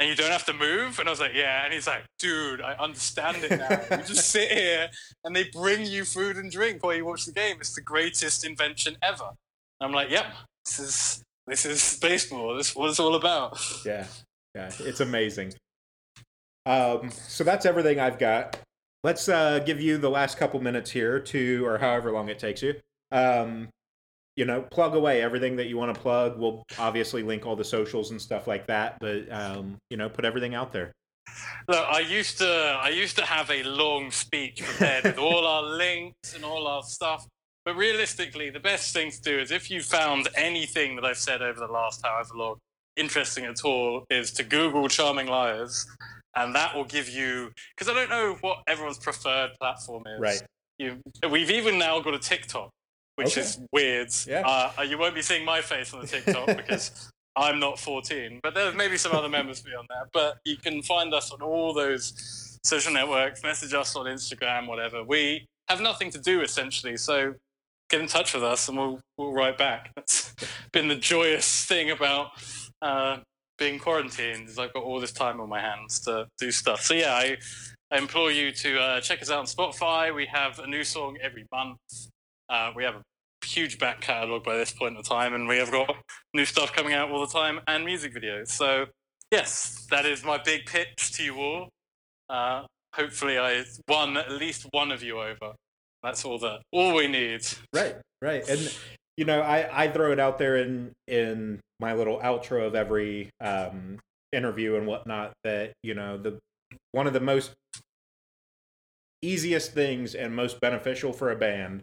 [0.00, 0.98] And you don't have to move?
[0.98, 1.64] And I was like, yeah.
[1.64, 3.96] And he's like, dude, I understand it now.
[3.96, 4.88] you just sit here
[5.24, 7.56] and they bring you food and drink while you watch the game.
[7.60, 9.24] It's the greatest invention ever.
[9.80, 10.26] And I'm like, yep,
[10.64, 12.56] this is this is baseball.
[12.56, 13.58] This is what it's all about.
[13.84, 14.06] Yeah.
[14.54, 14.70] Yeah.
[14.80, 15.54] It's amazing.
[16.66, 18.58] Um, so that's everything I've got.
[19.04, 22.62] Let's uh, give you the last couple minutes here to, or however long it takes
[22.62, 22.74] you.
[23.12, 23.68] Um,
[24.36, 26.38] you know, plug away everything that you want to plug.
[26.38, 30.24] We'll obviously link all the socials and stuff like that, but um, you know, put
[30.24, 30.92] everything out there.
[31.68, 32.46] Look, I used to
[32.80, 36.82] I used to have a long speech prepared with all our links and all our
[36.82, 37.26] stuff.
[37.64, 41.42] But realistically, the best thing to do is if you found anything that I've said
[41.42, 42.56] over the last however long
[42.96, 45.86] interesting at all, is to Google Charming Liars,
[46.38, 50.20] and that will give you because I don't know what everyone's preferred platform is.
[50.20, 50.42] Right.
[50.78, 51.00] You,
[51.30, 52.70] we've even now got a TikTok,
[53.16, 53.40] which Okay.
[53.40, 54.10] is weird.
[54.26, 54.42] Yeah.
[54.46, 58.54] Uh, you won't be seeing my face on the TikTok because I'm not 14, but
[58.54, 60.08] there's maybe some other members be on there.
[60.12, 65.02] But you can find us on all those social networks, message us on Instagram, whatever.
[65.02, 67.34] We have nothing to do essentially, so
[67.90, 69.90] get in touch with us and we'll we'll write back.
[69.96, 70.34] That's
[70.72, 72.30] been the joyous thing about
[72.82, 73.18] uh,
[73.58, 76.82] being quarantined is I've got all this time on my hands to do stuff.
[76.82, 77.36] So yeah, I,
[77.90, 80.14] I implore you to uh, check us out on Spotify.
[80.14, 81.78] We have a new song every month.
[82.48, 83.02] Uh, we have a
[83.46, 85.94] huge back catalogue by this point in time, and we have got
[86.34, 88.48] new stuff coming out all the time and music videos.
[88.48, 88.86] So,
[89.30, 91.68] yes, that is my big pitch to you all.
[92.30, 92.64] Uh,
[92.94, 95.54] hopefully, I won at least one of you over.
[96.02, 97.46] That's all that all we need.
[97.74, 98.48] Right, right.
[98.48, 98.72] And
[99.18, 103.30] you know, I I throw it out there in in my little outro of every
[103.40, 103.98] um
[104.30, 106.38] interview and whatnot that you know the
[106.92, 107.52] one of the most
[109.20, 111.82] easiest things and most beneficial for a band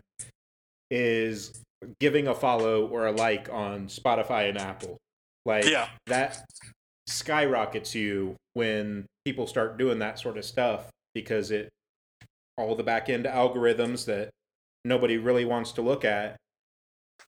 [0.90, 1.62] is
[2.00, 4.96] giving a follow or a like on Spotify and Apple.
[5.46, 5.90] Like Yeah.
[6.08, 6.46] that
[7.08, 11.68] skyrockets you when people start doing that sort of stuff because it
[12.58, 14.30] all the back end algorithms that
[14.86, 16.38] nobody really wants to look at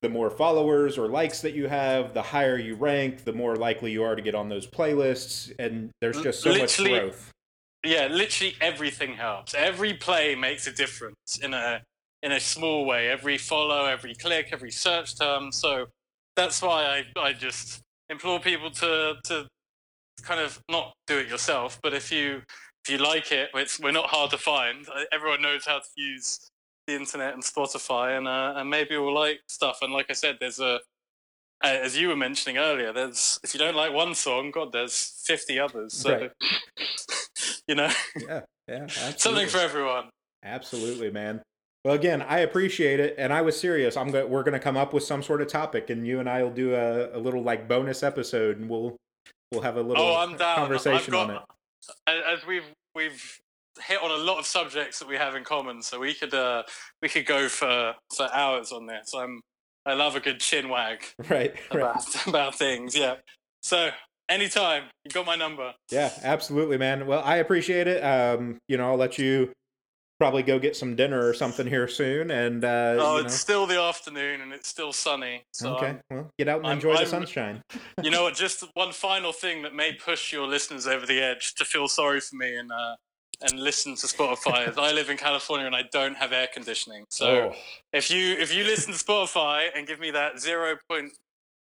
[0.02, 3.90] the more followers or likes that you have the higher you rank the more likely
[3.90, 7.32] you are to get on those playlists and there's just so much growth
[7.84, 9.54] Yeah, literally everything helps.
[9.54, 11.82] Every play makes a difference in a
[12.22, 13.08] in a small way.
[13.08, 15.52] Every follow, every click, every search term.
[15.52, 15.86] So
[16.34, 19.46] that's why I, I just implore people to to
[20.22, 22.42] kind of not do it yourself, but if you
[22.84, 24.86] if you like it, it's we're not hard to find.
[25.12, 26.50] Everyone knows how to use
[26.88, 29.78] the internet and Spotify, and uh, and maybe we'll like stuff.
[29.82, 30.80] And like I said, there's a
[31.62, 35.58] as you were mentioning earlier, there's if you don't like one song, God, there's 50
[35.58, 35.92] others.
[35.94, 36.30] So Right.
[37.68, 37.90] you know,
[38.28, 38.86] yeah yeah
[39.16, 40.10] something for everyone.
[40.44, 41.42] Absolutely, man.
[41.84, 43.96] Well, again, I appreciate it, and I was serious.
[43.96, 46.28] I'm go- we're going to come up with some sort of topic, and you and
[46.28, 48.96] I will do a, a little like bonus episode, and we'll
[49.52, 50.56] we'll have a little Oh, I'm down.
[50.56, 51.42] conversation I've on it.
[52.06, 53.40] As we've we've
[53.86, 56.62] hit on a lot of subjects that we have in common, so we could uh,
[57.02, 59.12] we could go for for hours on this.
[59.14, 59.40] I'm
[59.86, 61.80] I love a good chin wag Right, right.
[61.80, 62.96] about about things.
[62.96, 63.16] Yeah.
[63.62, 63.90] So
[64.28, 65.72] anytime you got my number.
[65.90, 67.06] Yeah, absolutely, man.
[67.06, 68.00] Well, I appreciate it.
[68.02, 69.52] Um, you know, I'll let you
[70.20, 73.16] probably go get some dinner or something here soon, and uh, oh, you know.
[73.26, 75.44] it's still the afternoon and it's still sunny.
[75.52, 77.62] So okay, I'm- well, get out and I'm- enjoy the I'm- sunshine.
[78.02, 78.34] you know what?
[78.44, 82.20] Just one final thing that may push your listeners over the edge to feel sorry
[82.20, 82.96] for me and uh,
[83.42, 84.72] and listen to Spotify.
[84.78, 87.04] I live in California and I don't have air conditioning.
[87.10, 87.54] So Oh,
[87.92, 91.12] if you if you listen to Spotify and give me that zero point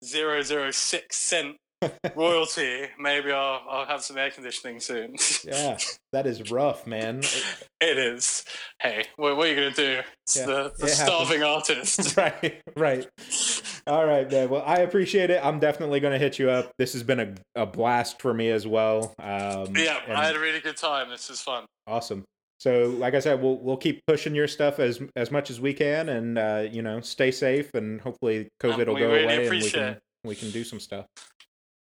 [0.04, 1.56] zero zero six cent
[2.16, 5.16] royalty, maybe I'll I'll have some air conditioning soon.
[5.44, 5.76] yeah,
[6.12, 7.20] that is rough, man.
[7.80, 8.44] it is.
[8.80, 10.00] Hey, what, what are you gonna do?
[10.24, 10.96] It's Yeah, the, it the happens.
[10.96, 12.16] starving artist.
[12.16, 13.06] right, right.
[13.86, 14.48] All right, man.
[14.48, 15.40] Well, I appreciate it.
[15.44, 16.72] I'm definitely going to hit you up.
[16.76, 19.14] This has been a, a blast for me as well.
[19.20, 21.08] Um, yeah, I had a really good time.
[21.08, 21.64] This is fun.
[21.86, 22.24] awesome.
[22.58, 25.74] So, like I said, we'll we'll keep pushing your stuff as as much as we
[25.74, 29.50] can, and uh, you know, stay safe, and hopefully COVID will go really away, and
[29.50, 30.00] we can it.
[30.24, 31.06] we can do some stuff.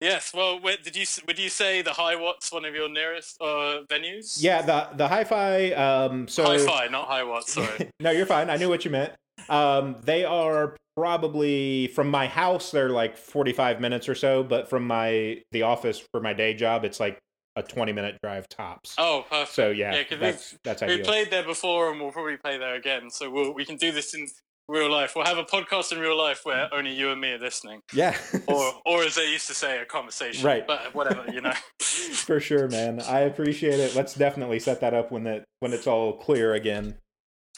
[0.02, 0.34] Yes.
[0.34, 3.80] Well, where, did you would you say the High Watts one of your nearest uh,
[3.90, 4.44] venues?
[4.44, 5.72] Yeah, the the hi-fi.
[5.72, 7.53] Um, so Hi-Fi, not High Watts.
[7.53, 7.90] Sorry.
[8.02, 8.49] no, you're fine.
[8.49, 9.14] I knew what you meant.
[9.49, 12.72] Um, they are probably from my house.
[12.72, 16.85] They're like 45 minutes or so, but from my the office for my day job,
[16.85, 17.19] it's like
[17.55, 18.95] a 20 minute drive tops.
[18.97, 19.53] oh, perfect.
[19.53, 21.05] so yeah, yeah, that's that's We ideal.
[21.05, 23.09] played there before, and we'll probably play there again.
[23.09, 24.27] So we'll, we can do this in
[24.67, 25.13] real life.
[25.15, 28.17] We'll have a podcast in real life where only you and me are listening, yeah,
[28.47, 30.45] or or as they used to say, a conversation.
[30.45, 30.65] Right.
[30.67, 31.53] But whatever, you know.
[31.80, 33.01] for sure, man.
[33.01, 33.95] I appreciate it.
[33.95, 36.95] Let's definitely set that up when it when it's all clear again.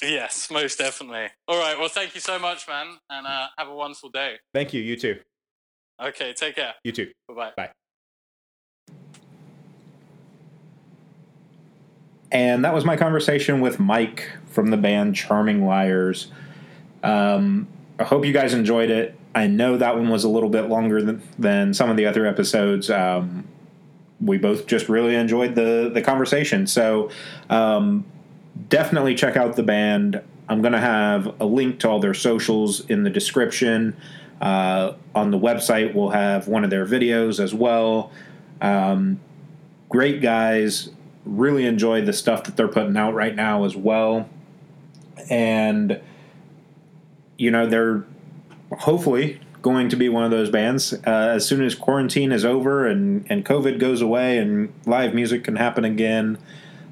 [0.01, 1.27] Yes, most definitely.
[1.47, 1.77] All right.
[1.77, 4.35] Well, thank you so much, man, and uh, have a wonderful day.
[4.53, 4.81] Thank you.
[4.81, 5.19] You too.
[6.01, 6.33] Okay.
[6.33, 6.73] Take care.
[6.83, 7.11] You too.
[7.27, 7.69] Bye bye.
[12.31, 16.27] And that was my conversation with Mike from the band Charming Liars.
[17.03, 17.67] Um,
[17.99, 19.17] I hope you guys enjoyed it.
[19.33, 22.25] I know that one was a little bit longer than, than some of the other
[22.25, 22.89] episodes.
[22.89, 23.47] Um,
[24.19, 26.65] we both just really enjoyed the the conversation.
[26.65, 27.11] So
[27.49, 28.03] um,
[28.69, 30.21] definitely check out the band.
[30.49, 33.95] I'm going to have a link to all their socials in the description.
[34.41, 38.11] Uh, on the website, we'll have one of their videos as well.
[38.61, 39.19] Um,
[39.89, 40.89] great guys.
[41.25, 44.29] Really enjoy the stuff that they're putting out right now as well.
[45.29, 45.99] And,
[47.37, 48.05] you know, they're
[48.79, 50.93] hopefully going to be one of those bands.
[50.93, 55.43] Uh, as soon as quarantine is over and, and COVID goes away and live music
[55.43, 56.37] can happen again,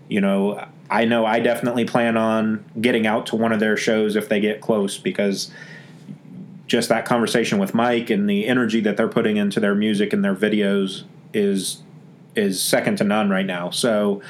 [0.09, 4.15] you know, I know I definitely plan on getting out to one of their shows
[4.15, 5.51] if they get close because
[6.67, 10.23] just that conversation with Mike and the energy that they're putting into their music and
[10.23, 11.03] their videos
[11.33, 11.81] is
[12.35, 13.69] is second to none right now.
[13.69, 14.21] So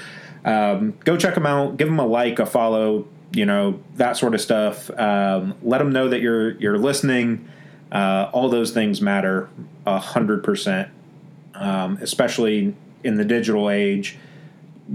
[0.44, 4.34] um, go check them out, give them a like, a follow, you know that sort
[4.34, 4.90] of stuff.
[4.98, 7.50] Um, let them know that you're you're listening.
[7.92, 9.50] Uh, all those things matter
[9.86, 10.90] a hundred percent,
[11.54, 14.18] um, especially in the digital age.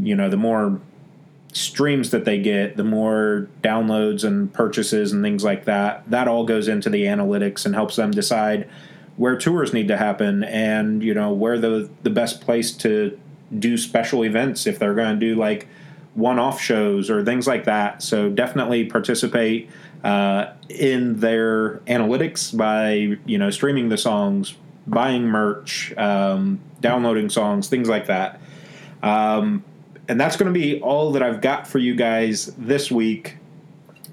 [0.00, 0.80] You know, the more
[1.52, 6.08] streams that they get, the more downloads and purchases and things like that.
[6.10, 8.68] That all goes into the analytics and helps them decide
[9.16, 13.18] where tours need to happen and you know where the the best place to
[13.58, 15.66] do special events if they're going to do like
[16.14, 18.02] one-off shows or things like that.
[18.02, 19.70] So definitely participate
[20.02, 24.54] uh, in their analytics by you know streaming the songs,
[24.86, 28.40] buying merch, um, downloading songs, things like that.
[29.02, 29.64] Um,
[30.10, 33.36] and that's going to be all that I've got for you guys this week.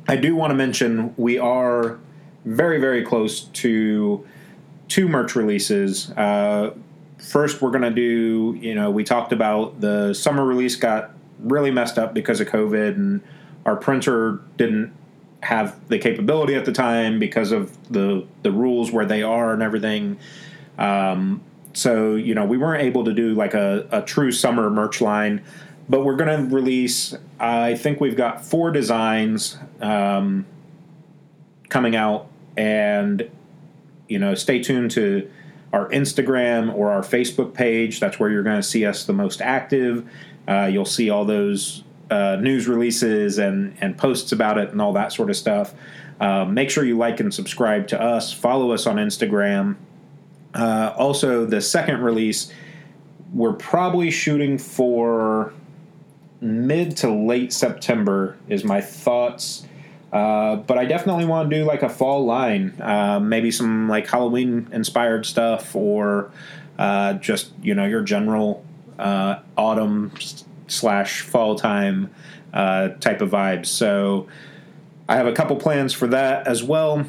[0.08, 1.98] I do want to mention we are
[2.46, 4.26] very very close to
[4.88, 6.12] two merch releases.
[6.12, 6.76] Uh,
[7.18, 11.72] first, we're going to do you know we talked about the summer release got really
[11.72, 13.24] messed up because of COVID, and
[13.66, 14.94] our printer didn't
[15.42, 19.64] have the capability at the time because of the the rules where they are and
[19.64, 20.20] everything.
[20.78, 21.42] Um,
[21.74, 25.44] so you know we weren't able to do like a, a true summer merch line,
[25.90, 27.16] but we're going to release.
[27.40, 30.46] I think we've got four designs um,
[31.70, 33.30] coming out, and
[34.08, 35.30] you know stay tuned to
[35.74, 38.00] our Instagram or our Facebook page.
[38.00, 40.10] That's where you're going to see us the most active.
[40.48, 44.94] Uh, you'll see all those uh, news releases and, and posts about it and all
[44.94, 45.74] that sort of stuff.
[46.20, 48.34] Uh, make sure you like and subscribe to us.
[48.34, 49.76] Follow us on Instagram.
[50.54, 52.52] Uh, also, the second release,
[53.34, 55.54] we're probably shooting for
[56.42, 59.66] mid to late September, is my thoughts.
[60.12, 64.08] Uh, but I definitely want to do like a fall line, uh, maybe some like
[64.08, 66.32] Halloween inspired stuff, or
[66.80, 68.64] uh, just you know your general
[68.98, 70.12] uh, autumn
[70.68, 72.10] slash fall time
[72.54, 73.68] uh, type of vibes.
[73.68, 74.28] So
[75.10, 77.06] I have a couple plans for that as well.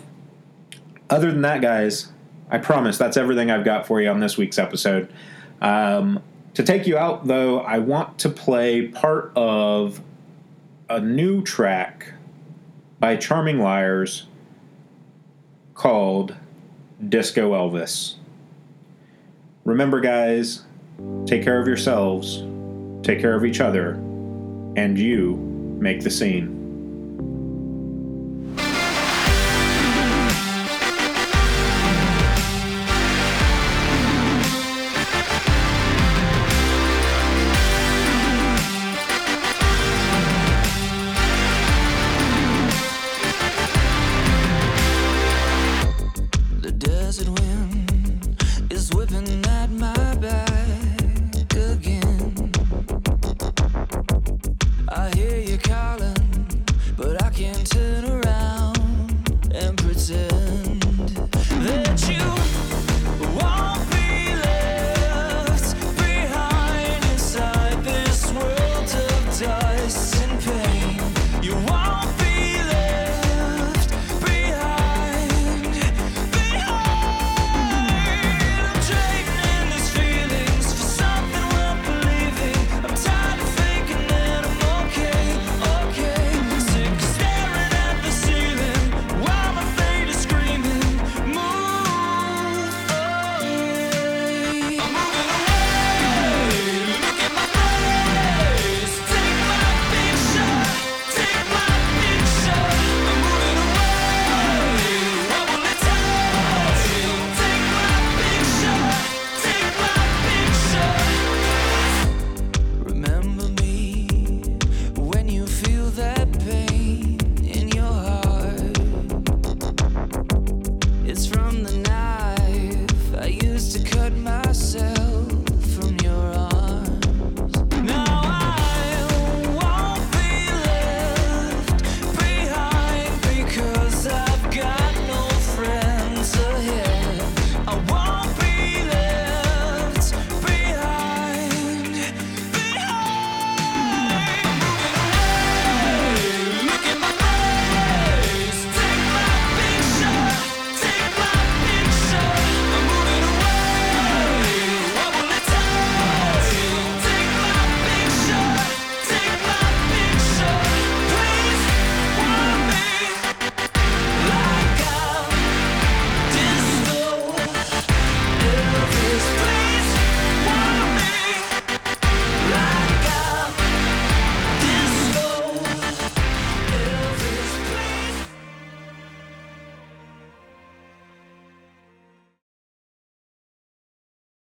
[1.11, 2.13] Other than that, guys,
[2.51, 5.13] I promise that's everything I've got for you on this week's episode.
[5.61, 6.23] Um,
[6.59, 10.01] to take you out, though, I want to play part of
[10.91, 12.13] a new track
[13.01, 14.27] by Charming Liars
[15.75, 16.35] called
[17.09, 18.15] Disco Elvis.
[19.65, 20.65] Remember, guys,
[21.27, 22.43] Take care of yourselves,
[23.03, 23.93] take care of each other,
[24.77, 25.37] and you
[25.79, 26.58] make the scene.